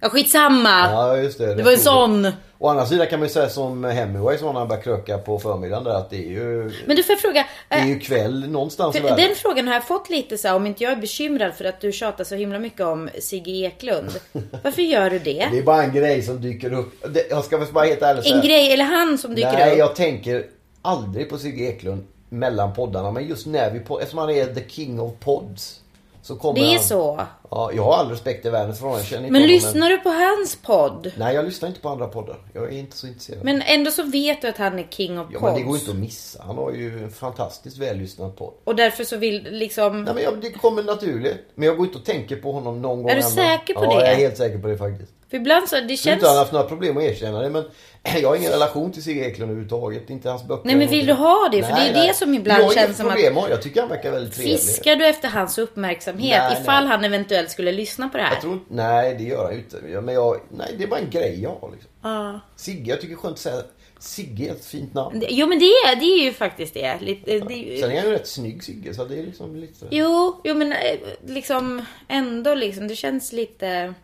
Ja, 0.00 0.08
skitsamma! 0.08 0.90
Ja, 0.90 1.16
just 1.16 1.38
det. 1.38 1.54
det 1.54 1.62
var 1.62 1.72
en 1.72 1.78
sån. 1.78 2.32
Å 2.58 2.68
andra 2.68 2.86
sidan 2.86 3.06
kan 3.06 3.18
man 3.18 3.28
ju 3.28 3.32
säga 3.34 3.48
som 3.48 3.84
Hemingway 3.84 4.36
när 4.42 4.52
han 4.52 4.68
började 4.68 4.82
kröka 4.84 5.18
på 5.18 5.38
förmiddagen 5.38 5.84
där 5.84 5.90
att 5.94 6.10
det 6.10 6.16
är 6.16 6.30
ju, 6.30 6.72
Men 6.86 6.96
du 6.96 7.02
får 7.02 7.16
fråga. 7.16 7.46
det 7.68 7.74
är 7.74 7.80
eh, 7.80 7.88
ju 7.88 7.98
kväll 7.98 8.48
någonstans 8.50 8.96
i 8.96 9.00
världen. 9.00 9.16
den 9.26 9.34
frågan 9.36 9.66
har 9.66 9.74
jag 9.74 9.86
fått 9.86 10.10
lite 10.10 10.38
så 10.38 10.48
här, 10.48 10.54
om 10.56 10.66
inte 10.66 10.84
jag 10.84 10.92
är 10.92 10.96
bekymrad 10.96 11.54
för 11.54 11.64
att 11.64 11.80
du 11.80 11.92
tjatar 11.92 12.24
så 12.24 12.34
himla 12.34 12.58
mycket 12.58 12.80
om 12.80 13.08
Sigge 13.20 13.50
Eklund. 13.66 14.10
Varför 14.64 14.82
gör 14.82 15.10
du 15.10 15.18
det? 15.18 15.48
Det 15.52 15.58
är 15.58 15.62
bara 15.62 15.82
en 15.82 15.92
grej 15.92 16.22
som 16.22 16.40
dyker 16.40 16.72
upp. 16.72 17.06
Jag 17.30 17.44
ska 17.44 17.58
bara 17.72 17.84
helt 17.84 18.02
ärligt 18.02 18.24
säga. 18.24 18.36
En 18.36 18.42
grej, 18.46 18.72
eller 18.72 18.84
han 18.84 19.18
som 19.18 19.34
dyker 19.34 19.52
Nej, 19.52 19.72
upp? 19.72 19.78
jag 19.78 19.94
tänker 19.94 20.46
aldrig 20.82 21.30
på 21.30 21.38
Sigge 21.38 21.64
Eklund 21.64 22.06
mellan 22.28 22.74
poddarna. 22.74 23.10
Men 23.10 23.28
just 23.28 23.46
när 23.46 23.70
vi, 23.70 23.78
pod- 23.80 23.98
eftersom 24.00 24.18
han 24.18 24.30
är 24.30 24.46
the 24.46 24.68
king 24.68 25.00
of 25.00 25.12
pods. 25.20 25.80
Så 26.26 26.36
kommer 26.36 26.60
Det 26.60 26.66
är 26.66 26.76
han, 26.76 26.84
så. 26.84 27.20
Ja, 27.50 27.70
jag 27.74 27.82
har 27.82 27.94
all 27.94 28.10
respekt 28.10 28.46
i 28.46 28.50
världen 28.50 28.74
för 28.74 28.82
honom. 28.82 28.98
Jag 28.98 29.06
känner 29.06 29.22
inte 29.22 29.32
Men 29.32 29.42
honom, 29.42 29.54
lyssnar 29.54 29.90
du 29.90 29.98
på 29.98 30.08
hans 30.08 30.56
podd? 30.56 31.12
Nej, 31.16 31.34
jag 31.34 31.44
lyssnar 31.44 31.68
inte 31.68 31.80
på 31.80 31.88
andra 31.88 32.06
poddar. 32.06 32.36
Jag 32.52 32.64
är 32.64 32.78
inte 32.78 32.96
så 32.96 33.06
intresserad. 33.06 33.44
Men 33.44 33.62
ändå 33.62 33.90
så 33.90 34.02
vet 34.02 34.42
du 34.42 34.48
att 34.48 34.56
han 34.56 34.78
är 34.78 34.86
king 34.90 35.20
of 35.20 35.26
ja, 35.32 35.40
pods. 35.40 35.52
men 35.52 35.60
det 35.60 35.68
går 35.68 35.76
inte 35.76 35.90
att 35.90 35.96
missa. 35.96 36.42
Han 36.42 36.56
har 36.56 36.72
ju 36.72 37.04
en 37.04 37.10
fantastiskt 37.10 37.78
vällyssnad 37.78 38.36
podd. 38.36 38.54
Och 38.64 38.76
därför 38.76 39.04
så 39.04 39.16
vill 39.16 39.48
liksom... 39.50 40.04
Nej, 40.04 40.14
men 40.14 40.22
jag, 40.22 40.40
det 40.40 40.50
kommer 40.50 40.82
naturligt. 40.82 41.50
Men 41.54 41.68
jag 41.68 41.76
går 41.76 41.86
inte 41.86 41.98
och 41.98 42.04
tänker 42.04 42.36
på 42.36 42.52
honom 42.52 42.82
någon 42.82 43.02
gång. 43.02 43.10
Är 43.10 43.14
du 43.14 43.20
ändå. 43.20 43.34
säker 43.34 43.74
på 43.74 43.84
ja, 43.84 43.88
det? 43.88 43.94
jag 43.94 44.12
är 44.12 44.16
helt 44.16 44.36
säker 44.36 44.58
på 44.58 44.68
det 44.68 44.78
faktiskt. 44.78 45.12
För 45.30 45.36
ibland 45.36 45.68
så, 45.68 45.76
det 45.76 45.80
Jag 45.80 45.98
känns... 45.98 46.14
inte 46.14 46.28
har 46.28 46.38
haft 46.38 46.52
några 46.52 46.66
problem 46.68 46.96
att 46.96 47.02
erkänna 47.02 47.40
det 47.40 47.50
men 47.50 47.64
jag 48.22 48.28
har 48.28 48.36
ingen 48.36 48.50
relation 48.52 48.92
till 48.92 49.02
Sigge 49.02 49.24
Eklund 49.24 49.50
överhuvudtaget. 49.50 50.10
Inte 50.10 50.30
hans 50.30 50.44
böcker. 50.44 50.66
Nej, 50.66 50.76
men 50.76 50.88
vill 50.88 51.06
du 51.06 51.12
ha 51.12 51.48
det? 51.52 51.62
För 51.62 51.72
det 51.72 51.80
är 51.80 52.06
det 52.06 52.14
som 52.14 52.34
ibland 52.34 52.62
jag 52.62 52.72
känns 52.74 52.96
som 52.96 53.06
att- 53.06 53.12
problem 53.12 53.38
att... 53.38 53.50
Jag 53.50 53.62
tycker 53.62 53.80
han 53.80 53.90
verkar 53.90 54.10
väldigt 54.10 54.34
trevlig. 54.34 54.58
Fiskar 54.58 54.96
du 54.96 55.06
efter 55.06 55.28
hans 55.28 55.58
uppmärksamhet 55.58 56.42
Nej, 56.50 56.58
ifall 56.62 56.84
nej. 56.84 56.92
han 56.92 57.04
eventuellt 57.04 57.50
skulle 57.50 57.72
lyssna 57.72 58.08
på 58.08 58.16
det 58.16 58.22
här? 58.22 58.32
Jag 58.32 58.40
tror 58.40 58.52
inte... 58.52 58.74
Nej, 58.74 59.14
det 59.18 59.24
gör 59.24 59.44
han 59.44 59.52
ju 59.52 59.58
inte. 59.58 60.00
Men 60.00 60.14
jag... 60.14 60.40
Nej, 60.50 60.74
det 60.78 60.84
är 60.84 60.88
bara 60.88 61.00
en 61.00 61.10
grej 61.10 61.42
jag 61.42 61.56
har 61.60 61.70
liksom. 61.72 61.90
Ja. 62.02 62.40
Sigge, 62.56 62.90
jag 62.90 63.00
tycker 63.00 63.14
det 63.14 63.18
är 63.18 63.22
skönt 63.22 63.34
att 63.34 63.38
säga 63.40 63.62
Sigge 63.98 64.48
är 64.48 64.52
ett 64.52 64.64
fint 64.64 64.94
namn. 64.94 65.22
Jo 65.28 65.46
men 65.46 65.58
det 65.58 65.64
är, 65.64 65.96
det 65.96 66.04
är 66.04 66.24
ju 66.24 66.32
faktiskt 66.32 66.74
det. 66.74 67.00
Lite, 67.00 67.38
det 67.38 67.80
Sen 67.80 67.90
är 67.90 67.96
han 67.96 68.06
ju 68.06 68.12
rätt 68.12 68.26
snygg 68.26 68.64
Sigge 68.64 68.94
så 68.94 69.04
det 69.04 69.18
är 69.18 69.22
liksom 69.22 69.56
lite... 69.56 69.86
Jo, 69.90 70.40
jo 70.44 70.54
men 70.54 70.72
eh, 70.72 70.78
liksom 71.26 71.84
ändå 72.08 72.54
liksom. 72.54 72.88
Det 72.88 72.96
känns 72.96 73.32
lite... 73.32 73.94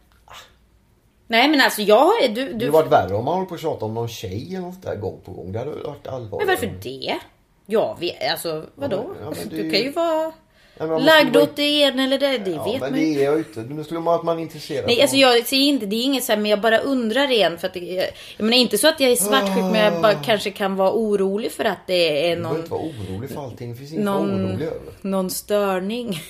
Nej 1.33 1.49
men 1.49 1.61
alltså 1.61 1.83
jag 1.83 2.23
är... 2.25 2.29
Du, 2.29 2.35
Det 2.45 2.53
hade 2.53 2.59
du... 2.64 2.71
varit 2.71 2.92
värre 2.92 3.14
om 3.14 3.25
man 3.25 3.35
håller 3.35 3.47
på 3.47 3.55
att 3.55 3.61
tjata 3.61 3.85
om 3.85 3.95
någon 3.95 4.09
tjej 4.09 4.47
eller 4.57 4.66
något 4.66 4.83
där 4.83 4.97
gång 4.97 5.21
på 5.25 5.33
gång. 5.33 5.53
Det 5.53 5.59
hade 5.59 5.71
varit 5.71 6.07
allvarligt. 6.07 6.47
Men 6.49 6.57
varför 6.57 6.73
det? 6.83 7.18
Ja, 7.66 7.97
vi, 8.01 8.16
alltså 8.31 8.64
vadå? 8.75 9.05
Ja, 9.23 9.33
men 9.38 9.49
det 9.49 9.57
är 9.57 9.59
Du 9.59 9.64
ju- 9.64 9.71
kan 9.71 9.81
ju 9.81 9.90
vara 9.92 10.33
Lagd 10.79 11.37
åt 11.37 11.57
det 11.57 11.63
ena 11.63 12.03
eller 12.05 12.19
det. 12.19 12.39
Det 12.39 12.51
Ja, 12.51 12.65
vet 12.65 12.81
men 12.81 12.91
man 12.93 13.01
ju. 13.01 13.15
det 13.15 13.21
är 13.21 13.25
jag 13.25 13.39
inte. 13.39 13.61
Nu 13.61 13.85
skulle 13.85 14.01
man 14.01 14.15
att 14.15 14.23
man 14.23 14.39
är 14.39 14.43
intresserad. 14.43 14.85
Nej, 14.87 14.97
av- 14.97 15.03
alltså 15.03 15.17
jag 15.17 15.47
säger 15.47 15.65
inte, 15.69 15.87
det 15.87 15.97
är 15.97 16.03
inget 16.05 16.25
så 16.25 16.33
här, 16.33 16.39
men 16.39 16.51
jag 16.51 16.61
bara 16.61 16.79
undrar 16.79 17.31
igen 17.31 17.59
för 17.59 17.67
att 17.67 17.75
det, 17.75 17.81
jag 18.37 18.45
menar 18.45 18.57
inte 18.57 18.79
så 18.79 18.89
att 18.89 19.01
jag 19.01 19.11
är 19.11 19.17
svartsjuk 19.17 19.57
men 19.57 19.75
jag 19.75 20.03
bara 20.03 20.15
kanske 20.15 20.51
kan 20.51 20.77
vara 20.77 20.93
orolig 20.93 21.53
för 21.53 21.65
att 21.65 21.87
det 21.87 22.31
är 22.31 22.37
Du 22.37 22.43
behöver 22.43 22.49
någon, 22.49 22.57
inte 22.59 22.71
vara 22.71 22.83
orolig 22.83 23.31
för 23.31 23.41
allting. 23.45 23.71
Det 23.71 23.77
finns 23.79 23.93
inget 23.93 24.05
någon, 24.05 24.47
orolig 24.47 24.67
över. 24.67 24.79
någon 25.01 25.31
störning. 25.31 26.21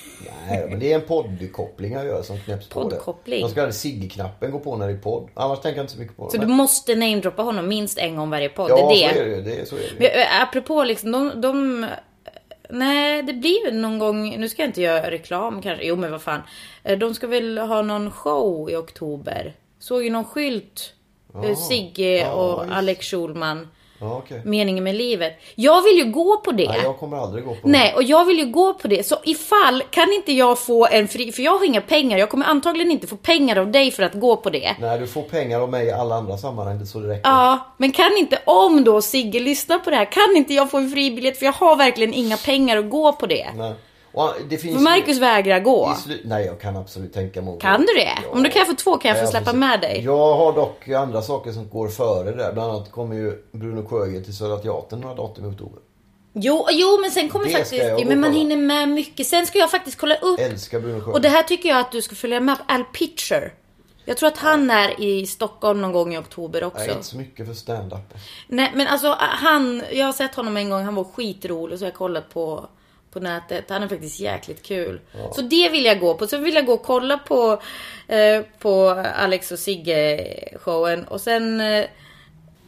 Nej, 0.48 0.66
men 0.70 0.78
det 0.78 0.92
är 0.92 0.94
en 0.94 1.06
poddkoppling 1.06 1.92
jag 1.92 2.06
gör 2.06 2.22
som 2.22 2.38
knäpps 2.40 2.68
på. 2.68 2.82
det. 2.84 2.90
Poddkoppling? 2.96 3.40
Den 3.40 3.48
så 3.48 3.54
kallade 3.54 3.72
Sigge-knappen 3.72 4.50
går 4.50 4.58
på 4.58 4.76
när 4.76 4.86
det 4.88 4.92
är 4.92 4.98
podd. 4.98 5.28
Annars 5.34 5.60
tänker 5.60 5.78
jag 5.78 5.84
inte 5.84 5.92
så 5.94 6.00
mycket 6.00 6.16
på 6.16 6.24
det. 6.24 6.30
Så 6.30 6.36
du 6.38 6.46
Men- 6.46 6.56
måste 6.56 6.94
namedroppa 6.94 7.42
honom 7.42 7.68
minst 7.68 7.98
en 7.98 8.16
gång 8.16 8.30
varje 8.30 8.48
podd. 8.48 8.70
Ja, 8.70 8.88
det 8.94 9.04
är 9.04 9.08
så 9.08 9.14
det. 9.14 9.20
är 9.20 9.24
det 9.24 9.36
ju. 9.36 9.42
Det 9.42 9.60
är, 9.60 9.64
så 9.64 9.76
är 9.76 9.80
det. 9.80 9.86
Men, 9.98 10.02
ju. 10.06 10.24
apropå 10.42 10.84
liksom, 10.84 11.12
de, 11.12 11.40
de... 11.40 11.86
Nej, 12.72 13.22
det 13.22 13.32
blir 13.32 13.64
väl 13.64 13.76
någon 13.80 13.98
gång... 13.98 14.36
Nu 14.40 14.48
ska 14.48 14.62
jag 14.62 14.68
inte 14.68 14.82
göra 14.82 15.10
reklam 15.10 15.62
kanske. 15.62 15.84
Jo, 15.86 15.96
men 15.96 16.10
vad 16.12 16.22
fan. 16.22 16.40
Eh, 16.82 16.98
De 16.98 17.14
ska 17.14 17.26
väl 17.26 17.58
ha 17.58 17.82
någon 17.82 18.10
show 18.10 18.70
i 18.70 18.76
oktober. 18.76 19.54
Såg 19.78 20.04
ju 20.04 20.10
någon 20.10 20.24
skylt. 20.24 20.92
eh, 21.34 21.48
Ja. 21.50 21.56
Sigge 21.56 22.16
Ja, 22.18 22.32
och. 22.32 22.64
Alex 22.76 23.06
Schulman. 23.10 23.68
Ja, 24.02 24.16
okej. 24.24 24.42
Meningen 24.44 24.84
med 24.84 24.94
livet. 24.94 25.40
Jag 25.54 25.82
vill 25.82 25.98
ju 25.98 26.04
gå 26.04 26.36
på 26.36 26.52
det. 26.52 26.68
Nej, 26.68 26.80
jag 26.82 26.98
kommer 26.98 27.16
aldrig 27.16 27.44
gå 27.44 27.50
på 27.54 27.68
Nej, 27.68 27.94
och 27.94 28.02
jag 28.02 28.24
vill 28.24 28.38
ju 28.38 28.46
gå 28.46 28.74
på 28.74 28.88
det. 28.88 29.06
Så 29.06 29.16
ifall, 29.24 29.82
kan 29.90 30.12
inte 30.12 30.32
jag 30.32 30.58
få 30.58 30.86
en 30.86 31.08
fri... 31.08 31.32
För 31.32 31.42
jag 31.42 31.58
har 31.58 31.66
inga 31.66 31.80
pengar. 31.80 32.18
Jag 32.18 32.30
kommer 32.30 32.46
antagligen 32.46 32.90
inte 32.90 33.06
få 33.06 33.16
pengar 33.16 33.56
av 33.56 33.70
dig 33.70 33.90
för 33.90 34.02
att 34.02 34.14
gå 34.14 34.36
på 34.36 34.50
det. 34.50 34.76
Nej, 34.80 34.98
du 34.98 35.06
får 35.06 35.22
pengar 35.22 35.60
av 35.60 35.70
mig 35.70 35.86
i 35.86 35.92
alla 35.92 36.14
andra 36.14 36.38
sammanhang. 36.38 36.78
Det 36.78 36.86
så 36.86 36.98
det 36.98 37.08
räcker. 37.08 37.30
Ja, 37.30 37.74
men 37.76 37.92
kan 37.92 38.16
inte, 38.18 38.38
om 38.44 38.84
då 38.84 39.02
Sigge 39.02 39.40
lyssnar 39.40 39.78
på 39.78 39.90
det 39.90 39.96
här, 39.96 40.12
kan 40.12 40.36
inte 40.36 40.54
jag 40.54 40.70
få 40.70 40.78
en 40.78 40.90
fribiljett? 40.90 41.38
För 41.38 41.46
jag 41.46 41.52
har 41.52 41.76
verkligen 41.76 42.14
inga 42.14 42.36
pengar 42.36 42.76
att 42.76 42.90
gå 42.90 43.12
på 43.12 43.26
det. 43.26 43.48
Nej. 43.56 43.72
Och 44.14 44.32
det 44.48 44.58
finns 44.58 44.82
Marcus 44.82 45.18
vägrar 45.18 45.60
gå. 45.60 45.96
Nej, 46.24 46.46
jag 46.46 46.60
kan 46.60 46.76
absolut 46.76 47.12
tänka 47.12 47.42
mig. 47.42 47.58
Kan 47.60 47.80
du 47.80 47.86
det? 47.86 48.18
Om 48.30 48.42
du 48.42 48.50
kan 48.50 48.66
få 48.66 48.72
två 48.74 48.96
kan 48.96 49.08
jag 49.08 49.18
få 49.18 49.24
Ja, 49.24 49.30
släppa 49.30 49.44
precis. 49.44 49.58
med 49.60 49.80
dig. 49.80 50.00
Jag 50.04 50.34
har 50.36 50.52
dock 50.52 50.88
andra 50.88 51.22
saker 51.22 51.52
som 51.52 51.68
går 51.68 51.88
före 51.88 52.30
det. 52.30 52.50
Bland 52.54 52.72
annat 52.72 52.90
kommer 52.92 53.16
ju 53.16 53.42
Bruno 53.52 53.86
Sjögren 53.88 54.24
till 54.24 54.36
Södra 54.36 54.56
Teatern 54.56 55.00
några 55.00 55.14
datum 55.14 55.44
i 55.44 55.48
oktober. 55.54 55.78
Jo, 56.34 56.66
jo 56.70 56.98
men 57.00 57.10
sen 57.10 57.28
kommer 57.28 57.44
Det 57.46 57.52
faktiskt... 57.52 57.72
jag 57.72 58.06
men 58.06 58.20
man 58.20 58.32
hinner 58.32 58.56
med 58.56 58.88
mycket. 58.88 59.26
Sen 59.26 59.46
ska 59.46 59.58
jag 59.58 59.70
faktiskt 59.70 59.98
kolla 59.98 60.14
upp. 60.14 60.40
Älskar 60.40 60.80
Bruno 60.80 60.98
Sjögren. 61.00 61.14
Och 61.14 61.20
det 61.20 61.28
här 61.28 61.42
tycker 61.42 61.68
jag 61.68 61.78
att 61.80 61.92
du 61.92 62.02
ska 62.02 62.14
följa 62.14 62.40
med 62.40 62.58
på. 62.58 62.64
Al 62.72 62.84
Pitcher. 62.84 63.54
Jag 64.04 64.16
tror 64.16 64.26
att 64.28 64.38
han 64.38 64.70
är 64.70 65.00
i 65.00 65.26
Stockholm 65.26 65.80
någon 65.80 65.92
gång 65.92 66.14
i 66.14 66.18
oktober 66.18 66.60
Jag 66.60 66.66
också. 66.68 66.84
är 66.84 66.90
inte 66.90 67.02
så 67.04 67.16
mycket 67.16 67.46
för 67.46 67.54
stand-up. 67.54 68.14
Nej 68.48 68.72
men 68.74 68.86
alltså 68.86 69.16
han, 69.18 69.82
jag 69.92 70.06
har 70.06 70.12
sett 70.12 70.34
honom 70.34 70.56
en 70.56 70.70
gång, 70.70 70.82
han 70.84 70.94
var 70.94 71.04
skitrolig 71.04 71.78
så 71.78 71.84
jag 71.84 71.90
har 71.90 71.96
kollat 71.96 72.34
på, 72.34 72.66
på 73.12 73.20
nätet. 73.20 73.64
Han 73.70 73.82
är 73.82 73.88
faktiskt 73.88 74.20
jäkligt 74.20 74.62
kul. 74.62 75.00
Så 75.32 75.42
det 75.42 75.68
vill 75.68 75.84
jag 75.84 76.00
gå 76.00 76.14
på. 76.14 76.26
Så 76.26 76.36
vill 76.38 76.54
jag 76.54 76.66
gå 76.66 76.72
och 76.72 76.82
kolla 76.82 77.18
på, 77.18 77.62
eh, 78.08 78.42
på 78.58 78.88
Alex 79.16 79.52
och 79.52 79.58
Sigge 79.58 80.24
showen. 80.60 81.04
Och 81.04 81.20
sen 81.20 81.60
eh, 81.60 81.84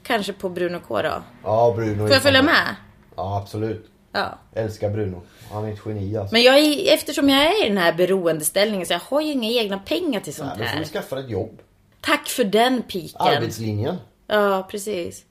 kanske 0.03 0.33
på 0.33 0.49
Bruno 0.49 0.81
K 0.89 1.03
då. 1.03 1.23
Ja, 1.43 1.73
Bruno. 1.77 1.99
Får 1.99 2.11
jag 2.11 2.23
följa 2.23 2.43
med? 2.43 2.77
Ja, 3.17 3.39
absolut. 3.43 3.91
Ja. 4.13 4.39
Älskar 4.55 4.91
Bruno. 4.91 5.23
Han 5.53 5.65
är 5.65 5.73
ett 5.73 5.79
geni 5.87 6.17
alltså. 6.17 6.35
Men 6.35 6.43
jag 6.43 6.59
är, 6.59 6.95
eftersom 6.95 7.29
jag 7.29 7.43
är 7.43 7.65
i 7.65 7.69
den 7.69 7.79
här 7.79 7.93
beroendeställningen 7.93 8.87
så 8.87 8.93
jag 8.93 9.01
har 9.01 9.21
ju 9.21 9.33
inga 9.33 9.49
egna 9.51 9.79
pengar 9.79 10.21
till 10.21 10.35
sånt 10.35 10.51
Nej, 10.51 10.59
då 10.59 10.65
får 10.65 10.71
här. 10.71 10.79
du 10.79 10.85
skaffa 10.85 11.19
ett 11.21 11.31
jobb. 11.31 11.61
Tack 12.01 12.29
för 12.29 12.45
den 12.45 12.83
piken. 12.83 13.21
Arbetslinjen. 13.21 13.97
Ja, 14.27 14.67
precis. 14.71 15.25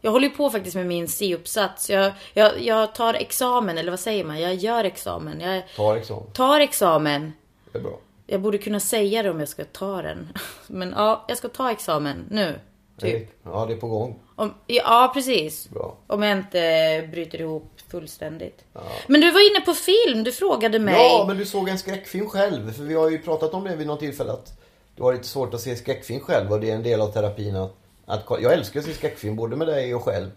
Jag 0.00 0.10
håller 0.10 0.28
ju 0.28 0.34
på 0.34 0.50
faktiskt 0.50 0.76
med 0.76 0.86
min 0.86 1.08
C-uppsats. 1.08 1.90
Jag, 1.90 2.12
jag, 2.34 2.60
jag 2.60 2.94
tar 2.94 3.14
examen, 3.14 3.78
eller 3.78 3.90
vad 3.90 4.00
säger 4.00 4.24
man? 4.24 4.40
Jag 4.40 4.54
gör 4.54 4.84
examen. 4.84 5.40
Jag 5.40 5.62
Tar 5.76 5.96
examen. 5.96 6.26
tar 6.32 6.60
examen. 6.60 7.32
Det 7.72 7.78
är 7.78 7.82
bra. 7.82 7.98
Jag 8.26 8.40
borde 8.40 8.58
kunna 8.58 8.80
säga 8.80 9.22
det 9.22 9.30
om 9.30 9.40
jag 9.40 9.48
ska 9.48 9.64
ta 9.64 10.02
den. 10.02 10.28
Men 10.66 10.94
ja, 10.96 11.24
jag 11.28 11.38
ska 11.38 11.48
ta 11.48 11.70
examen 11.70 12.24
nu. 12.30 12.60
Typ. 13.00 13.30
Ja, 13.44 13.66
det 13.66 13.72
är 13.72 13.76
på 13.76 13.88
gång. 13.88 14.18
Om, 14.36 14.54
ja, 14.66 15.10
precis. 15.14 15.68
Bra. 15.70 15.96
Om 16.06 16.22
jag 16.22 16.38
inte 16.38 17.08
bryter 17.12 17.40
ihop 17.40 17.72
fullständigt. 17.90 18.64
Men 19.06 19.20
du 19.20 19.30
var 19.30 19.50
inne 19.50 19.60
på 19.60 19.74
film. 19.74 20.24
Du 20.24 20.32
frågade 20.32 20.78
mig. 20.78 20.94
Ja, 20.94 21.24
men 21.28 21.36
du 21.38 21.46
såg 21.46 21.68
en 21.68 21.78
skräckfilm 21.78 22.28
själv. 22.28 22.72
För 22.72 22.82
vi 22.82 22.94
har 22.94 23.10
ju 23.10 23.18
pratat 23.18 23.54
om 23.54 23.64
det 23.64 23.76
vid 23.76 23.86
något 23.86 24.00
tillfälle 24.00 24.32
att 24.32 24.60
du 24.94 25.02
har 25.02 25.12
lite 25.12 25.26
svårt 25.26 25.54
att 25.54 25.60
se 25.60 25.76
skräckfilm 25.76 26.20
själv 26.20 26.52
och 26.52 26.60
det 26.60 26.70
är 26.70 26.74
en 26.74 26.82
del 26.82 27.00
av 27.00 27.12
terapin 27.12 27.56
att, 27.56 27.76
att 28.06 28.24
jag 28.28 28.52
älskar 28.52 28.80
att 28.80 28.86
se 28.86 28.94
skräckfilm 28.94 29.36
både 29.36 29.56
med 29.56 29.66
dig 29.66 29.94
och 29.94 30.04
själv. 30.04 30.30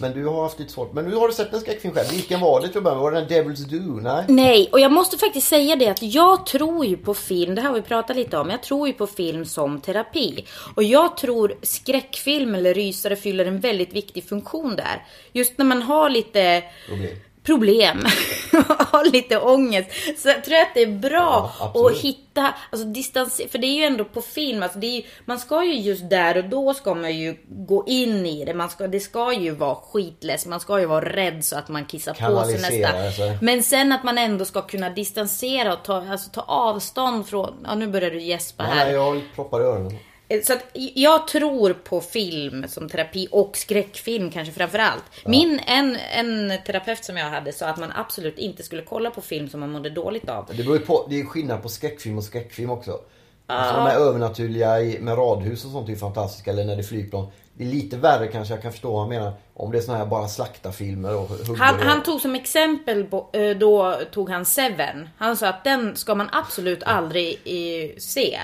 Men 0.00 0.12
du 0.12 0.26
har 0.26 0.42
haft 0.42 0.58
lite 0.58 0.72
svårt. 0.72 0.92
Men 0.92 1.04
nu 1.04 1.14
har 1.14 1.28
du 1.28 1.34
sett 1.34 1.52
en 1.52 1.60
skräckfilm 1.60 1.94
själv. 1.94 2.10
Vilken 2.10 2.40
var 2.40 2.60
det 2.60 2.68
till 2.68 2.78
att? 2.78 2.84
Var 2.96 3.12
det 3.12 3.20
den 3.20 3.28
Devil's 3.28 3.64
Do? 3.64 4.00
Nej? 4.00 4.24
Nej, 4.28 4.68
och 4.72 4.80
jag 4.80 4.92
måste 4.92 5.18
faktiskt 5.18 5.48
säga 5.48 5.76
det 5.76 5.88
att 5.88 6.02
jag 6.02 6.46
tror 6.46 6.86
ju 6.86 6.96
på 6.96 7.14
film, 7.14 7.54
det 7.54 7.60
här 7.60 7.68
har 7.68 7.76
vi 7.76 7.82
pratat 7.82 8.16
lite 8.16 8.38
om, 8.38 8.50
jag 8.50 8.62
tror 8.62 8.88
ju 8.88 8.94
på 8.94 9.06
film 9.06 9.44
som 9.44 9.80
terapi. 9.80 10.46
Och 10.74 10.82
jag 10.82 11.16
tror 11.16 11.54
skräckfilm 11.62 12.54
eller 12.54 12.74
rysare 12.74 13.16
fyller 13.16 13.46
en 13.46 13.60
väldigt 13.60 13.92
viktig 13.92 14.28
funktion 14.28 14.76
där. 14.76 15.06
Just 15.32 15.58
när 15.58 15.64
man 15.64 15.82
har 15.82 16.10
lite 16.10 16.62
Problem. 16.88 17.16
Problem, 17.48 18.04
har 18.78 19.12
lite 19.12 19.38
ångest, 19.38 19.90
så 20.16 20.28
jag 20.28 20.44
tror 20.44 20.56
att 20.56 20.74
det 20.74 20.82
är 20.82 20.98
bra 20.98 21.52
Ja, 21.58 21.90
att 21.90 21.96
hitta, 21.96 22.54
alltså 22.70 22.86
distans, 22.86 23.40
för 23.50 23.58
det 23.58 23.66
är 23.66 23.74
ju 23.74 23.84
ändå 23.84 24.04
på 24.04 24.22
film, 24.22 24.62
alltså 24.62 24.78
ju, 24.78 25.02
man 25.24 25.38
ska 25.38 25.64
ju 25.64 25.74
just 25.74 26.10
där 26.10 26.38
och 26.38 26.44
då 26.44 26.74
ska 26.74 26.94
man 26.94 27.16
ju 27.16 27.36
gå 27.48 27.84
in 27.86 28.26
i 28.26 28.44
det, 28.44 28.54
man 28.54 28.70
ska, 28.70 28.86
det 28.86 29.00
ska 29.00 29.32
ju 29.32 29.50
vara 29.50 29.74
skitless, 29.74 30.46
man 30.46 30.60
ska 30.60 30.80
ju 30.80 30.86
vara 30.86 31.04
rädd 31.04 31.44
så 31.44 31.56
att 31.58 31.68
man 31.68 31.84
kissar 31.84 32.14
på 32.14 32.44
sig 32.44 32.54
nästan. 32.54 33.12
sig. 33.12 33.38
Men 33.42 33.62
sen 33.62 33.92
att 33.92 34.04
man 34.04 34.18
ändå 34.18 34.44
ska 34.44 34.62
kunna 34.62 34.90
distansera 34.90 35.72
och 35.72 35.82
ta, 35.84 36.10
alltså 36.10 36.30
ta 36.30 36.40
avstånd 36.40 37.26
från, 37.26 37.54
ja 37.64 37.74
nu 37.74 37.86
börjar 37.86 38.10
du 38.10 38.22
gäspa 38.22 38.62
här. 38.62 38.84
nej, 38.84 38.94
jag 38.94 39.22
proppar 39.34 39.60
i 39.60 39.64
öronen. 39.64 39.98
Så 40.44 40.52
att 40.52 40.64
jag 40.94 41.28
tror 41.28 41.72
på 41.72 42.00
film 42.00 42.64
som 42.68 42.88
terapi 42.88 43.28
och 43.30 43.56
skräckfilm 43.56 44.30
kanske 44.30 44.54
framför 44.54 44.78
allt. 44.78 45.04
Min, 45.26 45.60
en, 45.66 45.96
en 46.12 46.52
terapeut 46.66 47.04
som 47.04 47.16
jag 47.16 47.30
hade 47.30 47.52
sa 47.52 47.66
att 47.66 47.78
man 47.78 47.92
absolut 47.94 48.38
inte 48.38 48.62
skulle 48.62 48.82
kolla 48.82 49.10
på 49.10 49.20
film 49.20 49.48
som 49.48 49.60
man 49.60 49.70
mådde 49.70 49.90
dåligt 49.90 50.28
av. 50.28 50.46
Det, 50.50 50.64
beror 50.64 50.78
på, 50.78 51.06
det 51.10 51.20
är 51.20 51.24
skillnad 51.24 51.62
på 51.62 51.68
skräckfilm 51.68 52.18
och 52.18 52.24
skräckfilm 52.24 52.70
också. 52.70 53.00
Alltså 53.46 53.76
de 53.76 53.86
här 53.86 54.00
övernaturliga 54.00 55.00
med 55.00 55.18
radhus 55.18 55.64
och 55.64 55.70
sånt 55.70 55.88
är 55.88 55.92
ju 55.92 55.98
fantastiska. 55.98 56.50
Eller 56.50 56.64
när 56.64 56.76
det 56.76 56.82
är 56.82 56.84
flygplan. 56.84 57.26
Det 57.54 57.64
är 57.64 57.68
lite 57.68 57.96
värre 57.96 58.26
kanske, 58.26 58.54
jag 58.54 58.62
kan 58.62 58.72
förstå 58.72 58.92
vad 58.92 59.00
han 59.00 59.08
menar. 59.08 59.32
Om 59.54 59.72
det 59.72 59.78
är 59.78 59.82
såna 59.82 59.98
här 59.98 60.06
bara 60.06 60.28
slaktarfilmer 60.28 61.16
och 61.16 61.28
hugger 61.28 61.56
Han, 61.56 61.74
och... 61.74 61.80
han 61.80 62.02
tog 62.02 62.20
som 62.20 62.34
exempel, 62.34 63.06
eh, 63.32 63.50
då 63.50 64.00
tog 64.12 64.30
han 64.30 64.44
Seven. 64.44 65.08
Han 65.16 65.36
sa 65.36 65.48
att 65.48 65.64
den 65.64 65.96
ska 65.96 66.14
man 66.14 66.28
absolut 66.32 66.82
aldrig 66.82 67.40
eh, 67.44 67.98
se. 67.98 68.38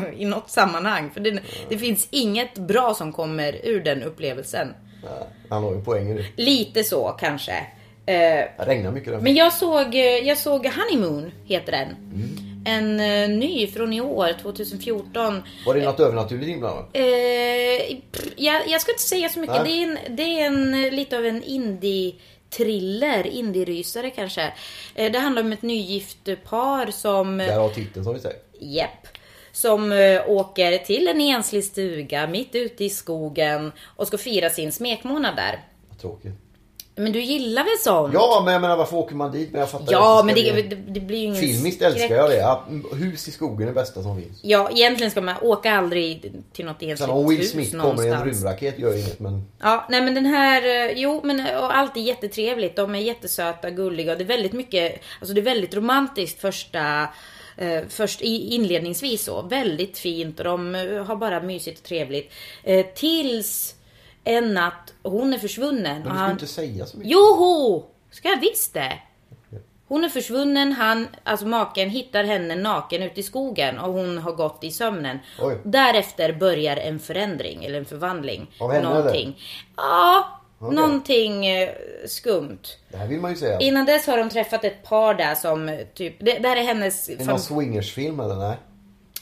I 0.16 0.24
något 0.24 0.50
sammanhang. 0.50 1.10
För 1.10 1.20
det, 1.20 1.40
det 1.68 1.78
finns 1.78 2.08
inget 2.10 2.54
bra 2.58 2.94
som 2.94 3.12
kommer 3.12 3.66
ur 3.66 3.80
den 3.80 4.02
upplevelsen. 4.02 4.74
Nej, 5.04 5.12
han 5.48 5.62
har 5.64 5.72
ju 5.74 5.80
poäng 5.84 6.10
i 6.10 6.14
det. 6.14 6.42
Lite 6.42 6.84
så 6.84 7.16
kanske. 7.20 7.52
Eh, 8.06 8.14
Det 8.14 8.48
regnar 8.58 8.92
mycket 8.92 9.12
där. 9.12 9.20
Men 9.20 9.34
jag 9.34 9.52
såg, 9.52 9.94
eh, 9.94 10.00
jag 10.00 10.38
såg 10.38 10.66
Honeymoon, 10.66 11.30
heter 11.44 11.72
den. 11.72 11.88
En 12.64 13.00
eh, 13.00 13.28
ny 13.38 13.66
från 13.66 13.92
i 13.92 14.00
år, 14.00 14.28
2014. 14.42 15.42
Var 15.66 15.74
det 15.74 15.84
något 15.84 16.00
övernaturligt 16.00 16.48
inblandat? 16.48 16.88
Eh, 16.92 17.96
pff, 18.12 18.26
jag, 18.36 18.68
jag 18.68 18.80
ska 18.80 18.92
inte 18.92 19.02
säga 19.02 19.28
så 19.28 19.40
mycket. 19.40 19.56
Nej. 19.64 19.64
Det 19.64 19.82
är, 19.82 19.82
en, 20.08 20.16
det 20.16 20.22
är 20.22 20.46
en, 20.46 20.84
eh, 20.84 20.92
lite 20.92 21.16
av 21.18 21.26
en 21.26 21.42
indie 21.42 22.14
thriller, 22.50 23.26
indie-rysare 23.26 24.10
kanske. 24.10 24.52
Eh, 24.94 25.12
det 25.12 25.18
handlar 25.18 25.42
om 25.42 25.52
ett 25.52 25.62
nygift 25.62 26.28
par 26.48 26.86
som... 26.90 27.38
Där 27.38 27.58
har 27.58 27.68
titeln 27.68 28.04
som 28.04 28.14
vi 28.14 28.20
säger. 28.20 28.38
Japp. 28.60 29.06
Som 29.52 29.92
eh, 29.92 30.30
åker 30.30 30.78
till 30.78 31.08
en 31.08 31.20
enslig 31.20 31.64
stuga 31.64 32.26
mitt 32.26 32.54
ute 32.54 32.84
i 32.84 32.90
skogen 32.90 33.72
och 33.96 34.06
ska 34.06 34.18
fira 34.18 34.50
sin 34.50 34.72
smekmånad 34.72 35.36
där. 35.36 35.60
Vad 35.88 35.98
tråkigt. 35.98 36.32
Men 36.94 37.12
du 37.12 37.20
gillar 37.20 37.64
väl 37.64 37.78
sånt? 37.84 38.14
Ja, 38.14 38.42
men 38.44 38.52
jag 38.52 38.62
menar 38.62 38.76
varför 38.76 38.96
åker 38.96 39.14
man 39.14 39.32
dit? 39.32 39.52
Men 39.52 39.60
jag 39.60 39.70
fattar 39.70 39.92
Ja, 39.92 40.22
men 40.26 40.34
det, 40.34 40.62
det, 40.62 40.76
det 40.76 41.00
blir 41.00 41.18
ju 41.18 41.24
ingen 41.24 41.36
Filmiskt 41.36 41.82
älskar 41.82 42.16
jag 42.16 42.30
det. 42.30 42.58
Hus 42.96 43.28
i 43.28 43.30
skogen 43.30 43.62
är 43.62 43.66
det 43.66 43.72
bästa 43.72 44.02
som 44.02 44.22
finns. 44.22 44.38
Ja, 44.42 44.70
egentligen 44.70 45.10
ska 45.10 45.20
man 45.20 45.34
åka 45.42 45.72
aldrig 45.72 46.32
till 46.52 46.64
något 46.64 46.82
ensligt 46.82 46.98
Sen 46.98 47.10
om 47.10 47.28
Will 47.28 47.38
hus 47.38 47.50
Smith 47.50 47.70
kommer 47.70 47.84
i 47.84 47.88
en 47.88 47.94
någonstans. 47.96 48.24
rymdraket 48.24 48.78
gör 48.78 48.96
inget 48.98 49.20
men... 49.20 49.44
Ja, 49.60 49.86
nej 49.90 50.00
men 50.00 50.14
den 50.14 50.26
här, 50.26 50.88
eh, 50.88 50.92
jo 50.96 51.20
men 51.24 51.40
och 51.40 51.76
allt 51.76 51.96
är 51.96 52.00
jättetrevligt. 52.00 52.76
De 52.76 52.94
är 52.94 52.98
jättesöta, 52.98 53.70
gulliga 53.70 54.12
och 54.12 54.18
det 54.18 54.24
är 54.24 54.28
väldigt 54.28 54.52
mycket, 54.52 55.00
alltså 55.20 55.34
det 55.34 55.40
är 55.40 55.44
väldigt 55.44 55.74
romantiskt 55.74 56.40
första, 56.40 57.08
eh, 57.56 57.80
först 57.88 58.22
i- 58.22 58.54
inledningsvis 58.54 59.24
så. 59.24 59.42
Väldigt 59.42 59.98
fint 59.98 60.38
och 60.38 60.44
de 60.44 60.74
eh, 60.74 61.04
har 61.04 61.16
bara 61.16 61.40
mysigt 61.42 61.78
och 61.80 61.84
trevligt. 61.86 62.32
Eh, 62.62 62.86
tills 62.94 63.74
en 64.24 64.54
natt, 64.54 64.92
hon 65.02 65.32
är 65.34 65.38
försvunnen. 65.38 65.82
Men 65.82 66.02
du 66.02 66.08
ska 66.08 66.18
han- 66.18 66.30
inte 66.30 66.46
säga 66.46 66.86
så 66.86 66.96
mycket. 66.96 67.12
Joho! 67.12 67.84
Ska 68.10 68.28
jag 68.28 68.40
visst 68.40 68.74
det? 68.74 68.92
Hon 69.88 70.04
är 70.04 70.08
försvunnen, 70.08 70.72
han, 70.72 71.08
alltså 71.24 71.46
maken 71.46 71.90
hittar 71.90 72.24
henne 72.24 72.54
naken 72.54 73.02
ute 73.02 73.20
i 73.20 73.22
skogen 73.22 73.78
och 73.78 73.92
hon 73.92 74.18
har 74.18 74.32
gått 74.32 74.64
i 74.64 74.70
sömnen. 74.70 75.18
Oj. 75.40 75.58
Därefter 75.64 76.32
börjar 76.32 76.76
en 76.76 76.98
förändring 76.98 77.64
eller 77.64 77.78
en 77.78 77.84
förvandling. 77.84 78.50
Av 78.60 78.72
henne, 78.72 78.88
någonting. 78.88 79.38
Ja, 79.76 80.40
Okej. 80.66 80.76
någonting 80.76 81.46
eh, 81.46 81.68
skumt. 82.06 82.58
Det 82.88 82.96
här 82.96 83.06
vill 83.06 83.20
man 83.20 83.30
ju 83.30 83.36
säga. 83.36 83.58
Innan 83.60 83.86
dess 83.86 84.06
har 84.06 84.18
de 84.18 84.28
träffat 84.30 84.64
ett 84.64 84.82
par 84.82 85.14
där 85.14 85.34
som 85.34 85.80
typ, 85.94 86.14
det 86.18 86.38
där 86.38 86.56
är 86.56 86.62
hennes 86.62 87.08
Är 87.08 87.16
det 87.16 87.24
någon 87.24 87.40
swingersfilm 87.40 88.20
eller 88.20 88.34
nej? 88.36 88.56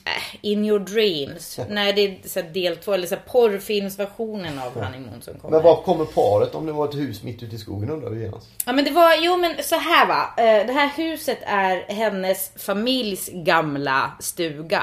äh, 0.05 0.37
In 0.41 0.65
your 0.65 0.79
dreams. 0.79 1.61
Nej 1.69 1.93
det 1.93 2.01
är 2.03 2.29
så 2.29 2.41
här 2.41 2.49
del 2.51 2.77
två, 2.77 2.93
eller 2.93 3.07
så 3.07 3.15
här 3.15 3.23
porrfilmsversionen 3.23 4.59
av 4.59 4.75
Honeymoon 4.85 5.23
som 5.23 5.35
kommer. 5.35 5.57
Men 5.57 5.65
var 5.65 5.83
kommer 5.83 6.05
paret 6.05 6.55
om 6.55 6.67
det 6.67 6.73
var 6.73 6.89
ett 6.89 6.95
hus 6.95 7.23
mitt 7.23 7.43
ute 7.43 7.57
i 7.57 7.59
skogen 7.59 7.91
undrar 7.91 8.11
vi 8.11 8.23
genast. 8.23 8.49
Ja 8.67 8.73
men 8.73 8.85
det 8.85 8.91
var, 8.91 9.15
jo 9.21 9.37
men 9.37 9.55
så 9.63 9.77
här 9.77 10.07
va. 10.07 10.35
Eh, 10.37 10.67
Det 10.67 10.73
här 10.73 10.91
huset 10.97 11.39
är 11.43 11.77
hennes 11.95 12.53
familjs 12.57 13.29
gamla 13.33 14.13
stuga. 14.21 14.83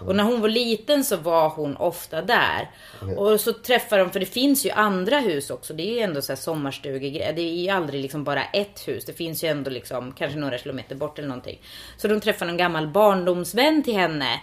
Och 0.00 0.16
när 0.16 0.24
hon 0.24 0.40
var 0.40 0.48
liten 0.48 1.04
så 1.04 1.16
var 1.16 1.48
hon 1.48 1.76
ofta 1.76 2.22
där. 2.22 2.70
Okej. 3.02 3.16
Och 3.16 3.40
så 3.40 3.52
träffar 3.52 3.98
de, 3.98 4.10
för 4.10 4.20
det 4.20 4.26
finns 4.26 4.66
ju 4.66 4.70
andra 4.70 5.18
hus 5.20 5.50
också. 5.50 5.74
Det 5.74 5.82
är 5.82 5.92
ju 5.94 6.00
ändå 6.00 6.22
så 6.22 6.32
här 6.32 6.36
sommarstugegrejer. 6.36 7.32
Det 7.32 7.42
är 7.42 7.54
ju 7.54 7.68
aldrig 7.68 8.02
liksom 8.02 8.24
bara 8.24 8.44
ett 8.44 8.88
hus. 8.88 9.04
Det 9.04 9.12
finns 9.12 9.44
ju 9.44 9.48
ändå 9.48 9.70
liksom 9.70 10.12
kanske 10.12 10.38
några 10.38 10.58
kilometer 10.58 10.94
bort 10.94 11.18
eller 11.18 11.28
någonting. 11.28 11.58
Så 11.96 12.08
de 12.08 12.20
träffar 12.20 12.46
en 12.46 12.56
gammal 12.56 12.86
barndomsvän 12.88 13.82
till 13.82 13.94
henne. 13.96 14.40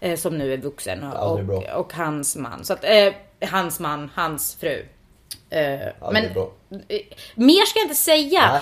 eh, 0.00 0.16
Som 0.16 0.38
nu 0.38 0.52
är 0.52 0.56
vuxen. 0.58 1.02
Och, 1.04 1.18
Aldrig 1.22 1.46
bra. 1.46 1.56
och, 1.56 1.80
och 1.80 1.92
hans 1.92 2.36
man. 2.36 2.64
Så 2.64 2.72
att, 2.72 2.84
eh, 2.84 3.12
hans 3.50 3.80
man, 3.80 4.10
hans 4.14 4.56
fru. 4.60 4.86
Eh, 5.50 5.78
men 6.12 6.32
bra. 6.34 6.52
eh, 6.88 7.00
mer 7.34 7.66
ska 7.66 7.78
jag 7.78 7.84
inte 7.84 7.94
säga. 7.94 8.48
Nej. 8.52 8.60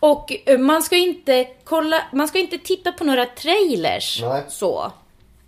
Och 0.00 0.32
eh, 0.46 0.58
man 0.58 0.82
ska 0.82 0.96
inte 0.96 1.46
kolla, 1.64 2.02
man 2.12 2.28
ska 2.28 2.38
inte 2.38 2.58
titta 2.58 2.92
på 2.92 3.04
några 3.04 3.26
trailers. 3.26 4.20
Nej. 4.22 4.42
Så. 4.48 4.92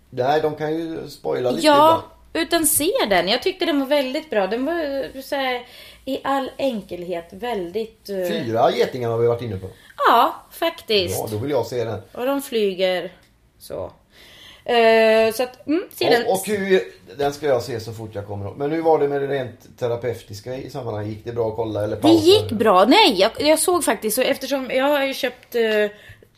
Nej, 0.09 0.41
de 0.41 0.55
kan 0.55 0.75
ju 0.75 1.09
spoila 1.09 1.51
lite 1.51 1.67
Ja, 1.67 2.03
ibland. 2.33 2.47
utan 2.47 2.65
se 2.65 2.91
den. 3.09 3.27
Jag 3.27 3.43
tyckte 3.43 3.65
den 3.65 3.79
var 3.79 3.87
väldigt 3.87 4.29
bra. 4.29 4.47
Den 4.47 4.65
var 4.65 5.21
så 5.21 5.35
här, 5.35 5.65
i 6.05 6.19
all 6.23 6.51
enkelhet 6.57 7.27
väldigt... 7.31 8.09
eh, 8.09 8.15
Fyra 8.29 8.71
getingar 8.71 9.09
har 9.09 9.17
vi 9.17 9.27
varit 9.27 9.41
inne 9.41 9.57
på. 9.57 9.67
Ja, 10.09 10.35
faktiskt. 10.51 11.19
Ja, 11.19 11.27
då 11.31 11.37
vill 11.37 11.51
jag 11.51 11.65
se 11.65 11.83
den. 11.83 12.01
Och 12.13 12.25
de 12.25 12.41
flyger 12.41 13.11
så. 13.59 13.91
Eh, 14.65 15.33
så 15.33 15.43
att, 15.43 15.67
mm, 15.67 15.83
se 15.93 16.09
den. 16.09 16.25
Och, 16.25 16.31
och 16.33 16.43
hur, 16.47 16.81
den 17.17 17.33
ska 17.33 17.45
jag 17.47 17.63
se 17.63 17.79
så 17.79 17.93
fort 17.93 18.09
jag 18.15 18.27
kommer 18.27 18.45
ihåg. 18.45 18.57
Men 18.57 18.71
hur 18.71 18.81
var 18.81 18.99
det 18.99 19.07
med 19.07 19.21
det 19.21 19.27
rent 19.27 19.79
terapeutiska 19.79 20.55
i 20.57 20.69
sammanhanget? 20.69 21.09
Gick 21.15 21.25
det 21.25 21.31
bra 21.31 21.49
att 21.49 21.55
kolla 21.55 21.83
eller 21.83 21.95
Det 21.95 22.01
pausa? 22.01 22.23
gick 22.25 22.51
bra. 22.51 22.85
Nej, 22.85 23.19
jag, 23.19 23.31
jag 23.39 23.59
såg 23.59 23.83
faktiskt, 23.83 24.15
så 24.15 24.21
eftersom 24.21 24.69
jag 24.71 24.85
har 24.85 25.03
ju 25.03 25.13
köpt 25.13 25.55
en 25.55 25.89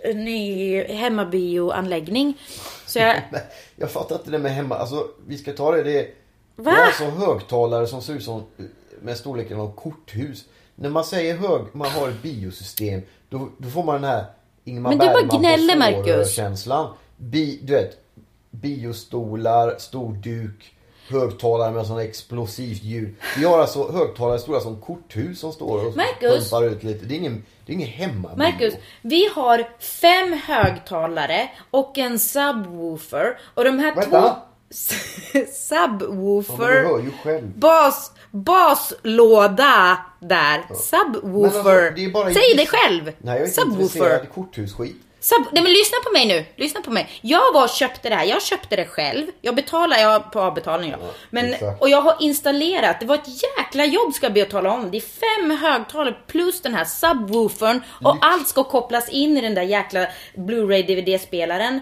ny 0.04 0.84
hemmabioanläggning. 0.84 2.38
Så 2.86 3.00
jag, 3.00 3.22
jag 3.76 3.92
fattar 3.92 4.16
inte 4.16 4.32
det 4.32 4.40
med 4.40 4.52
hemma. 4.52 4.76
Alltså, 4.76 5.08
vi 5.28 5.38
ska 5.38 5.54
ta 5.54 5.72
det. 5.72 5.84
Det 5.84 6.00
är, 6.00 6.10
Va? 6.56 6.72
det 6.72 6.78
är 6.78 6.86
alltså 6.86 7.06
högtalare 7.06 7.88
som 7.88 8.02
ser 8.02 8.14
ut 8.14 8.24
som 8.24 8.44
med 9.02 9.18
storleken 9.18 9.60
av 9.60 9.76
korthus. 9.76 10.46
När 10.76 10.90
man 10.90 11.04
säger 11.04 11.38
hög, 11.38 11.62
man 11.72 11.90
har 11.90 12.10
ett 12.10 12.22
biosystem. 12.22 13.02
Då, 13.30 13.50
då 13.58 13.70
får 13.70 13.84
man 13.84 13.96
den 14.02 14.04
här 14.12 14.26
Ingmar 14.64 14.90
Men 14.90 15.00
du 15.00 15.06
bara 15.06 15.14
Bergman 15.14 15.40
gnäller, 15.40 15.78
Marcus. 15.78 16.34
känslan. 16.36 16.94
Bi, 17.18 17.60
du 17.64 17.74
vet, 17.74 17.98
biostolar, 18.52 19.76
stor 19.78 20.14
duk. 20.14 20.74
Högtalare 21.10 21.72
med 21.72 21.86
sån 21.88 22.00
explosivt 22.00 22.84
ljud. 22.84 23.16
Vi 23.38 23.46
har 23.46 23.60
alltså 23.60 23.92
högtalare 23.92 24.40
stora 24.40 24.60
som 24.60 24.82
korthus 24.82 25.40
som 25.40 25.52
står 25.54 25.86
och 25.88 25.96
Marcus. 25.96 26.50
pumpar 26.52 26.68
ut 26.68 26.84
lite. 26.84 27.06
Det 27.06 27.14
är 27.14 27.18
ingen, 27.18 27.44
det 27.66 27.72
är 27.72 27.74
ingen 27.74 27.88
hemmabio. 27.90 28.38
Marcus, 28.38 28.74
vi 29.02 29.30
har 29.36 29.70
fem 29.80 30.34
högtalare 30.48 31.50
och 31.72 31.98
en 31.98 32.20
subwoofer. 32.20 33.40
Och 33.54 33.64
de 33.64 33.80
här 33.80 33.96
Vänta. 33.96 34.22
två... 34.22 34.36
subwoofer. 35.54 36.84
Ja. 37.26 37.40
Bas, 37.56 38.12
baslåda 38.32 39.98
där. 40.20 40.62
Subwoofer. 40.76 41.64
Men 41.64 41.86
alltså, 41.86 41.96
det 41.96 42.06
är 42.06 42.12
bara- 42.12 42.34
Säg 42.34 42.56
det 42.58 42.66
själv. 42.66 43.04
Nej, 43.06 43.16
jag 43.22 43.36
är 43.36 43.40
inte 43.42 43.54
Subwoofer. 43.62 44.26
korthusskit. 44.34 44.96
Sub 45.22 45.46
Nej 45.52 45.64
men 45.64 45.72
lyssna 45.74 45.98
på 46.06 46.12
mig 46.14 46.26
nu, 46.28 46.46
lyssna 46.56 46.82
på 46.82 46.92
mig. 46.92 47.10
Jag 47.22 47.54
var 47.54 47.64
och 47.64 47.70
köpte 47.70 48.10
det 48.10 48.16
här, 48.16 48.26
jag 48.26 48.42
köpte 48.44 48.76
det 48.76 48.86
själv. 48.86 49.28
Jag 49.42 49.56
betalar 49.56 49.98
jag 49.98 50.32
på 50.32 50.40
avbetalning 50.42 50.92
då. 50.92 50.98
Men, 51.30 51.54
exakt. 51.54 51.82
och 51.82 51.90
jag 51.90 52.02
har 52.02 52.16
installerat, 52.20 53.00
det 53.00 53.06
var 53.06 53.16
ett 53.16 53.44
jäkla 53.60 53.86
jobb 53.86 54.14
ska 54.14 54.26
jag 54.26 54.34
be 54.34 54.42
att 54.42 54.50
tala 54.50 54.72
om. 54.74 54.92
Det 54.92 54.98
är 54.98 55.02
fem 55.42 55.52
högtalare 55.52 56.16
plus 56.28 56.62
den 56.62 56.74
här 56.76 56.86
subwoofern 56.86 57.82
och 58.04 58.18
allt 58.22 58.48
ska 58.48 58.64
kopplas 58.64 59.10
in 59.10 59.38
i 59.38 59.42
den 59.42 59.56
där 59.56 59.62
jäkla 59.64 60.08
Blu-ray 60.36 60.84
DVD-spelaren. 60.88 61.80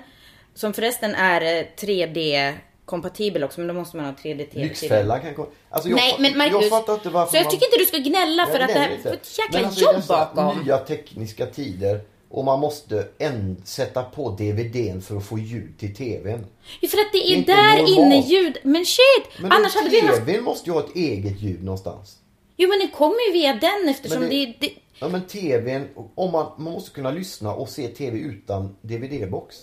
Som 0.56 0.74
förresten 0.74 1.16
är 1.16 1.42
eh, 1.42 1.64
3D 1.82 2.54
kompatibel 2.86 3.44
också, 3.44 3.60
men 3.60 3.68
då 3.68 3.74
måste 3.74 3.98
man 3.98 4.06
ha 4.06 4.12
3D-TV. 4.14 4.62
Lyxfällan 4.64 5.22
kan 5.22 5.36
komma. 5.36 5.48
Alltså 5.70 5.90
jag, 5.90 5.96
Nej 5.96 6.16
men 6.20 6.38
Marcus, 6.38 6.54
jag 6.62 6.70
fattar 6.70 6.94
inte 6.94 7.10
varför 7.10 7.32
så 7.32 7.38
jag 7.38 7.44
man- 7.44 7.52
tycker 7.52 7.66
inte 7.66 7.78
du 7.78 7.86
ska 7.86 7.98
gnälla 7.98 8.46
för 8.46 8.54
Jag 8.54 8.62
att 8.62 8.68
det 8.68 8.80
här 8.80 8.92
inte. 8.92 9.10
ett 9.10 9.38
jäkla 9.40 9.60
Men 9.60 9.66
alltså, 9.66 9.84
jobb 9.94 10.04
bakom. 10.08 10.58
nya 10.64 10.78
tekniska 10.78 11.46
tider 11.46 12.02
och 12.30 12.46
man 12.46 12.60
måste 12.60 13.08
en, 13.18 13.62
sätta 13.66 14.04
på 14.04 14.30
DVDn 14.30 15.02
för 15.02 15.18
att 15.18 15.26
få 15.26 15.38
ljud 15.40 15.80
till 15.80 15.96
TVn. 15.96 16.46
Ja, 16.82 16.88
För 16.90 16.98
att 16.98 17.12
det 17.12 17.18
är 17.32 17.36
inte 17.36 17.52
där 17.52 17.72
normalt. 17.78 17.90
inne 17.98 18.20
ljud, 18.28 18.58
men 18.64 18.86
shit! 18.86 19.28
Men 19.42 19.52
Annars 19.52 19.76
hade 19.76 19.90
vi 19.90 20.00
haft 20.02 20.26
TVn 20.26 20.44
måste 20.44 20.70
ju 20.70 20.74
ha 20.74 20.80
ett 20.80 20.96
eget 20.96 21.42
ljud 21.42 21.64
någonstans. 21.64 22.18
Jo 22.58 22.70
men 22.70 22.80
den 22.80 22.88
kommer 22.88 23.28
ju 23.28 23.32
via 23.34 23.54
den 23.54 23.90
eftersom 23.90 24.20
Men 24.20 24.30
det, 24.30 24.46
det- 24.46 24.56
det, 24.60 24.70
Ja 25.00 25.08
men 25.10 25.22
TVn, 25.28 25.88
om 26.16 26.32
man, 26.32 26.52
man 26.58 26.74
måste 26.74 26.92
kunna 26.92 27.12
lyssna 27.12 27.54
och 27.54 27.70
se 27.70 27.88
TV 27.88 28.18
utan 28.18 28.76
DVD-box. 28.82 29.56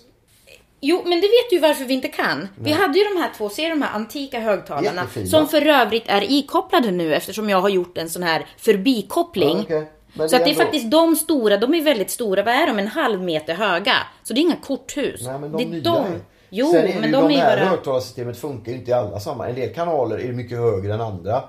Jo 0.81 1.03
men 1.05 1.21
det 1.21 1.27
vet 1.27 1.51
du 1.51 1.59
varför 1.59 1.85
vi 1.85 1.95
inte 1.95 2.09
kan. 2.09 2.49
Vi 2.59 2.73
hade 2.73 2.99
ju 2.99 3.05
de 3.05 3.21
här 3.21 3.31
två, 3.37 3.49
ser 3.49 3.71
de 3.71 3.83
här 3.83 3.95
antika 3.95 4.41
högtalarna 4.41 5.01
Jättefina. 5.03 5.27
som 5.27 5.49
för 5.49 5.67
övrigt 5.67 6.05
är 6.07 6.33
ikopplade 6.33 6.91
nu 6.91 7.15
eftersom 7.15 7.51
jag 7.51 7.61
har 7.61 7.69
gjort 7.69 7.99
en 7.99 8.11
sån 8.11 8.23
här 8.23 8.47
förbikoppling. 8.59 9.57
Ja, 9.57 9.62
okej. 9.62 9.91
Men 10.15 10.29
Så 10.29 10.37
det 10.37 10.43
att 10.43 10.45
det 10.45 10.51
är 10.51 10.55
är 10.55 10.55
ändå- 10.55 10.65
faktiskt 10.65 10.91
de 10.91 11.17
stora, 11.17 11.57
de 11.57 11.75
är 11.75 11.83
väldigt 11.83 12.11
stora. 12.11 12.43
Vad 12.43 12.55
är 12.55 12.67
de? 12.67 12.79
En 12.79 12.87
halv 12.87 13.23
meter 13.23 13.55
höga. 13.55 13.95
Så 14.23 14.35
det 14.35 14.41
är 14.41 14.43
inga 14.43 14.57
korthus. 14.57 15.27
Nej 15.27 15.39
men 15.39 15.53
de 15.53 15.57
det 15.59 15.65
är 15.65 15.69
nya 15.69 15.83
de. 15.83 15.97
är- 16.07 16.21
Jo 16.51 16.67
Sen 16.73 16.85
är 16.85 16.95
men 17.01 17.05
ju 17.05 17.11
de, 17.12 17.31
är 17.31 17.37
här 17.37 17.57
bara... 17.57 17.67
högtalarsystemet 17.67 18.37
funkar 18.39 18.73
ju 18.73 18.79
inte 18.79 18.91
i 18.91 18.95
alla 18.95 19.21
sammanhang. 19.21 19.51
En 19.55 19.61
del 19.61 19.75
kanaler 19.75 20.19
är 20.19 20.33
mycket 20.33 20.59
högre 20.59 20.95
än 20.95 21.01
andra. 21.01 21.43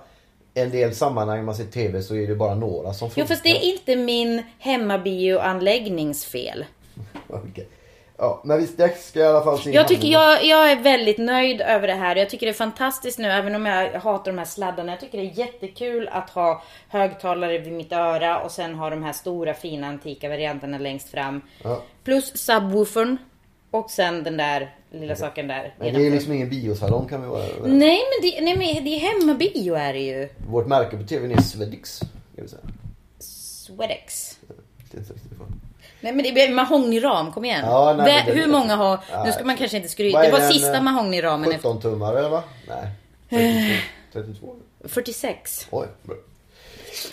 En 0.54 0.70
del 0.72 0.96
sammanhang 0.96 1.46
man 1.46 1.56
ser 1.56 1.64
TV 1.64 2.02
så 2.02 2.16
är 2.16 2.28
det 2.28 2.36
bara 2.36 2.56
några 2.56 2.94
som 2.94 3.10
funkar. 3.10 3.22
Jo 3.22 3.28
fast 3.28 3.44
det 3.44 3.50
är 3.50 3.72
inte 3.74 3.96
min 3.96 4.44
hemmabioanläggnings 4.60 6.26
fel. 6.26 6.66
Okej. 7.28 7.68
Ja, 8.18 8.42
men 8.44 8.60
vi 8.60 8.68
ska 8.68 8.90
ska 8.90 9.20
i 9.20 9.24
alla 9.24 9.44
fall 9.44 9.60
se 9.60 9.72
Jag 9.72 9.88
tycker 9.88 10.08
jag, 10.08 10.46
jag 10.46 10.72
är 10.72 10.82
väldigt 10.82 11.18
nöjd 11.18 11.62
över 11.62 11.88
det 11.88 11.94
här. 11.94 12.16
Jag 12.16 12.30
tycker 12.30 12.46
det 12.46 12.52
är 12.52 12.54
fantastiskt 12.54 13.20
nu, 13.20 13.28
även 13.28 13.56
om 13.56 13.66
jag 13.66 14.00
hatar 14.00 14.32
de 14.32 14.38
här 14.38 14.46
sladdarna. 14.46 14.92
Jag 14.92 15.00
tycker 15.00 15.18
det 15.18 15.24
är 15.24 15.40
jättekul 15.40 16.10
att 16.12 16.30
ha 16.30 16.64
högtalare 16.88 17.58
vid 17.58 17.74
mitt 17.74 17.92
öra 17.92 18.40
och 18.40 18.52
sen 18.52 18.76
ha 18.76 18.90
de 18.90 19.04
här 19.04 19.14
stora 19.14 19.54
fina 19.54 19.88
antika 19.88 20.30
varianterna 20.30 20.78
längst 20.78 21.10
fram. 21.10 21.42
Ja. 21.64 21.82
Plus 22.04 22.38
subwoofern. 22.38 23.18
Och 23.72 23.92
sen 23.92 24.24
den 24.24 24.38
där 24.38 24.76
lilla 24.92 25.16
saken 25.16 25.48
där. 25.48 25.74
Men 25.80 25.94
det 25.94 26.08
är 26.08 26.12
liksom 26.12 26.34
ingen 26.34 26.50
biosalong 26.50 27.08
kan 27.08 27.22
vi 27.22 27.28
vara. 27.28 27.44
Nej 27.66 28.02
men 28.02 28.22
det, 28.22 28.42
nej, 28.42 28.58
men 28.58 28.84
det 28.84 28.90
är 28.90 29.00
hemmabio 29.00 29.76
är 29.76 29.94
det 29.94 30.00
ju. 30.00 30.30
Vårt 30.50 30.68
märke 30.68 30.98
på 30.98 31.04
TVn 31.04 31.32
är 31.32 31.42
Swedix. 31.42 32.00
Det 32.36 32.42
är 32.42 32.44
inte 35.00 35.14
riktigt 35.14 35.38
bra. 35.38 35.48
Nej 36.06 36.14
men 36.14 36.36
det 36.36 36.42
är 36.44 36.50
mahognyram, 36.54 37.32
kom 37.32 37.46
igen. 37.46 37.62
Ja, 37.66 37.94
nej, 37.98 38.08
Vä- 38.12 38.26
det- 38.26 38.32
Hur 38.42 38.48
många 38.48 38.76
har, 38.76 38.98
nu 39.12 39.18
Nej. 39.24 39.34
ska 39.34 39.44
man 39.44 39.58
kanske 39.58 39.78
inte 39.78 39.90
skryta. 39.90 40.22
Det 40.22 40.32
var 40.32 40.40
den, 40.40 40.52
sista 40.54 40.76
eh, 40.76 40.82
mahognyramen 40.84 41.52
efter 41.52 41.70
17 41.70 41.82
tummar 41.82 42.16
eller 42.16 42.30
va? 42.30 42.44
Nej. 42.68 42.88
32. 43.30 43.76
32. 44.14 44.56
46. 44.88 45.68
Oj. 45.72 45.88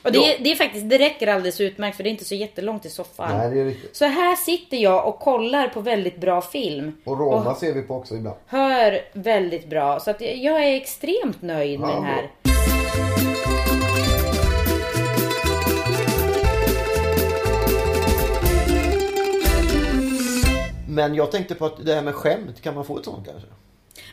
Och 0.02 0.12
det, 0.12 0.36
det 0.40 0.52
är 0.52 0.56
faktiskt, 0.56 0.88
det 0.90 0.98
räcker 0.98 1.26
alldeles 1.26 1.60
utmärkt 1.60 1.96
för 1.96 2.04
det 2.04 2.08
är 2.08 2.10
inte 2.10 2.24
så 2.24 2.34
jättelångt 2.34 2.82
till 2.82 2.90
soffan. 2.90 3.38
Nej, 3.38 3.50
det 3.50 3.60
är 3.60 3.64
riktigt. 3.64 3.96
Så 3.96 4.04
här 4.04 4.36
sitter 4.36 4.76
jag 4.76 5.08
och 5.08 5.18
kollar 5.18 5.68
på 5.68 5.80
väldigt 5.80 6.16
bra 6.20 6.40
film. 6.42 6.96
Och 7.04 7.18
Roma 7.18 7.54
ser 7.54 7.72
vi 7.74 7.82
på 7.82 7.94
också 7.96 8.14
ibland. 8.14 8.36
Hör 8.46 9.00
väldigt 9.12 9.66
bra. 9.66 10.00
Så 10.00 10.10
att 10.10 10.20
jag 10.20 10.64
är 10.64 10.76
extremt 10.76 11.42
nöjd 11.42 11.80
med 11.80 11.90
Ja, 11.90 11.94
den 11.94 12.04
här. 12.04 12.30
Men 20.92 21.14
jag 21.14 21.30
tänkte 21.30 21.54
på 21.54 21.66
att 21.66 21.86
det 21.86 21.94
här 21.94 22.02
med 22.02 22.14
skämt, 22.14 22.60
kan 22.60 22.74
man 22.74 22.84
få 22.84 22.98
ett 22.98 23.04
sånt 23.04 23.26
kanske? 23.26 23.48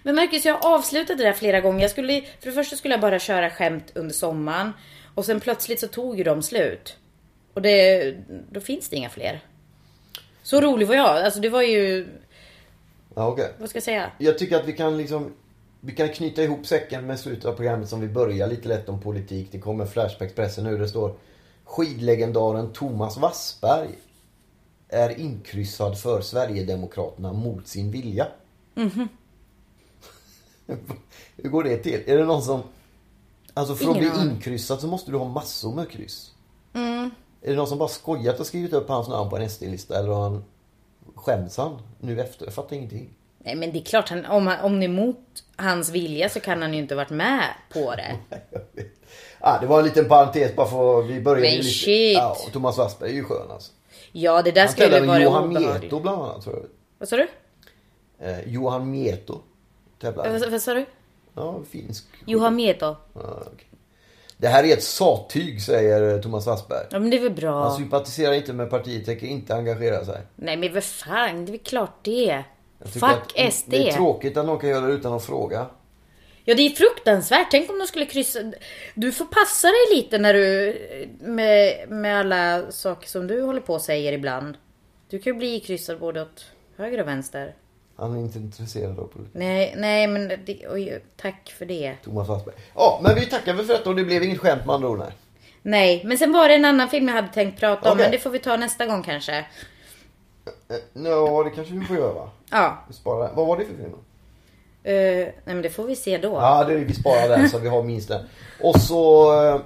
Men 0.04 0.16
Marcus, 0.16 0.46
jag 0.46 0.54
har 0.54 0.76
avslutat 0.76 1.18
det 1.18 1.24
där 1.24 1.34
flera 1.34 1.62
gånger. 1.62 1.82
Jag 1.82 1.92
skulle, 1.92 2.22
för 2.22 2.46
det 2.50 2.52
första 2.52 2.76
skulle 2.76 2.94
jag 2.94 3.02
bara 3.02 3.20
köra 3.20 3.50
skämt 3.50 3.92
under 3.96 4.14
sommaren. 4.14 4.72
Och 5.16 5.26
sen 5.26 5.40
plötsligt 5.40 5.80
så 5.80 5.88
tog 5.88 6.18
ju 6.18 6.24
de 6.24 6.44
slut. 6.44 6.98
Och 7.54 7.62
det, 7.62 8.16
då 8.52 8.60
finns 8.60 8.90
det 8.90 8.96
inga 8.96 9.10
fler. 9.10 9.44
Så 10.44 10.62
rolig 10.62 10.88
var 10.88 10.96
jag. 10.96 11.24
Alltså 11.24 11.40
det 11.40 11.50
var 11.50 11.62
ju, 11.62 12.08
Ja, 13.16 13.28
okej. 13.28 13.54
vad 13.58 13.70
ska 13.70 13.78
jag 13.78 13.84
säga? 13.84 14.12
Jag 14.18 14.38
tycker 14.38 14.56
att 14.60 14.68
vi 14.68 14.74
kan 14.74 14.98
liksom 14.98 15.34
vi 15.82 15.92
kan 15.92 16.10
knyta 16.10 16.44
ihop 16.44 16.66
säcken 16.66 17.08
med 17.08 17.20
slutet 17.20 17.46
av 17.46 17.54
programmet 17.54 17.90
som 17.90 18.02
vi 18.02 18.08
börjar 18.08 18.48
lite 18.48 18.68
lätt 18.68 18.90
om 18.90 19.02
politik. 19.02 19.48
Det 19.52 19.60
kommer 19.60 19.86
Flash 19.86 20.18
på 20.18 20.24
Expressen 20.24 20.64
nu. 20.64 20.78
Det 20.78 20.88
står 20.88 21.16
Skidlegendaren 21.66 22.74
Thomas 22.74 23.18
Wassberg 23.18 23.90
är 24.90 25.20
inkryssad 25.20 26.00
för 26.00 26.22
Sverigedemokraterna 26.22 27.34
mot 27.34 27.68
sin 27.68 27.92
vilja. 27.92 28.28
Hur 31.36 31.50
går 31.50 31.64
det 31.64 31.78
till? 31.78 32.04
Är 32.08 32.18
det 32.18 32.26
någon 32.26 32.42
som... 32.42 32.62
Alltså 33.54 33.76
för 33.76 33.86
att 33.86 33.98
Ingen 33.98 34.12
bli 34.12 34.20
aning. 34.22 34.32
inkryssad 34.36 34.80
så 34.82 34.88
måste 34.88 35.12
du 35.12 35.18
ha 35.18 35.26
massor 35.28 35.76
med 35.76 35.90
kryss. 35.92 36.32
Är 37.42 37.50
det 37.52 37.56
någon 37.56 37.68
som 37.68 37.78
bara 37.78 37.90
skojat 37.90 38.40
och 38.40 38.48
skrivit 38.48 38.74
upp 38.74 38.88
hans 38.90 39.08
namn 39.08 39.30
på 39.30 39.38
en 39.38 39.50
SD-lista 39.50 40.00
eller 40.00 40.10
har 40.10 40.22
han 40.22 40.44
skäms 41.16 41.58
han 41.58 41.82
nu 42.00 42.22
efter? 42.22 42.46
Jag 42.46 42.54
fattar 42.54 42.76
ingenting. 42.76 43.10
Nej 43.44 43.56
men 43.56 43.72
det 43.72 43.80
är 43.80 43.84
klart, 43.84 44.10
han, 44.10 44.26
om, 44.26 44.48
han, 44.48 44.60
om 44.66 44.80
det 44.80 44.86
är 44.86 44.90
mot 44.90 45.44
hans 45.56 45.90
vilja 45.90 46.30
så 46.30 46.40
kan 46.40 46.62
han 46.62 46.74
ju 46.74 46.80
inte 46.80 46.96
varit 46.96 47.10
med 47.10 47.44
på 47.74 47.96
det. 47.96 48.18
Ah, 49.42 49.60
det 49.62 49.68
var 49.68 49.80
en 49.80 49.86
liten 49.86 50.08
parentes 50.08 50.56
bara 50.56 50.68
för 50.68 51.02
vi 51.02 51.22
började 51.22 51.42
Men 51.42 51.52
ju 51.52 51.58
lite... 51.58 51.70
shit. 51.70 52.18
Ja, 52.18 52.38
och 52.46 52.52
Thomas 52.54 52.78
Wassberg 52.78 53.10
är 53.10 53.14
ju 53.14 53.24
skön 53.24 53.52
alltså. 53.52 53.72
Ja, 54.12 54.42
det 54.42 54.52
där 54.52 54.62
Han 54.62 54.72
skulle 54.72 55.06
vara 55.06 55.20
Johan 55.20 55.44
obehagligt. 55.44 55.82
Mieto 55.82 56.00
bland 56.00 56.22
annat 56.22 56.44
tror 56.44 56.56
jag. 56.56 56.66
Vad 56.98 57.10
sa 57.10 57.16
du? 57.18 57.28
Eh, 58.20 58.48
Johan 58.48 58.92
Mieto 58.92 59.40
tävlar. 60.02 60.30
Vad, 60.30 60.52
vad 60.52 60.62
sa 60.62 60.74
du? 60.74 60.86
Ja, 61.34 61.60
finsk. 61.70 62.06
Johan 62.26 62.56
Mieto. 62.56 62.86
Ja, 63.14 63.44
okej. 63.54 63.66
Det 64.38 64.48
här 64.48 64.64
är 64.64 64.74
ett 64.74 64.84
sattyg 64.84 65.62
säger 65.62 66.16
eh, 66.16 66.22
Thomas 66.22 66.48
Wassberg. 66.48 66.88
Ja 66.92 67.00
men 67.00 67.10
det 67.10 67.18
är 67.18 67.22
väl 67.22 67.34
bra. 67.34 67.64
Han 67.64 67.78
sympatiserar 67.78 68.34
inte 68.34 68.54
med 68.54 68.70
partiet, 68.70 69.06
tänker 69.06 69.28
inte 69.28 69.56
engagera 69.56 70.06
sig. 70.06 70.22
Nej 70.36 70.58
men 70.58 70.74
vad 70.74 70.84
fan, 70.84 71.46
det 71.46 71.50
är 71.50 71.52
väl 71.52 71.60
klart 71.60 71.94
det. 72.02 72.44
Fuck 72.86 73.52
SD. 73.54 73.70
Det 73.70 73.90
är 73.90 73.94
tråkigt 73.94 74.38
att 74.38 74.46
någon 74.46 74.60
kan 74.60 74.70
göra 74.70 74.86
det 74.86 74.94
utan 74.94 75.14
att 75.14 75.24
fråga. 75.24 75.66
Ja 76.50 76.56
det 76.56 76.62
är 76.66 76.70
fruktansvärt. 76.70 77.48
Tänk 77.52 77.70
om 77.70 77.80
de 77.80 77.88
skulle 77.88 78.06
kryssa. 78.06 78.40
Du 78.96 79.12
får 79.12 79.26
passa 79.26 79.68
dig 79.68 79.98
lite 79.98 80.18
när 80.18 80.34
du 80.34 80.78
med, 81.20 81.90
med 81.90 82.20
alla 82.20 82.72
saker 82.72 83.08
som 83.10 83.28
du 83.28 83.42
håller 83.42 83.62
på 83.62 83.74
och 83.74 83.82
säger 83.82 84.14
ibland. 84.14 84.58
Du 85.10 85.20
kan 85.20 85.34
ju 85.34 85.40
bli 85.40 85.60
kryssad 85.60 86.00
både 86.00 86.22
åt 86.22 86.46
höger 86.78 87.02
och 87.02 87.08
vänster. 87.08 87.56
Han 87.96 88.16
är 88.16 88.20
inte 88.20 88.38
intresserad 88.38 89.00
av 89.00 89.08
politik. 89.08 89.34
Nej, 89.36 89.74
nej 89.78 90.08
men 90.08 90.28
det, 90.28 90.68
oj, 90.70 91.04
tack 91.18 91.54
för 91.58 91.66
det. 91.66 91.96
Thomas 92.04 92.28
Wassberg. 92.28 92.56
Ja, 92.76 93.00
men 93.04 93.16
vi 93.16 93.26
tackar 93.26 93.54
väl 93.54 93.66
för 93.66 93.74
detta 93.74 93.90
och 93.90 93.96
det 93.96 94.04
blev 94.04 94.24
inget 94.24 94.40
skämt 94.40 94.66
med 94.66 94.76
andra 94.76 94.90
ord. 94.90 95.00
Nej. 95.00 95.12
Nej, 95.62 96.02
men 96.06 96.18
sen 96.18 96.32
var 96.32 96.50
det 96.50 96.56
en 96.56 96.66
annan 96.66 96.90
film 96.90 97.08
jag 97.08 97.16
hade 97.16 97.34
tänkt 97.34 97.60
prata 97.60 97.92
om, 97.92 97.98
men 97.98 98.12
det 98.12 98.20
får 98.20 98.30
vi 98.30 98.40
ta 98.40 98.58
nästa 98.58 98.86
gång 98.86 99.04
kanske. 99.04 99.38
Eh, 99.38 99.46
Ja, 100.94 101.44
det 101.44 101.50
kanske 101.50 101.74
vi 101.74 101.86
får 101.86 101.98
göra 101.98 102.14
va? 102.14 102.32
Ja, 102.52 102.86
Vi 102.88 102.94
sparar. 102.94 103.32
Vad 103.36 103.48
var 103.48 103.58
det 103.58 103.66
för 103.66 103.74
film? 103.76 103.96
Eh, 104.84 104.94
nej 104.94 105.34
men 105.46 105.62
det 105.62 105.70
får 105.70 105.84
vi 105.84 105.96
se 105.96 106.18
då. 106.18 106.34
Ja, 106.34 106.64
det 106.64 106.76
vi 106.76 106.94
sparar 106.94 107.30
den 107.30 107.50
så 107.50 107.60
vi 107.60 107.70
har 107.70 107.84
minst 107.84 108.08
den. 108.08 108.26
Och 108.62 108.82
så 108.82 109.34
eh, 109.44 109.62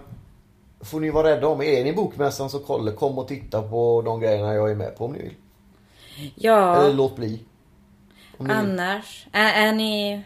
får 0.81 0.99
ni 0.99 1.09
vara 1.09 1.27
rädda 1.27 1.47
om 1.47 1.61
er. 1.61 1.79
Är 1.79 1.83
ni 1.83 1.93
bokmässan 1.93 2.49
så 2.49 2.59
kolla, 2.59 2.91
kom 2.91 3.17
och 3.17 3.27
titta 3.27 3.61
på 3.61 4.01
de 4.01 4.19
grejerna 4.19 4.53
jag 4.53 4.71
är 4.71 4.75
med 4.75 4.97
på 4.97 5.05
om 5.05 5.13
ni 5.13 5.21
vill. 5.21 5.35
Ja, 6.35 6.75
Eller 6.75 6.93
låt 6.93 7.15
bli. 7.15 7.39
Vill. 8.37 8.51
annars. 8.51 9.27
Är, 9.31 9.67
är 9.67 9.73
ni 9.73 10.23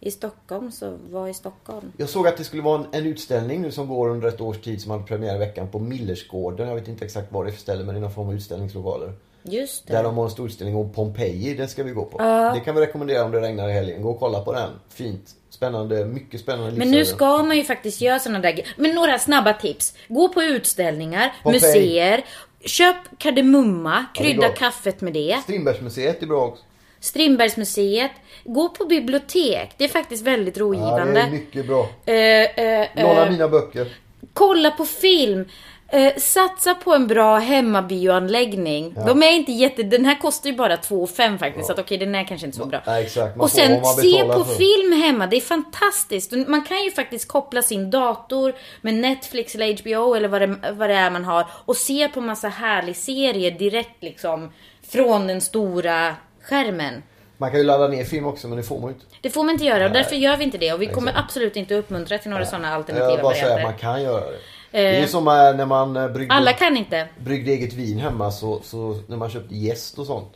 i 0.00 0.10
Stockholm 0.10 0.72
så 0.72 0.96
var 1.10 1.28
i 1.28 1.34
Stockholm. 1.34 1.92
Jag 1.96 2.08
såg 2.08 2.28
att 2.28 2.36
det 2.36 2.44
skulle 2.44 2.62
vara 2.62 2.78
en, 2.78 2.86
en 2.92 3.06
utställning 3.06 3.62
nu 3.62 3.72
som 3.72 3.88
går 3.88 4.08
under 4.08 4.28
ett 4.28 4.40
års 4.40 4.60
tid 4.60 4.82
som 4.82 4.90
hade 4.90 5.04
premiär 5.04 5.34
i 5.34 5.38
veckan 5.38 5.68
på 5.68 5.78
Millersgården. 5.78 6.68
Jag 6.68 6.74
vet 6.74 6.88
inte 6.88 7.04
exakt 7.04 7.32
vad 7.32 7.46
det 7.46 7.50
är 7.50 7.52
för 7.52 7.60
ställe 7.60 7.84
men 7.84 7.94
det 7.94 7.98
är 7.98 8.02
någon 8.02 8.14
form 8.14 8.28
av 8.28 8.34
utställningslokaler. 8.34 9.12
Just 9.46 9.86
det. 9.86 9.92
Där 9.92 10.02
de 10.02 10.16
har 10.16 10.24
en 10.24 10.30
stor 10.30 10.46
utställning 10.46 10.76
om 10.76 10.92
Pompeji, 10.92 11.54
den 11.54 11.68
ska 11.68 11.82
vi 11.82 11.90
gå 11.90 12.04
på. 12.04 12.18
Det 12.54 12.60
kan 12.64 12.74
vi 12.74 12.80
rekommendera 12.80 13.24
om 13.24 13.30
det 13.30 13.40
regnar 13.40 13.68
i 13.68 13.72
helgen. 13.72 14.02
Gå 14.02 14.10
och 14.10 14.18
kolla 14.20 14.40
på 14.40 14.52
den. 14.52 14.70
Fint. 14.94 15.30
Spännande, 15.50 16.04
mycket 16.04 16.40
spännande 16.40 16.72
Men 16.78 16.90
nu 16.90 17.04
ska 17.04 17.42
man 17.42 17.56
ju 17.56 17.64
faktiskt 17.64 18.00
göra 18.00 18.18
såna 18.18 18.38
där. 18.38 18.60
Men 18.76 18.94
några 18.94 19.18
snabba 19.18 19.52
tips. 19.52 19.94
Gå 20.08 20.28
på 20.28 20.42
utställningar, 20.42 21.32
Pompeji. 21.42 21.62
museer. 21.66 22.24
Köp 22.64 22.96
kardemumma, 23.18 24.04
krydda 24.14 24.48
gott. 24.48 24.56
kaffet 24.58 25.00
med 25.00 25.12
det. 25.12 25.38
Strindbergsmuseet 25.42 26.22
är 26.22 26.26
bra 26.26 26.40
också. 26.44 26.62
Strindbergsmuseet. 27.00 28.10
Gå 28.44 28.68
på 28.68 28.84
bibliotek. 28.84 29.70
Det 29.76 29.84
är 29.84 29.88
faktiskt 29.88 30.22
väldigt 30.22 30.56
Ja, 30.56 30.64
det 30.64 30.70
rogivande. 30.70 31.20
är 31.20 31.30
mycket 31.30 31.66
bra. 31.66 31.88
Eh, 32.06 32.14
eh, 32.14 32.88
Låna 32.96 33.24
eh, 33.24 33.30
mina 33.30 33.48
böcker. 33.48 33.86
kolla 34.32 34.70
på 34.70 34.84
film. 34.84 35.48
Eh, 35.94 36.12
satsa 36.16 36.74
på 36.74 36.94
en 36.94 37.06
bra 37.06 37.38
hemmabioanläggning. 37.38 38.94
De 39.06 39.22
är 39.22 39.32
inte 39.32 39.52
jätte... 39.52 39.82
Den 39.82 40.04
här 40.04 40.20
kostar 40.20 40.50
ju 40.50 40.56
bara 40.56 40.76
2 40.76 41.06
5 41.06 41.38
faktiskt. 41.38 41.66
Så 41.66 41.72
att 41.72 41.78
okej, 41.78 41.98
den 41.98 42.14
är 42.14 42.24
kanske 42.24 42.46
inte 42.46 42.58
så 42.58 42.66
bra. 42.66 42.80
Nej, 42.86 43.04
exakt. 43.04 43.36
Man 43.36 43.44
och 43.44 43.50
sen 43.50 43.84
se 43.84 44.24
på 44.24 44.44
för. 44.44 44.54
film 44.54 44.92
hemma. 44.92 45.26
Det 45.26 45.36
är 45.36 45.40
fantastiskt. 45.40 46.32
Man 46.46 46.64
kan 46.64 46.84
ju 46.84 46.90
faktiskt 46.90 47.28
koppla 47.28 47.62
sin 47.62 47.90
dator 47.90 48.54
med 48.80 48.94
Netflix 48.94 49.54
eller 49.54 49.82
HBO 49.82 50.14
eller 50.14 50.28
vad 50.28 50.40
det, 50.40 50.56
vad 50.72 50.90
det 50.90 50.94
är 50.94 51.10
man 51.10 51.24
har. 51.24 51.46
Och 51.64 51.76
se 51.76 52.08
på 52.08 52.20
massa 52.20 52.48
härlig 52.48 52.96
serier 52.96 53.50
direkt 53.50 54.02
liksom. 54.02 54.52
Från 54.88 55.26
den 55.26 55.40
stora 55.40 56.16
skärmen. 56.42 57.02
Man 57.36 57.50
kan 57.50 57.58
ju 57.58 57.64
ladda 57.64 57.88
ner 57.88 58.04
film 58.04 58.26
också, 58.26 58.48
men 58.48 58.56
det 58.56 58.62
får 58.62 58.80
man 58.80 58.90
ju 58.90 58.94
inte. 58.94 59.06
Det 59.20 59.30
får 59.30 59.44
man 59.44 59.52
inte 59.52 59.64
göra 59.64 59.86
och 59.86 59.92
därför 59.92 60.16
gör 60.16 60.36
vi 60.36 60.44
inte 60.44 60.58
det. 60.58 60.72
Och 60.72 60.82
vi 60.82 60.86
kommer 60.86 61.12
absolut 61.16 61.56
inte 61.56 61.74
uppmuntra 61.74 62.18
till 62.18 62.30
några 62.30 62.46
sådana 62.46 62.74
alternativa 62.74 63.10
Jag 63.10 63.22
bara 63.22 63.34
säger 63.34 63.46
att 63.46 63.50
varianter. 63.50 63.86
man 63.86 63.94
kan 63.94 64.02
göra 64.02 64.30
det. 64.30 64.38
Det 64.80 64.96
är 64.96 65.06
som 65.06 65.28
eh, 65.28 65.34
när 65.34 65.66
man 65.66 65.96
eh, 65.96 66.08
bryggde, 66.08 66.34
Alla 66.34 66.52
kan 66.52 66.76
inte. 66.76 67.08
bryggde 67.18 67.52
eget 67.52 67.72
vin 67.72 67.98
hemma 67.98 68.30
så, 68.30 68.60
så 68.62 69.00
när 69.06 69.16
man 69.16 69.30
köpte 69.30 69.54
jäst 69.56 69.98
och 69.98 70.06
sånt. 70.06 70.32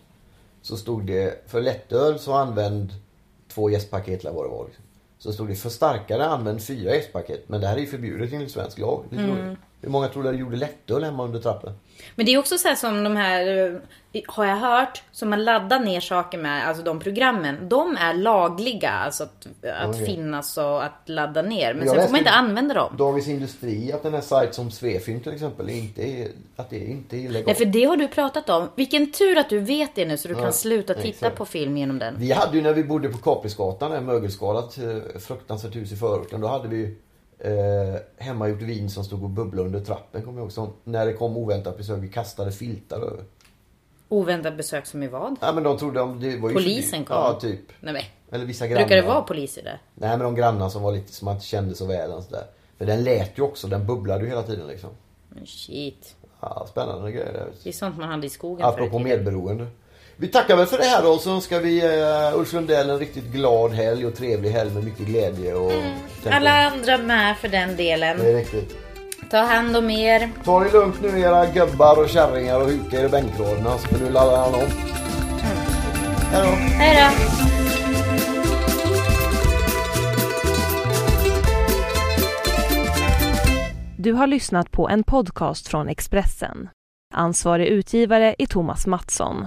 Så 0.63 0.77
stod 0.77 1.07
det, 1.07 1.45
för 1.47 1.61
lättöl 1.61 2.19
så 2.19 2.33
använd 2.33 2.93
två 3.55 3.71
jästpaket 3.71 4.21
eller 4.21 4.33
vad 4.33 4.45
det 4.45 4.49
var. 4.51 4.65
Liksom. 4.65 4.85
Så 5.19 5.33
stod 5.33 5.49
det 5.49 5.55
för 5.55 5.71
starkare 5.71 6.27
använd 6.27 6.63
fyra 6.63 6.95
jästpaket. 6.95 7.49
Men 7.49 7.61
det 7.61 7.67
här 7.67 7.77
är 7.77 7.81
ju 7.81 7.87
förbjudet 7.87 8.33
enligt 8.33 8.51
svensk 8.51 8.79
lag. 8.79 9.05
Lite 9.11 9.23
Mm. 9.23 9.57
Hur 9.81 9.89
många 9.91 10.09
tror 10.09 10.23
du 10.23 10.31
gjorde 10.39 10.57
lättöl 10.57 11.05
hemma 11.05 11.25
under 11.25 11.41
trappen? 11.41 11.73
Men 12.15 12.27
det 12.27 12.35
är 12.35 12.39
också 12.39 12.59
så 12.59 12.69
här 12.69 12.75
som 12.75 13.05
de 13.05 13.17
här, 13.17 13.73
eh, 14.13 14.23
har 14.29 14.45
jag 14.45 14.57
hört, 14.57 15.03
som 15.13 15.31
man 15.31 15.45
laddar 15.45 15.81
ner 15.81 16.01
saker 16.01 16.39
med, 16.39 16.69
alltså 16.69 16.83
de 16.83 17.01
programmen. 17.01 17.69
De 17.69 17.97
är 17.97 18.15
lagliga, 18.15 18.91
alltså 18.91 19.25
att, 19.25 19.47
att 19.83 19.89
Okej. 19.95 20.07
finnas 20.07 20.59
och 20.59 20.85
att 20.85 21.03
ladda 21.07 21.43
ner. 21.43 21.75
Men 21.75 21.87
Jag 21.87 21.95
sen 21.97 22.05
får 22.05 22.11
man 22.11 22.19
inte 22.19 22.31
använda 22.31 22.75
dem. 22.75 22.95
Dagens 22.99 23.29
Industri 23.29 23.93
att 23.93 24.03
den 24.03 24.15
här 24.15 24.21
sajt 24.21 24.55
som 24.55 24.71
Svefilm 24.71 25.21
till 25.21 25.33
exempel 25.33 25.69
inte 25.71 26.03
är, 26.03 26.29
att 26.57 26.71
det 26.71 26.79
inte 26.79 27.17
är 27.17 27.21
illegalt. 27.21 27.47
Nej, 27.47 27.55
för 27.55 27.65
det 27.65 27.85
har 27.85 27.97
du 27.97 28.09
pratat 28.09 28.49
om. 28.51 28.69
Vilken 28.75 29.13
tur 29.13 29.39
att 29.39 29.49
du 29.51 29.59
vet 29.59 29.95
det 29.95 30.07
nu 30.07 30.17
så 30.17 30.29
du 30.29 30.35
Ja, 30.35 30.41
kan 30.41 30.53
sluta 30.53 30.95
titta 30.95 31.09
exakt. 31.09 31.37
på 31.37 31.45
film 31.45 31.77
genom 31.77 31.99
den. 31.99 32.15
Vi 32.19 32.33
hade 32.33 32.57
ju 32.57 32.63
när 32.63 32.73
vi 32.73 32.85
bodde 32.85 33.09
på 33.09 33.19
Kaprisgatan, 33.19 34.05
mögelskadat 34.07 34.79
eh, 34.79 35.21
fruktansvärt 35.21 35.77
hus 35.77 35.93
i 35.93 35.97
förorten. 35.97 36.41
Då 36.41 36.49
hade 36.49 36.69
vi 36.69 36.77
ju 36.77 36.97
eh, 37.39 38.01
hemmagjort 38.17 38.63
vin 38.63 38.91
som 38.91 39.05
stod 39.05 39.23
och 39.25 39.31
bubblade 39.31 39.67
under 39.69 39.81
trappen. 39.81 40.23
Kommer 40.23 40.39
jag 40.39 40.45
ihåg. 40.45 40.53
Som, 40.53 40.73
när 40.85 41.07
det 41.07 41.13
kom 41.13 41.37
oväntat 41.37 41.77
besök, 41.77 41.99
vi 42.03 42.09
kastade 42.09 42.53
filtar 42.53 42.97
över. 42.97 43.25
Oväntat 44.09 44.57
besök 44.57 44.87
som 44.87 45.03
i 45.03 45.09
vad? 45.09 45.37
Ja 45.41 45.53
men 45.53 45.63
de 45.63 45.79
trodde 45.79 46.01
om 46.01 46.21
det 46.21 46.37
var 46.37 46.49
ju 46.49 46.55
Polisen 46.55 47.05
kom? 47.05 47.17
Ja, 47.17 47.39
typ. 47.41 47.61
Nej, 47.81 47.93
men. 47.93 48.03
Eller 48.31 48.47
vissa 48.47 48.67
grannar. 48.67 48.81
Brukar 48.87 49.03
det 49.03 49.09
vara 49.09 49.23
poliser 49.23 49.63
där? 49.63 49.81
Nej 49.95 50.11
men 50.11 50.19
de 50.21 50.35
grannar 50.35 50.69
som 50.69 50.83
var 50.83 50.93
lite, 50.93 51.13
som 51.13 51.25
man 51.25 51.35
inte 51.35 51.47
kände 51.47 51.75
så 51.75 51.87
väl. 51.87 52.11
Och 52.13 52.23
sådär. 52.23 52.45
För 52.79 52.87
den 52.87 53.05
lät 53.05 53.39
ju 53.39 53.43
också, 53.43 53.67
den 53.69 53.87
bubblade 53.87 54.25
ju 54.25 54.29
hela 54.29 54.43
tiden 54.43 54.67
liksom. 54.67 54.91
Men 55.29 55.47
shit. 55.47 56.17
Ja, 56.41 56.67
spännande 56.71 57.13
grejer 57.13 57.33
där. 57.33 57.49
Det 57.63 57.69
är 57.69 57.73
sånt 57.73 57.99
man 57.99 58.09
hade 58.09 58.27
i 58.27 58.31
skogen 58.31 58.67
Apropå 58.67 58.99
tiden. 58.99 59.03
medberoende. 59.03 59.67
Vi 60.21 60.29
tackar 60.29 60.57
väl 60.57 60.67
för 60.67 60.79
det 60.79 60.85
här 60.85 61.03
då 61.03 61.19
så 61.19 61.31
önskar 61.35 61.61
vi 61.61 61.83
uh, 62.33 62.39
Ulf 62.39 62.53
Lundell 62.53 62.91
en 62.91 62.99
riktigt 62.99 63.25
glad 63.33 63.73
helg 63.73 64.07
och 64.07 64.15
trevlig 64.17 64.51
helg 64.51 64.71
med 64.75 64.85
mycket 64.85 65.07
glädje 65.07 65.55
och... 65.55 65.73
tänker- 66.23 66.31
Alla 66.37 66.51
andra 66.71 66.99
med 66.99 67.37
för 67.37 67.49
den 67.49 67.77
delen. 67.77 68.19
Det 68.19 68.31
är 68.31 68.37
riktigt. 68.37 68.77
Ta 69.31 69.37
hand 69.39 69.77
om 69.77 69.91
er. 69.91 70.31
Ta 70.45 70.61
det 70.65 70.73
lugnt 70.73 71.03
nu 71.03 71.21
era 71.21 71.47
gubbar 71.47 71.99
och 72.03 72.09
kärringar 72.09 72.61
och 72.61 72.67
huka 72.69 73.01
er 73.01 73.05
i 73.05 73.09
bänkraderna 73.09 73.79
så 73.79 73.89
får 73.89 73.99
nu 74.05 74.11
laddar 74.11 74.37
han 74.37 74.55
om. 74.55 74.71
Hej 76.33 76.43
då. 76.47 76.51
Hej 76.57 76.97
då. 76.97 77.35
Du 83.99 84.13
har 84.13 84.27
lyssnat 84.27 84.71
på 84.71 84.89
en 84.89 85.05
podcast 85.05 85.69
från 85.69 85.89
Expressen. 85.89 86.69
Ansvarig 87.15 87.67
utgivare 87.67 88.35
är 88.39 88.47
Thomas 88.47 88.87
Mattsson. 88.87 89.47